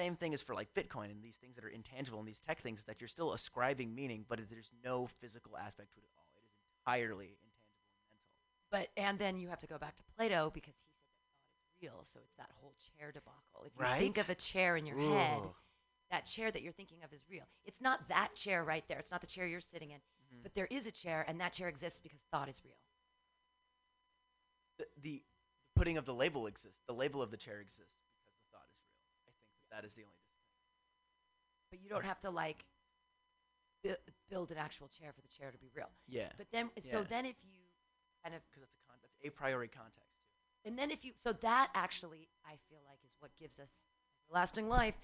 [0.00, 2.60] same thing is for like Bitcoin and these things that are intangible and these tech
[2.60, 6.24] things that you're still ascribing meaning, but there's no physical aspect to it at all.
[6.36, 8.30] It is entirely intangible and mental.
[8.72, 11.52] But and then you have to go back to Plato because he said that thought
[11.60, 12.00] is real.
[12.04, 13.66] So it's that whole chair debacle.
[13.66, 15.40] If you think of a chair in your head,
[16.10, 17.44] that chair that you're thinking of is real.
[17.64, 18.98] It's not that chair right there.
[18.98, 19.98] It's not the chair you're sitting in.
[19.98, 20.42] Mhm.
[20.42, 22.78] But there is a chair, and that chair exists because thought is real.
[24.78, 25.22] the, the
[25.76, 26.80] putting of the label exists.
[26.86, 28.00] The label of the chair exists
[29.70, 30.66] that, is the only distinction.
[31.70, 32.64] But you don't have to like
[33.82, 35.90] bu- build an actual chair for the chair to be real.
[36.08, 37.62] Yeah, But then, so then if you
[38.22, 40.68] kind of because that's a con- that's a priori context too.
[40.68, 43.70] And then if you, so that actually, I feel like is what gives us
[44.28, 44.98] lasting life,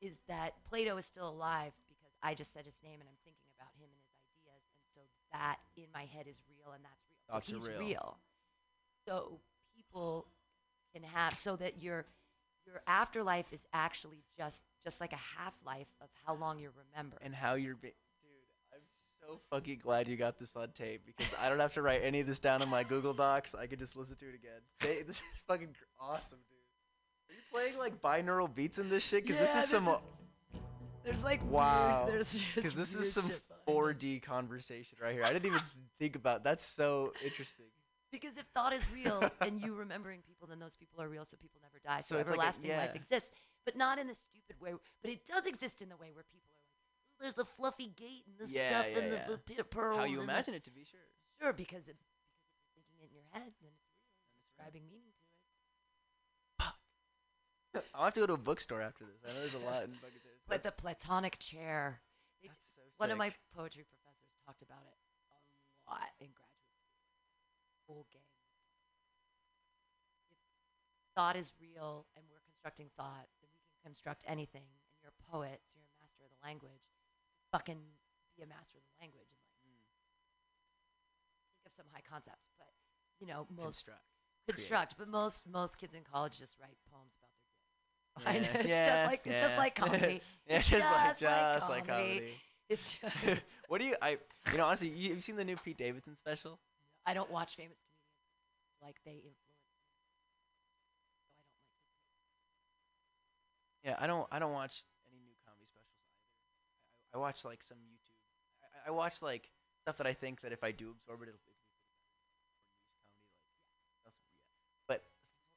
[0.00, 3.48] is that Plato is still alive because I just said his name and I'm thinking
[3.58, 5.00] about him and his ideas, and so
[5.32, 7.18] that in my head is real and that's real.
[7.30, 8.18] Thoughts so he's real.
[9.08, 9.40] So
[9.74, 10.26] people
[10.94, 12.04] can have so that your
[12.66, 17.16] your afterlife is actually just just like a half life of how long you're remember.
[17.22, 17.88] And how you're, be-
[18.22, 18.30] dude.
[18.74, 18.80] I'm
[19.20, 22.20] so fucking glad you got this on tape because I don't have to write any
[22.20, 23.54] of this down in my Google Docs.
[23.54, 24.60] I can just listen to it again.
[24.80, 26.58] They, this is fucking awesome, dude.
[27.30, 29.24] Are you playing like binaural beats in this shit?
[29.24, 29.88] Because Yeah, this is this some.
[29.88, 29.96] is
[31.04, 32.04] there's like weird- Wow.
[32.08, 34.04] there's Because this is some shit behind this.
[34.08, 35.24] 4D conversation right here.
[35.24, 35.60] I didn't even
[36.00, 36.42] think about.
[36.44, 37.66] That's so interesting.
[38.12, 41.36] Because if thought is real and you remembering people, then those people are real, so
[41.38, 42.02] people never die.
[42.02, 43.32] So, So it's like a- everlasting life exists,
[43.64, 44.74] but not in the stupid way.
[45.00, 46.76] But it does exist in the way where people are like,
[47.16, 49.26] "Oh, "There's a fluffy gate and this Yeah, stuff yeah, and yeah.
[49.26, 51.00] the, the pearls." How you and the-" imagine it to be, sure.
[51.40, 54.12] Sure, because it, because if you're thinking it in your head, then it's real.
[54.20, 55.32] Then It's ascribing meaning to it.
[57.94, 59.16] I'll have to go to a bookstore after this.
[59.24, 60.44] I know there's a lot in Sarasota.
[60.46, 62.02] But the platonic chair.
[62.44, 64.98] That's so one of my poetry professors talked about it
[65.88, 66.28] a lot in.
[67.92, 68.24] Whole game.
[70.32, 70.40] If
[71.14, 74.64] thought is real and we're constructing thought, then we can construct anything.
[74.64, 76.88] And you're a poet, so you're a master of the language.
[77.52, 77.84] Fucking
[78.36, 79.84] be a master of the language and like Mm.
[81.60, 82.48] think of some high concepts.
[82.56, 82.72] But
[83.20, 84.08] you know, most Construct.
[84.48, 84.96] construct.
[84.96, 88.24] But most most kids in college just write poems about their dicks.
[88.26, 90.22] I know, it's yeah, just like it's just like comedy.
[90.48, 92.08] yeah, It's just, like just like just like comedy.
[92.08, 92.40] comedy.
[92.68, 93.96] It's just, what do you?
[94.00, 94.16] I
[94.50, 96.58] you know honestly, you, have seen the new Pete Davidson special?
[97.06, 99.82] I don't watch famous comedians like they influence me.
[99.82, 101.72] So I don't like
[103.82, 104.26] Yeah, I don't.
[104.30, 106.22] I don't watch any new comedy specials either.
[107.14, 108.18] I, I watch like some YouTube.
[108.62, 109.50] I, I watch like
[109.82, 111.62] stuff that I think that if I do absorb it, it'll, it'll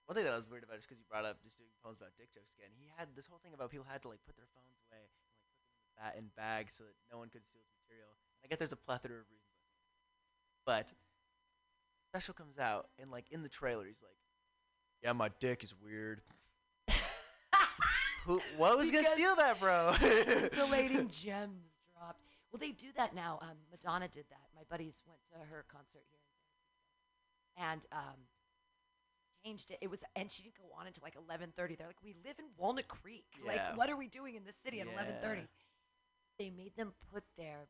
[0.05, 1.97] one thing that I was weird about is because you brought up just doing poems
[1.97, 2.69] about dick jokes again.
[2.77, 5.13] He had this whole thing about people had to like put their phones away and
[5.17, 7.73] like put them in, the ba- in bags so that no one could steal his
[7.81, 8.13] material.
[8.13, 9.65] And I get there's a plethora of reasons,
[10.61, 10.93] but
[12.15, 14.15] special comes out and like in the trailer he's like,
[15.03, 16.21] "Yeah, my dick is weird."
[18.25, 18.41] Who?
[18.55, 19.93] What was gonna steal that, bro?
[19.99, 22.21] Scintillating gems dropped.
[22.51, 23.39] Well, they do that now.
[23.41, 24.47] Um, Madonna did that.
[24.55, 26.87] My buddies went to her concert here in San Francisco,
[27.59, 28.19] and um,
[29.43, 29.79] changed it.
[29.81, 31.77] It was, and she didn't go on until like 11:30.
[31.77, 33.25] They're like, "We live in Walnut Creek.
[33.43, 33.51] Yeah.
[33.51, 35.41] Like, what are we doing in this city at 11:30?" Yeah.
[36.39, 37.67] They made them put their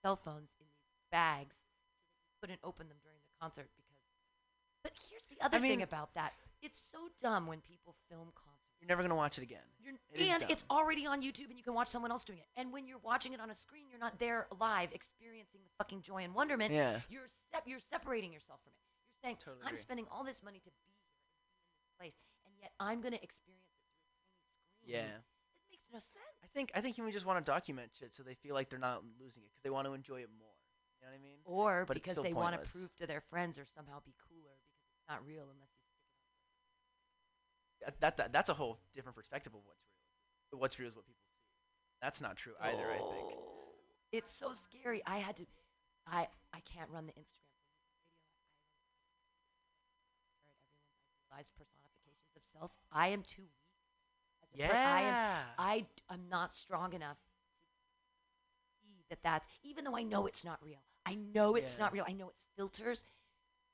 [0.00, 1.68] cell phones in these bags so
[2.08, 3.90] that you couldn't open them during the concert because.
[4.82, 6.32] But here's the other thing mean- about that.
[6.62, 8.58] It's so dumb when people film concerts.
[8.80, 9.62] You're never gonna watch it again.
[9.82, 12.46] You're, It and it's already on YouTube, and you can watch someone else doing it.
[12.56, 16.02] And when you're watching it on a screen, you're not there live experiencing the fucking
[16.02, 16.72] joy and wonderment.
[16.72, 17.00] Yeah.
[17.08, 18.82] You're sep- you're separating yourself from it.
[19.10, 19.78] You're saying, Totally I'm agree.
[19.80, 23.22] spending all this money to be here in this place, and yet I'm going to
[23.22, 24.42] experience it through a tiny
[24.82, 24.98] screen.
[24.98, 25.18] Yeah.
[25.18, 26.36] It makes no sense.
[26.42, 28.78] I think I think humans just want to document shit so they feel like they're
[28.82, 30.51] not losing it because they want to enjoy it more.
[31.02, 31.38] You know what I mean?
[31.44, 34.86] Or But because they want to prove to their friends or somehow be cooler because
[34.94, 37.98] it's not real unless you stick it on.
[37.98, 40.60] That, that, that that's a whole different perspective of what's real.
[40.60, 41.42] What's real is what people see.
[42.00, 42.86] That's not true either.
[42.86, 43.34] I think.
[43.34, 43.74] Oh,
[44.12, 45.02] It's so scary.
[45.06, 45.46] I had to.
[46.06, 47.82] I I can't run the Instagram thing.
[47.82, 48.06] I.
[50.46, 52.70] Everyone's idealized personifications of self.
[52.92, 53.58] I am too weak.
[54.54, 55.06] A per- I am.
[55.06, 55.38] Yeah.
[55.58, 57.26] I d- I'm not strong enough to
[58.82, 59.48] see that that's.
[59.64, 60.82] Even though I know it's not real.
[61.06, 61.84] I know it's yeah.
[61.84, 62.04] not real.
[62.06, 63.04] I know it's filters,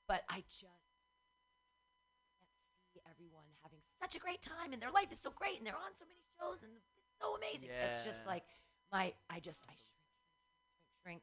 [0.07, 0.75] but I just can't
[2.95, 5.77] see everyone having such a great time and their life is so great and they're
[5.77, 6.89] on so many shows and it's
[7.21, 7.69] so amazing.
[7.69, 7.89] Yeah.
[7.89, 8.45] It's just like
[8.93, 10.03] my I just I shrink,
[11.03, 11.23] shrink,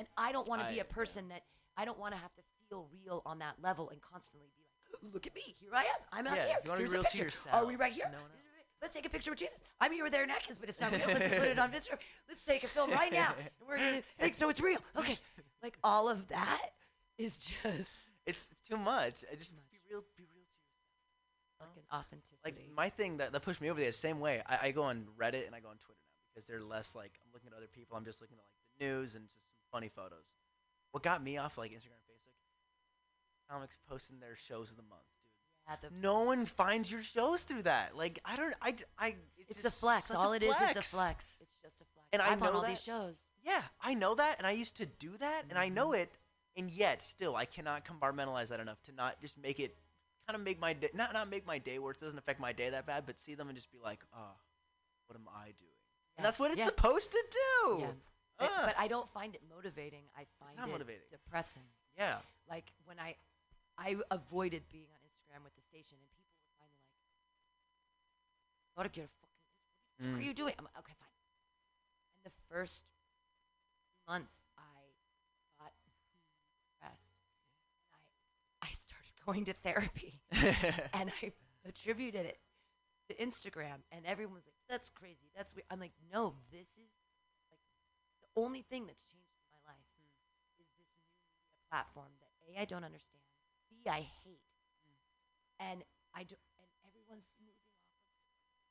[0.00, 1.36] and I don't want to be a person yeah.
[1.36, 1.42] that
[1.76, 5.14] I don't want to have to feel real on that level and constantly be like,
[5.14, 6.76] look at me, here I am, I'm out yeah, here.
[6.76, 7.04] Here's a.
[7.16, 8.10] Yourself, Are we right here?
[8.10, 8.18] No
[8.80, 9.56] Let's take a picture with Jesus.
[9.80, 11.02] I'm here with Aaron Atkins, but it's not real.
[11.06, 11.98] Let's put it on Instagram.
[12.28, 13.34] Let's take a film right now.
[13.38, 14.78] And we're gonna think so it's real.
[14.96, 15.18] Okay.
[15.62, 16.70] Like all of that
[17.18, 17.88] is just It's,
[18.26, 19.24] it's too much.
[19.30, 19.64] I just too much.
[19.70, 20.04] be real.
[20.16, 20.56] Be real to
[21.58, 21.74] yourself.
[21.74, 22.38] like an authenticity.
[22.44, 24.42] Like my thing that, that pushed me over there, same way.
[24.46, 27.18] I, I go on Reddit and I go on Twitter now because they're less like
[27.24, 27.96] I'm looking at other people.
[27.96, 30.24] I'm just looking at like the news and just some funny photos.
[30.92, 32.38] What got me off like Instagram, and Facebook,
[33.50, 35.17] comics posting their shows of the month, the,
[36.00, 37.96] No one finds your shows through that.
[37.96, 38.54] Like I don't.
[38.62, 38.74] I.
[39.48, 40.10] it's a flex.
[40.10, 40.90] All a it is is a flex.
[40.90, 41.36] flex.
[41.40, 42.06] It's just a flex.
[42.12, 42.68] And I on know all that.
[42.70, 43.30] these shows.
[43.44, 45.98] Yeah, I know that, and I used to do that, and I know Mhm.
[46.00, 46.12] it,
[46.56, 49.76] and yet still I cannot compartmentalize that enough to not just make it
[50.26, 52.52] kind of make my day not not make my day where it doesn't affect my
[52.52, 54.32] day that bad, but see them and just be like, oh,
[55.06, 55.72] what am I doing?
[56.14, 56.14] Yeah.
[56.18, 56.66] And that's what it's Yeah.
[56.66, 57.78] supposed to do.
[57.80, 57.90] Yeah.
[58.38, 58.60] But, Ugh.
[58.66, 60.04] but I don't find it motivating.
[60.16, 61.02] I find it motivating.
[61.10, 61.62] depressing.
[61.96, 62.18] yeah.
[62.48, 63.16] Like when I,
[63.76, 67.04] I avoided being on Instagram with the station, and people would finally like,
[68.74, 70.12] "What to get a fucking?
[70.12, 70.24] What are Mm.
[70.24, 71.08] you doing?" I'm like, "Okay, fine."
[72.16, 72.86] And the first
[74.06, 74.94] months, I
[75.58, 77.18] got depressed.
[77.92, 80.22] I, I started going to therapy,
[80.92, 81.32] and I
[81.64, 82.40] attributed it
[83.08, 85.30] to Instagram, and everyone was like, "That's crazy.
[85.36, 86.90] That's weird." I'm like, "No, this is
[87.50, 87.60] like
[88.22, 90.08] the only thing that's changed in my life is
[90.58, 90.86] this new
[91.68, 93.22] platform that a I don't understand,
[93.68, 94.47] b I hate,
[95.60, 95.82] and
[96.14, 98.00] I do, and everyone's moving off of.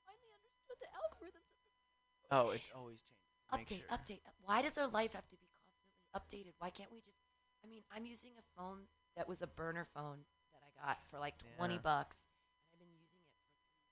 [0.07, 1.51] Finally understood the algorithms.
[1.51, 3.23] Of the oh, it always changes.
[3.53, 3.95] Update, sure.
[3.95, 4.21] update.
[4.27, 6.53] up- Why does our life have to be constantly updated?
[6.59, 7.19] Why can't we just?
[7.63, 10.23] I mean, I'm using a phone that was a burner phone
[10.53, 11.77] that I got for like Yeah.
[11.81, 13.39] bucks, and I've been using it for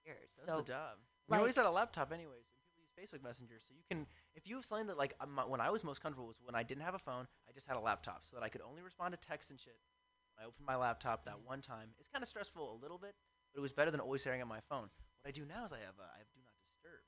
[0.03, 0.31] three years.
[0.37, 0.99] That's so the job.
[1.27, 2.45] We like- always had a laptop, anyways.
[2.51, 4.05] And people use Facebook Messenger, so you can.
[4.35, 6.63] If you have something that like um, when I was most comfortable was when I
[6.63, 9.13] didn't have a phone, I just had a laptop, so that I could only respond
[9.13, 9.79] to text and shit.
[10.39, 11.89] I opened my laptop that one time.
[11.99, 13.15] It's kind of stressful a little bit,
[13.53, 14.89] but it was better than always staring at my phone.
[15.21, 17.01] What I do now is I have uh, I have do not disturb.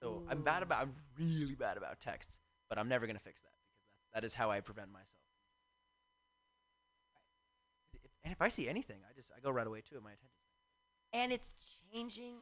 [0.00, 2.38] So I'm bad about I'm really bad about texts,
[2.68, 3.72] but I'm never gonna fix that because
[4.12, 5.22] that's that is how I prevent myself.
[7.94, 10.02] If, and if I see anything, I just I go right away to it.
[10.02, 10.30] My attention.
[11.12, 11.54] and it's
[11.92, 12.34] changing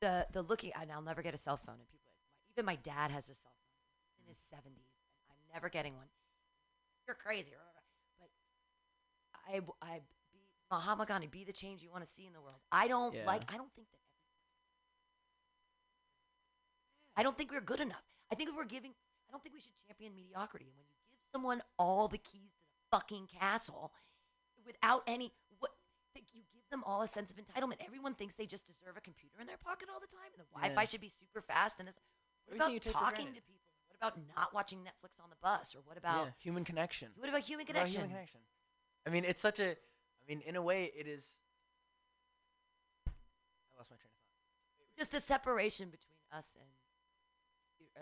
[0.00, 2.76] the the looking and I'll never get a cell phone and people like, even my
[2.76, 6.06] dad has a cell phone in his 70s and I'm never getting one
[7.06, 7.71] you're crazy but
[9.46, 10.00] I I
[10.32, 10.40] be
[10.70, 13.26] Mahatma Gandhi be the change you want to see in the world I don't Yeah.
[13.26, 13.98] like I don't think that
[17.16, 18.92] I don't think we're good enough I think we're giving
[19.28, 22.52] I don't think we should champion mediocrity and when you give someone all the keys
[22.58, 23.92] to the fucking castle
[24.64, 25.70] without any what
[26.14, 27.80] think you give them all a sense of entitlement.
[27.84, 30.48] Everyone thinks they just deserve a computer in their pocket all the time, and the
[30.52, 31.78] Wi-Fi should be super fast.
[31.78, 31.96] And this,
[32.46, 33.72] what Everything about talking to people?
[33.88, 35.74] What about not watching Netflix on the bus?
[35.74, 37.08] Or what about yeah, human connection.
[37.16, 38.00] what about human What about connection?
[38.02, 38.40] human connection.
[39.06, 39.70] I mean, it's such a.
[39.70, 41.40] I mean, in a way, it is.
[43.06, 43.10] I
[43.76, 44.98] lost my train of thought.
[44.98, 46.68] Just the separation between us and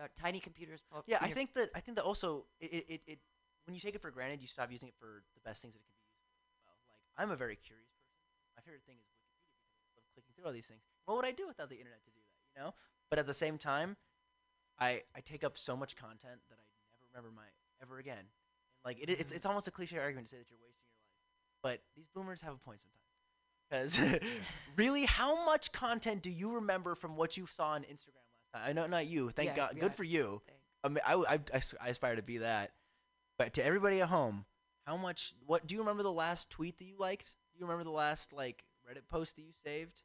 [0.02, 0.82] uh, tiny computers.
[1.06, 3.18] Yeah, I think that I think that also it, it, it,
[3.66, 5.80] when you take it for granted, you stop using it for the best things that
[5.80, 6.68] it can be used for.
[6.68, 8.20] Well, like I'm a very curious person.
[8.56, 10.82] My favorite thing is Wikipedia because I love clicking through all these things.
[11.06, 12.38] What would I do without the internet to do that?
[12.52, 12.74] You know.
[13.08, 13.96] But at the same time,
[14.78, 17.48] I I take up so much content that I never remember my
[17.82, 18.26] ever again.
[18.28, 20.89] And like it, it's it's almost a cliche argument to say that you're wasting
[21.62, 23.96] but these boomers have a point sometimes.
[23.96, 24.20] Because
[24.76, 28.62] really, how much content do you remember from what you saw on Instagram last time?
[28.66, 29.30] I know not you.
[29.30, 29.72] Thank Yeah, God.
[29.74, 29.80] yeah.
[29.80, 30.42] Good for you.
[30.46, 30.62] Thanks.
[30.82, 32.72] I, mean, I, I, I aspire to be that.
[33.38, 34.44] But to everybody at home,
[34.86, 35.34] how much?
[35.46, 37.36] What do you remember the last tweet that you liked?
[37.52, 40.02] Do you remember the last like Reddit post that you saved?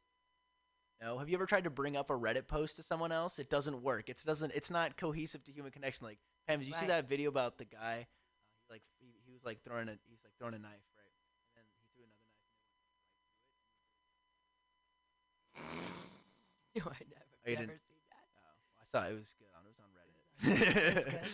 [1.02, 1.18] No.
[1.18, 3.38] Have you ever tried to bring up a Reddit post to someone else?
[3.38, 4.08] It doesn't work.
[4.08, 4.52] It doesn't.
[4.54, 6.06] It's not cohesive to human connection.
[6.06, 6.18] Like
[6.48, 8.06] Pam, did you see that video about the guy?
[8.06, 11.12] Uh, he like he, he was like throwing a he's like throwing a knife, right?
[11.50, 12.54] And then he threw another knife.
[16.76, 18.26] No, I never, Oh, you never didn't- seen that.
[18.44, 19.12] Oh, I saw it.
[19.12, 19.48] It was good.
[19.56, 19.88] on It was on
[20.52, 21.10] It was Reddit.
[21.10, 21.20] good?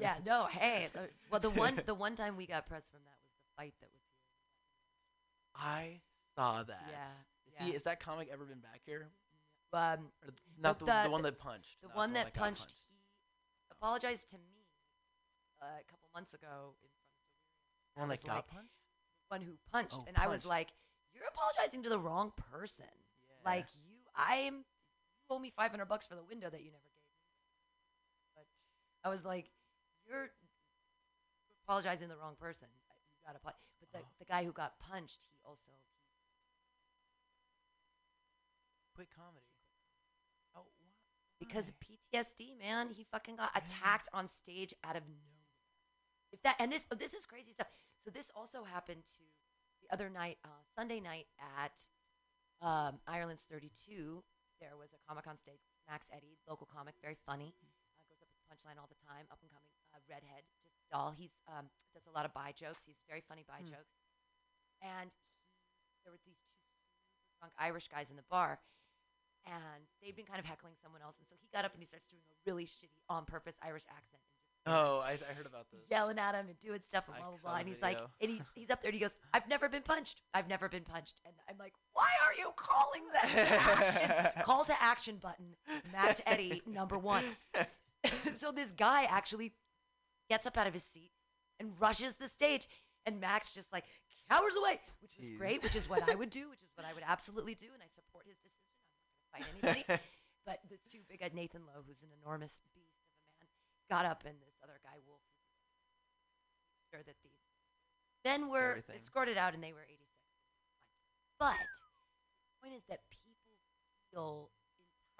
[0.00, 0.88] Yeah, no, hey.
[0.94, 3.74] the- well, the one the one time we got press from that was the fight
[3.80, 5.68] that was here.
[5.68, 6.00] I
[6.34, 6.86] saw that.
[6.90, 7.76] Yeah, Is, he, yeah.
[7.76, 9.08] is that comic ever been back here?
[9.74, 11.76] Um, Or not the, the- the, one that punched.
[11.82, 12.96] the one that got punched, he
[13.70, 14.64] apologized to me
[15.60, 16.92] uh, a couple months ago in front
[17.94, 18.74] of The one that got like- punched.
[19.28, 20.68] one who punched, Oh, and I was like,
[21.14, 22.86] "You're apologizing to the wrong person.
[22.88, 23.50] Yeah.
[23.50, 24.54] Like you, I'm.
[24.56, 27.20] You owe me five hundred bucks for the window that you never gave me."
[28.34, 28.46] But
[29.04, 29.50] I was like,
[30.06, 30.30] "You're
[31.64, 32.68] apologizing to the wrong person.
[32.74, 32.80] You
[33.26, 33.56] got to." But
[33.92, 34.08] the Oh.
[34.18, 35.72] the guy who got punched, he also
[38.94, 39.46] quit comedy.
[40.54, 40.72] Oh, what?
[41.38, 41.72] because?
[41.72, 42.90] PTSD, man.
[42.90, 43.62] He fucking got Yeah.
[43.62, 45.28] attacked on stage out of nowhere.
[46.30, 47.68] If that and this oh, this is crazy stuff.
[48.00, 49.22] So this also happened to
[49.92, 51.76] other night, uh, Sunday night at
[52.64, 54.24] um, Ireland's 32.
[54.58, 57.52] There was a comic on stage, Max Eddy, local comic, very funny.
[57.60, 61.12] Uh, goes up with punchline all the time, up and coming, uh, redhead, just doll.
[61.12, 62.88] He's um, does a lot of bi jokes.
[62.88, 63.76] He's very funny bi Hmm.
[63.76, 63.92] jokes.
[64.80, 65.28] And he,
[66.02, 68.58] there were these two super drunk Irish guys in the bar,
[69.44, 71.18] and they'd been kind of heckling someone else.
[71.18, 73.84] And so he got up and he starts doing a really shitty, on purpose Irish
[73.90, 74.22] accent
[74.64, 75.80] Oh, I, I heard about this.
[75.90, 77.54] yelling at him and doing stuff and I blah blah saw blah.
[77.54, 78.10] the And he's like, video.
[78.20, 80.22] and he's he's up there and he goes, "I've never been punched.
[80.34, 84.42] I've never been punched." And I'm like, "Why are you calling that to action?
[84.44, 85.56] Call to action button,
[85.92, 87.24] Max Eddie number one."
[88.34, 89.52] so this guy actually
[90.30, 91.10] gets up out of his seat
[91.60, 92.68] and rushes the stage,
[93.06, 93.84] and Max just like
[94.30, 95.38] cowers away, which Jeez.
[95.38, 97.82] great, which is what I would do, which is what I would absolutely do, and
[97.82, 98.58] I support his decision.
[99.34, 100.02] I'm not gonna fight anybody.
[100.44, 102.81] But the two big guys, Nathan Lowe, who's an enormous beast of a man,
[103.92, 105.20] got up, and this other guy, Wolf,
[106.88, 107.44] sure that these
[108.24, 108.96] men were Everything.
[108.96, 110.00] escorted out, and they were 86.
[111.36, 113.52] But the point is that people
[114.08, 114.48] feel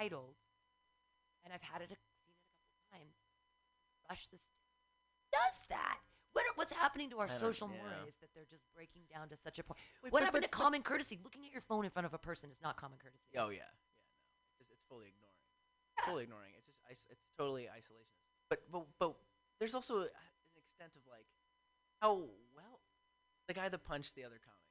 [0.01, 0.41] entitled,
[1.45, 3.21] and I've had it a, seen it a couple times.
[4.09, 4.57] Rush the st-
[5.37, 6.01] does that.
[6.33, 7.85] What are, what's happening to our I social yeah.
[7.85, 9.77] mores that they're just breaking down to such a point?
[10.01, 11.21] Wait, what but- happened but- to common courtesy?
[11.21, 13.37] Looking at your phone in front of a person is not common courtesy.
[13.37, 14.33] Oh yeah, yeah.
[14.33, 15.37] No, it's, it's fully ignoring.
[16.09, 16.57] Fully ignoring.
[16.57, 16.81] It's just
[17.13, 18.22] it's totally isolationist.
[18.53, 19.15] But but but
[19.59, 21.25] there's also a- an extent of like
[22.03, 22.81] how well
[23.49, 24.69] the guy that punched the other comic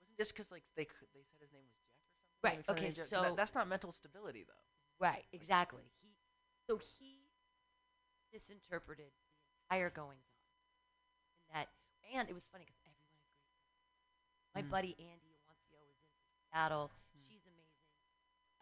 [0.00, 2.56] wasn't just because like they c- they said his name was Jeff or something.
[2.56, 4.64] Right, okay, so- That- that's not mental stability though.
[4.98, 5.82] Right, exactly.
[6.00, 6.16] He
[6.66, 7.28] so he
[8.32, 10.40] misinterpreted the entire goings on.
[11.36, 11.68] In that
[12.14, 14.54] and it was funny because everyone sense.
[14.54, 14.70] My Mm.
[14.70, 16.90] buddy Andy Awancio was in Seattle.
[17.12, 17.68] She's amazing.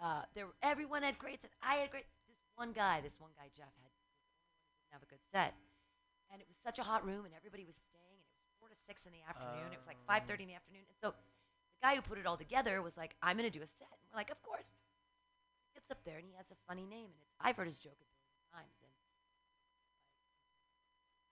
[0.00, 1.38] Uh, there everyone had great.
[1.62, 3.89] I had great this one guy, this one guy Jeff had
[4.92, 5.54] have a good set.
[6.30, 8.68] And it was such a hot room and everybody was staying and it was four
[8.70, 9.72] to six in the afternoon.
[9.72, 10.06] it was like Oh.
[10.06, 10.86] five thirty in the afternoon.
[10.86, 13.66] And so the guy who put it all together was like, I'm gonna do a
[13.66, 13.90] set.
[13.90, 14.72] And we're like, Of course
[15.72, 17.94] gets up there and he has a funny name and it's I've heard his joke
[18.02, 18.90] a billion times and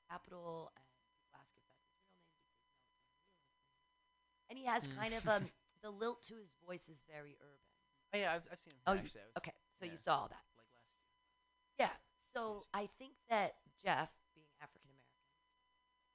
[0.08, 4.46] capital and ask if that's his real name he says no it's my real name
[4.48, 4.94] and he has Mm.
[4.94, 5.44] kind of um
[5.82, 7.66] the lilt to his voice is very urban
[8.14, 8.80] Oh yeah, I've, I've seen him.
[8.86, 9.26] Oh, you- actually.
[9.34, 11.10] Was, okay so you yeah, saw that like last year.
[11.90, 11.94] yeah
[12.38, 15.26] so I think that Jeff being African American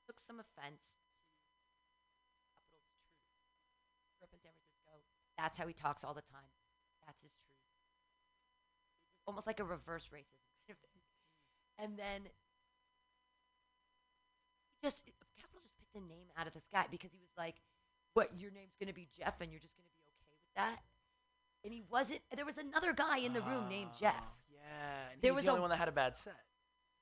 [0.07, 3.19] took some offense to capital's truth.
[4.15, 5.03] Grew up in San Francisco.
[5.35, 6.47] That's how he talks all the time.
[7.03, 7.59] That's his truth.
[9.27, 10.95] Almost like a reverse racism kind of thing.
[11.75, 12.31] And then
[14.79, 15.03] just
[15.35, 17.59] capital just picked a name out of the sky because he was like
[18.15, 20.55] what your name's going to be jeff and you're just going to be okay with
[20.55, 20.87] that?
[21.67, 23.99] And he wasn't there was another guy in the room named ah.
[24.07, 24.23] jeff.
[24.23, 26.34] Oh, Yeah, and There he's was the a- only one that had a bad set.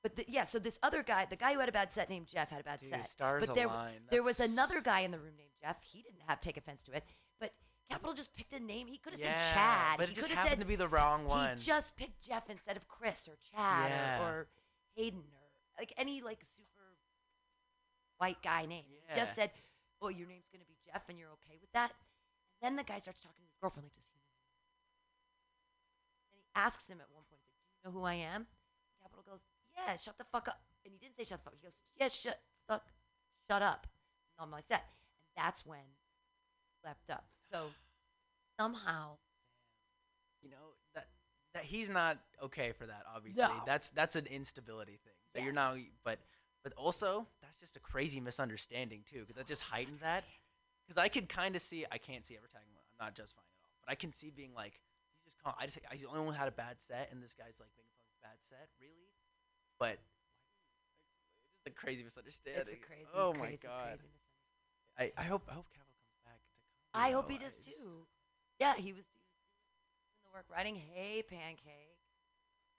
[0.02, 2.26] but the, yeah so this other guy the guy who had a bad set named
[2.26, 4.00] jeff had a bad Dude, set stars but there, align.
[4.10, 6.92] there was another guy in the room named jeff he didn't have take offense to
[6.92, 7.04] it
[7.38, 7.52] but
[7.88, 10.28] capital just picked a name he could have yeah, said chad but he it just
[10.30, 11.56] happened said to be the wrong one.
[11.56, 14.22] He just picked Jeff instead of Chris or Chad Yeah.
[14.22, 14.46] or, or
[14.96, 15.46] Hayden or
[15.78, 16.96] like any like super
[18.18, 18.84] white guy name.
[18.88, 19.50] He just said,
[20.00, 21.92] "Oh, your name's gonna be Jeff, and you're okay with that."
[22.60, 24.20] And then the guy starts talking to his girlfriend like, "Does he?
[26.32, 27.31] And he asks him at one point,
[27.84, 28.46] know who I am?"
[29.00, 29.40] Capital goes,
[29.76, 31.54] "Yeah, shut the fuck up." And he didn't say shut the fuck.
[31.60, 32.92] He goes, "Yeah, shut fuck,
[33.48, 33.86] shut up."
[34.38, 34.84] On my set,
[35.20, 37.26] and that's when he leapt up.
[37.52, 37.70] So
[38.58, 39.18] somehow
[40.40, 41.06] you know that
[41.54, 43.04] that he's not okay for that.
[43.14, 43.62] Obviously, No.
[43.66, 45.12] that's that's an instability thing.
[45.34, 46.18] That you're now, but
[46.64, 50.24] but also that's just a crazy misunderstanding too, because that just heightened that.
[50.86, 52.74] Because I could kind of see, I can't see ever tagging.
[52.76, 54.80] I'm not just fine at all, but I can see being like,
[55.60, 55.86] he's just.
[55.90, 58.20] I just, I only had a bad set, and this guy's like making fun of
[58.22, 59.10] bad set, really.
[59.78, 62.62] But it's just a crazy misunderstanding.
[62.62, 63.98] it's a crazy, Oh crazy, my god.
[63.98, 64.18] crazy misunderstanding.
[64.98, 66.38] I, I hope I hope Cavill comes back.
[66.38, 68.06] To comedy, I hope he does just- too.
[68.60, 69.34] Yeah, he was, he was
[70.12, 71.98] doing the work writing Hey Pancake.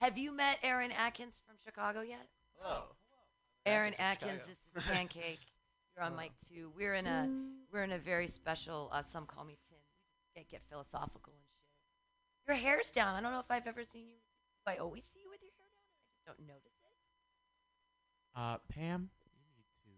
[0.00, 2.26] Have you met Aaron Atkins from Chicago yet?
[2.58, 2.84] Hello.
[3.66, 5.40] Aaron Atkins Atkins, this is Pancake.
[5.96, 6.22] You're on Hello.
[6.22, 6.70] mic too.
[6.76, 7.28] We're in a
[7.72, 8.88] we're in a very special.
[8.92, 9.78] Uh, some call me Tim.
[9.78, 11.53] We just get, get philosophical and shit.
[12.46, 13.14] Your hair's down.
[13.14, 14.16] I don't know if I've ever seen you.
[14.66, 16.92] Do I always see you with your hair down, I just don't notice it.
[18.36, 19.94] Uh, Pam, you need to stop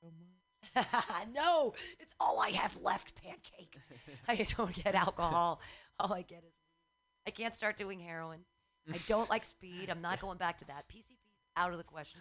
[0.00, 0.26] smoking
[0.74, 0.86] so
[1.20, 1.34] much.
[1.34, 3.14] no, it's all I have left.
[3.14, 3.76] Pancake.
[4.28, 5.60] I don't get alcohol.
[5.98, 6.54] All I get is.
[7.26, 8.40] I can't start doing heroin.
[8.92, 9.88] I don't like speed.
[9.90, 10.84] I'm not going back to that.
[10.88, 12.20] PCP's out of the question.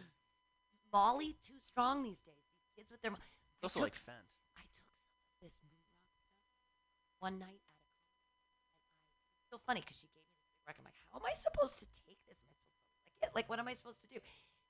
[0.94, 2.36] Molly too strong these days.
[2.56, 3.12] These kids with their.
[3.12, 4.28] mo- I also took, like Fent.
[4.58, 7.63] I took some of this moon rock stuff one night
[9.62, 10.82] funny because she gave me this big record.
[10.82, 12.38] I'm like, how am I supposed to take this?
[12.42, 13.32] Am I supposed to like it?
[13.36, 14.18] Like, what am I supposed to do?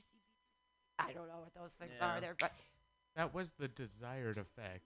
[1.00, 2.18] I don't know what those things Yeah.
[2.18, 2.22] are.
[2.22, 2.52] There, but
[3.18, 4.86] That was the desired effect.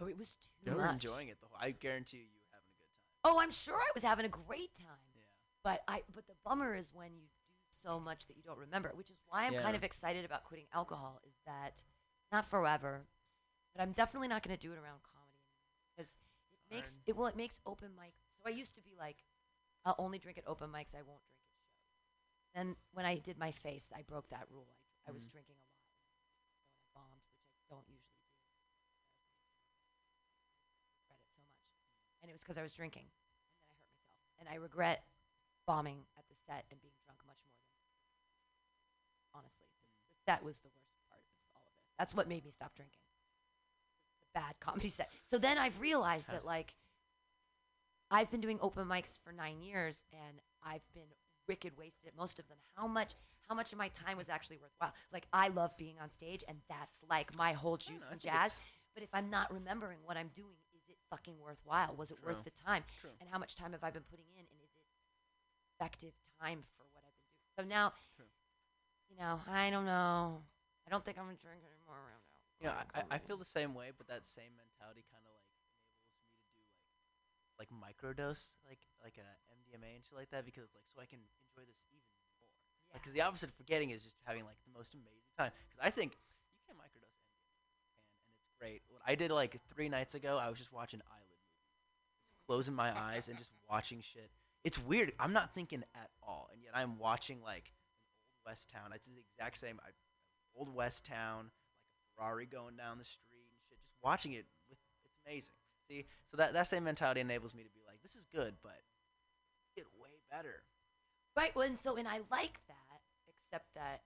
[0.00, 0.94] oh, it was too You were much.
[0.94, 1.40] enjoying it.
[1.40, 3.34] The whole, I guarantee you, you were having a good time.
[3.36, 5.10] Oh, I'm sure I was having a great time.
[5.14, 5.22] Yeah.
[5.64, 7.52] But I but the bummer is when you do
[7.82, 10.66] so much that you don't remember, which is why I'm kind of excited about quitting
[10.72, 11.82] alcohol is that
[12.32, 13.02] not forever,
[13.74, 15.42] but I'm definitely not going to do it around comedy
[15.96, 16.16] because
[16.52, 18.14] it makes it well it makes open mic.
[18.38, 19.16] So I used to be like
[19.84, 21.39] I'll only drink at open mics, I won't drink
[22.54, 24.66] Then when I did my face, I broke that rule.
[25.06, 25.30] I, I was Mhm.
[25.30, 25.86] drinking a lot.
[26.58, 27.38] So I bombed, which
[27.70, 28.36] I don't usually do.
[31.10, 31.62] I regret it so much.
[32.22, 33.06] And it was because I was drinking.
[33.06, 33.14] And
[33.54, 34.18] then I hurt myself.
[34.38, 35.04] And I regret
[35.66, 39.68] bombing at the set and being drunk much more than honestly.
[40.08, 41.86] The set was the worst part of all of this.
[41.98, 42.98] That's what made me stop drinking.
[44.22, 45.12] The bad comedy set.
[45.28, 46.74] So then I've realized that like
[48.10, 51.06] I've been doing open mics for nine years and I've been
[51.50, 52.58] wicked wasted at most of them.
[52.76, 53.12] How much
[53.48, 54.94] how much of my time was actually worthwhile?
[55.12, 58.56] Like I love being on stage and that's like my whole juice know, and jazz.
[58.94, 61.94] But if I'm not remembering what I'm doing, is it fucking worthwhile?
[61.98, 62.34] Was it True.
[62.34, 62.82] worth the time?
[63.00, 63.10] True.
[63.20, 64.46] And how much time have I been putting in?
[64.50, 64.86] And is it
[65.74, 67.50] effective time for what I've been doing?
[67.58, 68.30] So now, True.
[69.10, 70.42] you know, I don't know.
[70.86, 72.42] I don't think I'm gonna drink anymore around now.
[72.60, 75.32] You know, I, I- I feel the same way, but that same mentality kind of
[75.34, 76.70] like enables me to do like
[77.58, 79.30] like microdose, like like a
[79.70, 82.10] MDMA and shit like that, because it's like so I can enjoy this even more.
[82.92, 85.54] Because the opposite of forgetting is just having like the most amazing time.
[85.70, 86.18] Because I think
[86.58, 88.82] you can microdose MDMA, and, and it's great.
[88.90, 91.70] What I did like three nights ago, I was just watching eyelid movies,
[92.46, 94.30] closing my eyes and just watching shit.
[94.64, 95.12] It's weird.
[95.18, 98.90] I'm not thinking at all, and yet I'm watching like an old west town.
[98.94, 99.78] It's the exact same.
[99.86, 99.90] I,
[100.58, 103.78] old west town, like a Ferrari going down the street and shit.
[103.86, 105.54] Just watching it with it's amazing.
[105.88, 108.82] See, so that that same mentality enables me to be like, this is good, but
[110.30, 110.62] better.
[111.36, 111.54] Right.
[111.54, 114.02] Well, and so, and I like that, except that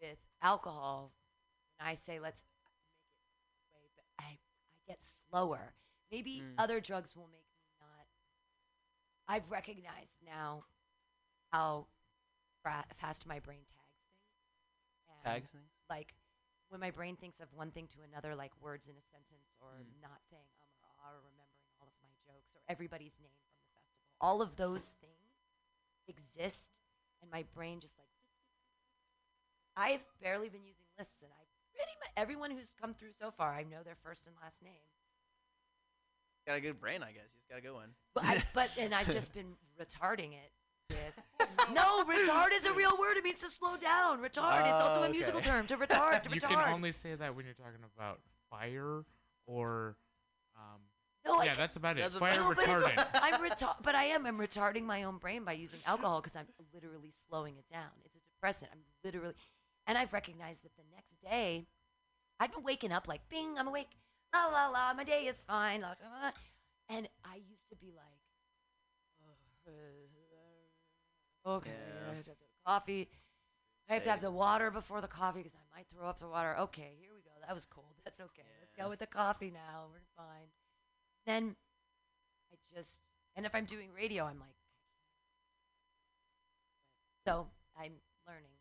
[0.00, 1.12] with alcohol,
[1.78, 4.38] when I say let's make it way, be- I
[4.72, 5.74] I get slower.
[6.10, 6.54] Maybe Mm.
[6.58, 8.06] other drugs will make me not.
[9.28, 10.64] I've recognized now
[11.52, 11.86] how
[12.62, 15.08] fra- fast my brain tags things.
[15.08, 15.70] And Tags things.
[15.90, 16.14] like
[16.68, 19.78] when my brain thinks of one thing to another, like words in a sentence, or
[19.82, 20.00] Mm.
[20.02, 23.52] not saying um or ah, or remembering all of my jokes, or everybody's name from
[23.58, 24.16] the festival.
[24.20, 25.15] All of those things
[26.08, 26.78] exist,
[27.22, 28.06] and my brain just like.
[29.76, 31.42] I've barely been using lists, and I
[31.74, 34.72] pretty much everyone who's come through so far, I know their first and last name.
[36.46, 37.24] Got a good brain, I guess.
[37.34, 37.90] You just got a good one.
[38.14, 40.50] But, I, but and I've just been retarding it
[40.90, 41.48] with.
[41.74, 43.16] no, retard is a real word.
[43.16, 44.18] It means to slow down.
[44.20, 44.60] Retard.
[44.62, 45.66] it's also Oh, a musical term.
[45.66, 46.22] To retard.
[46.22, 46.48] To you retard.
[46.64, 49.04] can only say that when you're talking about fire
[49.46, 49.96] or
[50.56, 50.80] um
[51.26, 52.00] no, yeah, can- that's about it.
[52.02, 53.06] That's Fire about- No, but retardant.
[53.22, 54.26] I'm retar- but I am.
[54.26, 57.90] I'm retarding my own brain by using alcohol because I'm literally slowing it down.
[58.04, 58.70] It's a depressant.
[58.72, 59.34] I'm literally,
[59.86, 61.66] and I've recognized that the next day,
[62.40, 63.88] I've been waking up like, bing, I'm awake,
[64.34, 66.30] la la la, my day is fine, la, la, la.
[66.88, 68.04] and I used to be like,
[71.46, 72.10] okay, Yeah.
[72.10, 73.08] I have to have the coffee.
[73.88, 76.26] I have to have the water before the coffee because I might throw up the
[76.28, 76.56] water.
[76.58, 77.30] Okay, here we go.
[77.46, 77.86] That was cold.
[78.04, 78.42] That's okay.
[78.60, 79.86] Let's go with the coffee now.
[79.92, 80.48] We're fine.
[81.26, 81.56] Then
[82.52, 84.54] I just, and if I'm doing radio, I'm like,
[87.26, 87.46] so
[87.76, 87.92] I'm
[88.26, 88.54] learning.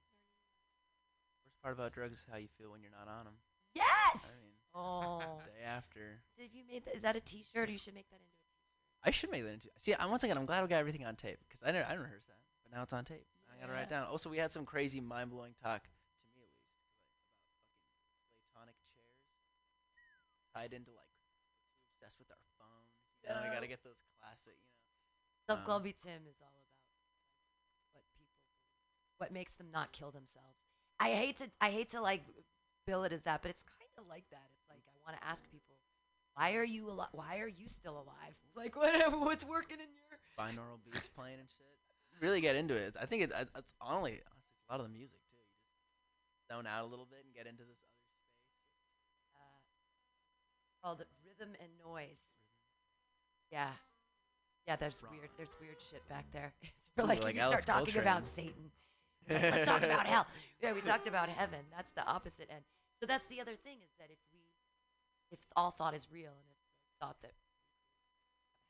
[1.46, 3.34] Worst part about drugs is how you feel when you're not on them.
[3.76, 4.26] Yes.
[4.26, 6.20] I mean, oh, day after.
[6.38, 7.70] if you made that, is that a T-shirt?
[7.70, 9.06] You should make that into a T-shirt.
[9.06, 9.70] I should make that into.
[9.78, 11.92] See, I, once again, I'm glad we got everything on tape because I never, I
[11.92, 13.26] never rehearsed that, but now it's on tape.
[13.54, 14.02] I gotta write Yeah.
[14.02, 14.08] down.
[14.10, 16.82] Also, we had some crazy, mind blowing talk to me at least, about
[18.10, 19.22] fucking platonic chairs
[20.52, 21.08] tied into like
[21.94, 22.28] obsessed with
[23.28, 23.44] phones.
[23.44, 24.56] We gotta get those classic.
[25.50, 28.42] You know, Sub Um, Tim is all about what people,
[29.18, 30.66] what makes them not kill themselves.
[31.00, 32.24] I hate to, I hate to like
[32.88, 34.50] bill it as that, but it's kind of like that.
[34.58, 35.76] It's like I want to ask people,
[36.36, 37.10] why are you alive?
[37.12, 38.36] Why are you still alive?
[38.56, 40.08] Like whatever, what's working in your
[40.40, 41.68] binaural beats playing and shit.
[42.22, 42.96] Really get into it.
[42.96, 45.36] I think it's, it's it's honestly, honestly it's a lot of the music too.
[45.36, 45.44] You
[46.32, 49.36] just zone out a little bit and get into this other space.
[49.36, 49.60] uh,
[50.82, 52.32] called rhythm and noise.
[53.56, 53.72] Yeah,
[54.68, 54.76] yeah.
[54.76, 55.16] There's Wrong.
[55.16, 55.30] weird.
[55.38, 56.52] There's weird shit back there.
[56.62, 58.72] It's for like, like when you start Alice talking about Satan.
[59.30, 60.28] Like, let's talk about hell.
[60.62, 61.60] Yeah, we talked about heaven.
[61.76, 62.64] That's the opposite end.
[63.00, 64.40] So that's the other thing is that if we,
[65.32, 66.58] if all thought is real and if
[67.02, 67.34] thought that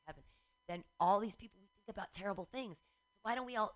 [0.06, 0.22] heaven,
[0.68, 2.78] then all these people we think about terrible things.
[2.78, 3.72] So why don't we all,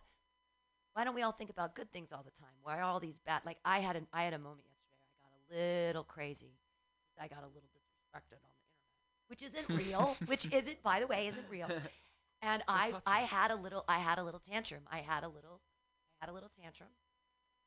[0.92, 2.54] why don't we all think about good things all the time?
[2.62, 3.42] Why are all these bad?
[3.46, 5.06] Like I had an I had a moment yesterday.
[5.06, 6.52] I got a little crazy.
[7.20, 8.49] I got a little disrespected on the internet,
[9.31, 10.16] which isn't real.
[10.27, 11.69] which isn't, by the way, isn't real.
[12.43, 14.81] And I I had a little I had a little tantrum.
[14.90, 15.61] I had a little
[16.16, 16.89] I had a little tantrum,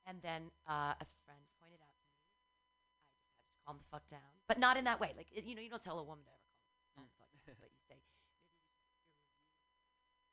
[0.08, 2.18] and then uh, a friend pointed out to me.
[2.26, 2.50] I just
[3.46, 5.14] had to calm the fuck down, but not in that way.
[5.16, 6.42] Like it, you know, you don't tell a woman to ever
[6.98, 8.42] calm, the fuck down, but you say maybe you should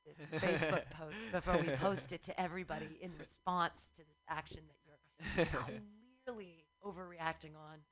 [0.00, 4.62] review this Facebook post before we post it to everybody in response to this action
[4.72, 4.96] that you're
[6.24, 7.84] clearly overreacting on.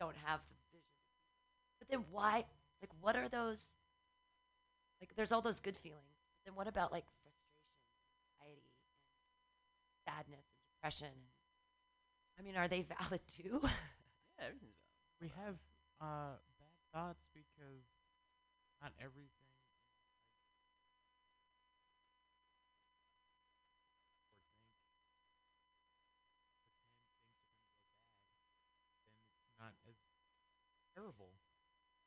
[0.00, 0.98] Don't have the vision.
[1.78, 2.46] But then why?
[2.84, 3.76] Like, what are those?
[5.00, 6.20] Like, there's all those good feelings.
[6.44, 7.64] Then what about like frustration,
[8.36, 11.16] anxiety, and sadness, and depression?
[12.38, 13.64] I mean, are they valid too?
[13.64, 15.16] Yeah, everything's valid.
[15.24, 15.56] We have
[16.02, 17.88] uh, bad thoughts because
[18.82, 19.48] not everything.
[30.94, 31.32] terrible.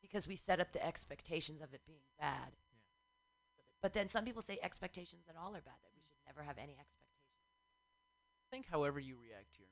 [0.02, 2.56] Because we set up the expectations of it being bad.
[3.82, 5.78] But then some people say expectations at all are bad.
[5.84, 7.04] That we should never have any expectations.
[8.48, 9.70] I think however you react to your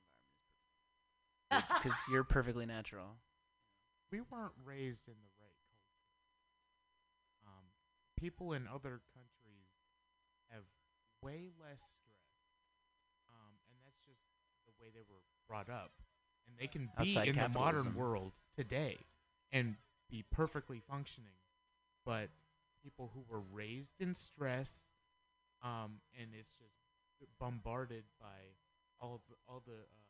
[1.52, 3.18] environment is because you're perfectly natural.
[4.12, 6.06] we weren't raised in the right culture.
[7.48, 7.66] Um,
[8.18, 9.70] people in other countries
[10.52, 10.64] have
[11.24, 12.30] way less stress,
[13.30, 14.22] um, and that's just
[14.68, 15.92] the way they were brought up.
[16.48, 18.98] And they can be Outside in the modern world today
[19.52, 19.76] and
[20.10, 21.40] be perfectly functioning,
[22.06, 22.30] but
[22.84, 24.72] people who were raised in stress,
[25.64, 26.76] um, and it's just
[27.40, 28.54] bombarded by
[29.00, 30.06] all the all the, uh,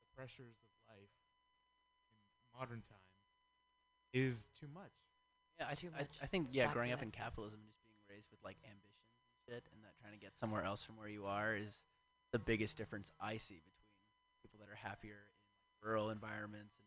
[0.00, 1.12] the pressures of life
[2.52, 3.20] in modern times
[4.12, 4.92] is too much.
[5.60, 6.08] Yeah, I, too much.
[6.22, 9.12] I think yeah, Back growing up in capitalism and just being raised with like ambitions
[9.20, 11.84] and shit, and that trying to get somewhere else from where you are is
[12.32, 13.92] the biggest difference I see between
[14.42, 16.86] people that are happier in rural environments and.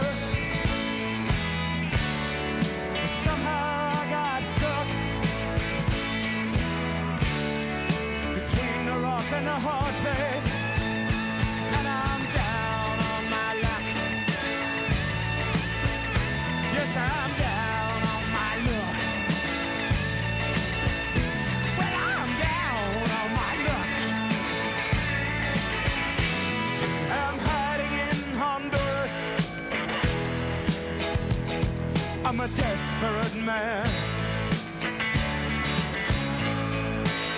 [33.01, 33.89] a desperate man.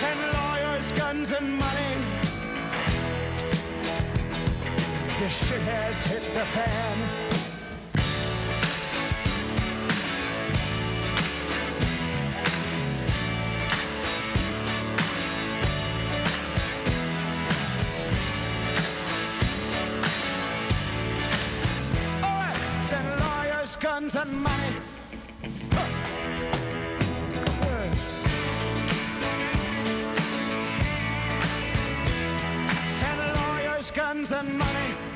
[0.00, 1.96] Send lawyers, guns, and money.
[5.18, 6.98] This shit has hit the fan.
[22.82, 24.93] Send lawyers, guns, and money.
[34.14, 35.13] Guns, and money.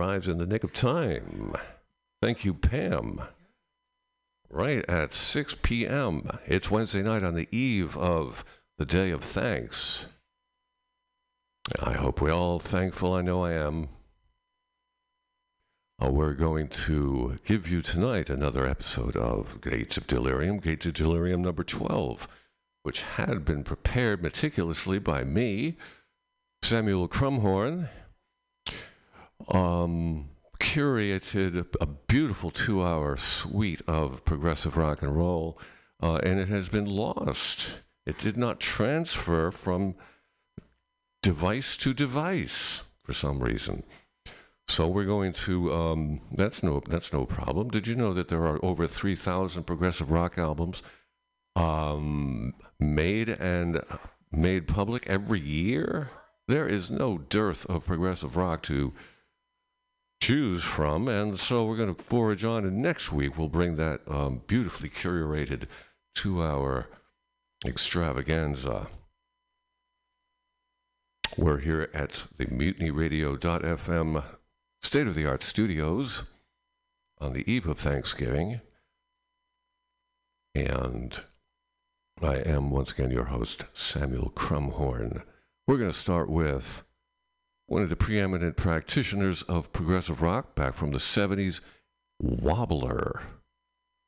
[0.00, 1.52] Arrives in the nick of time.
[2.22, 3.20] Thank you, Pam.
[4.48, 6.26] Right at 6 p.m.
[6.46, 8.42] It's Wednesday night on the eve of
[8.78, 10.06] the Day of Thanks.
[11.82, 13.12] I hope we're all thankful.
[13.12, 13.90] I know I am.
[16.02, 20.94] Uh, we're going to give you tonight another episode of Gates of Delirium, Gates of
[20.94, 22.26] Delirium number 12,
[22.84, 25.76] which had been prepared meticulously by me,
[26.62, 27.90] Samuel Crumhorn,
[29.48, 35.58] um, curated a, a beautiful two hour suite of progressive rock and roll,
[36.02, 37.72] uh, and it has been lost.
[38.06, 39.94] It did not transfer from
[41.22, 43.84] device to device for some reason.
[44.68, 45.72] So we're going to.
[45.72, 46.80] Um, that's no.
[46.86, 47.70] That's no problem.
[47.70, 50.82] Did you know that there are over three thousand progressive rock albums
[51.56, 53.80] um, made and
[54.30, 56.10] made public every year?
[56.46, 58.92] There is no dearth of progressive rock to
[60.20, 62.64] choose from, and so we're going to forage on.
[62.64, 65.64] And next week we'll bring that um, beautifully curated
[66.14, 66.88] two-hour
[67.64, 68.88] extravaganza.
[71.36, 74.24] We're here at the MutinyRadio.fm
[74.82, 76.24] state of the art studios
[77.18, 78.60] on the eve of Thanksgiving.
[80.54, 81.20] And
[82.20, 85.22] I am once again your host, Samuel Crumhorn.
[85.66, 86.84] We're going to start with
[87.70, 91.60] one of the preeminent practitioners of progressive rock back from the 70s,
[92.20, 93.22] Wobbler.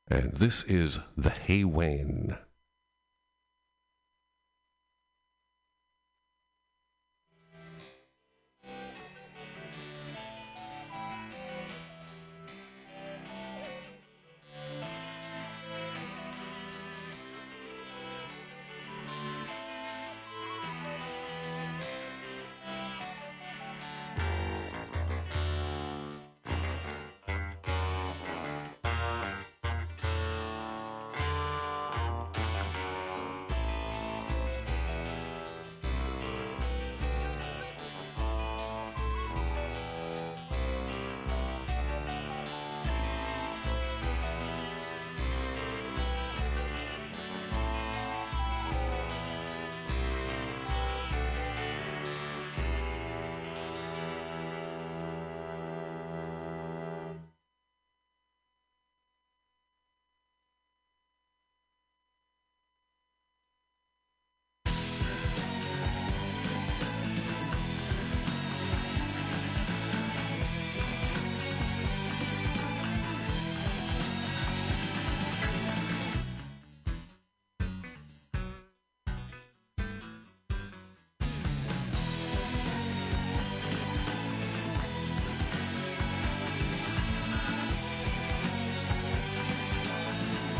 [0.08, 2.36] And this is The Haywain.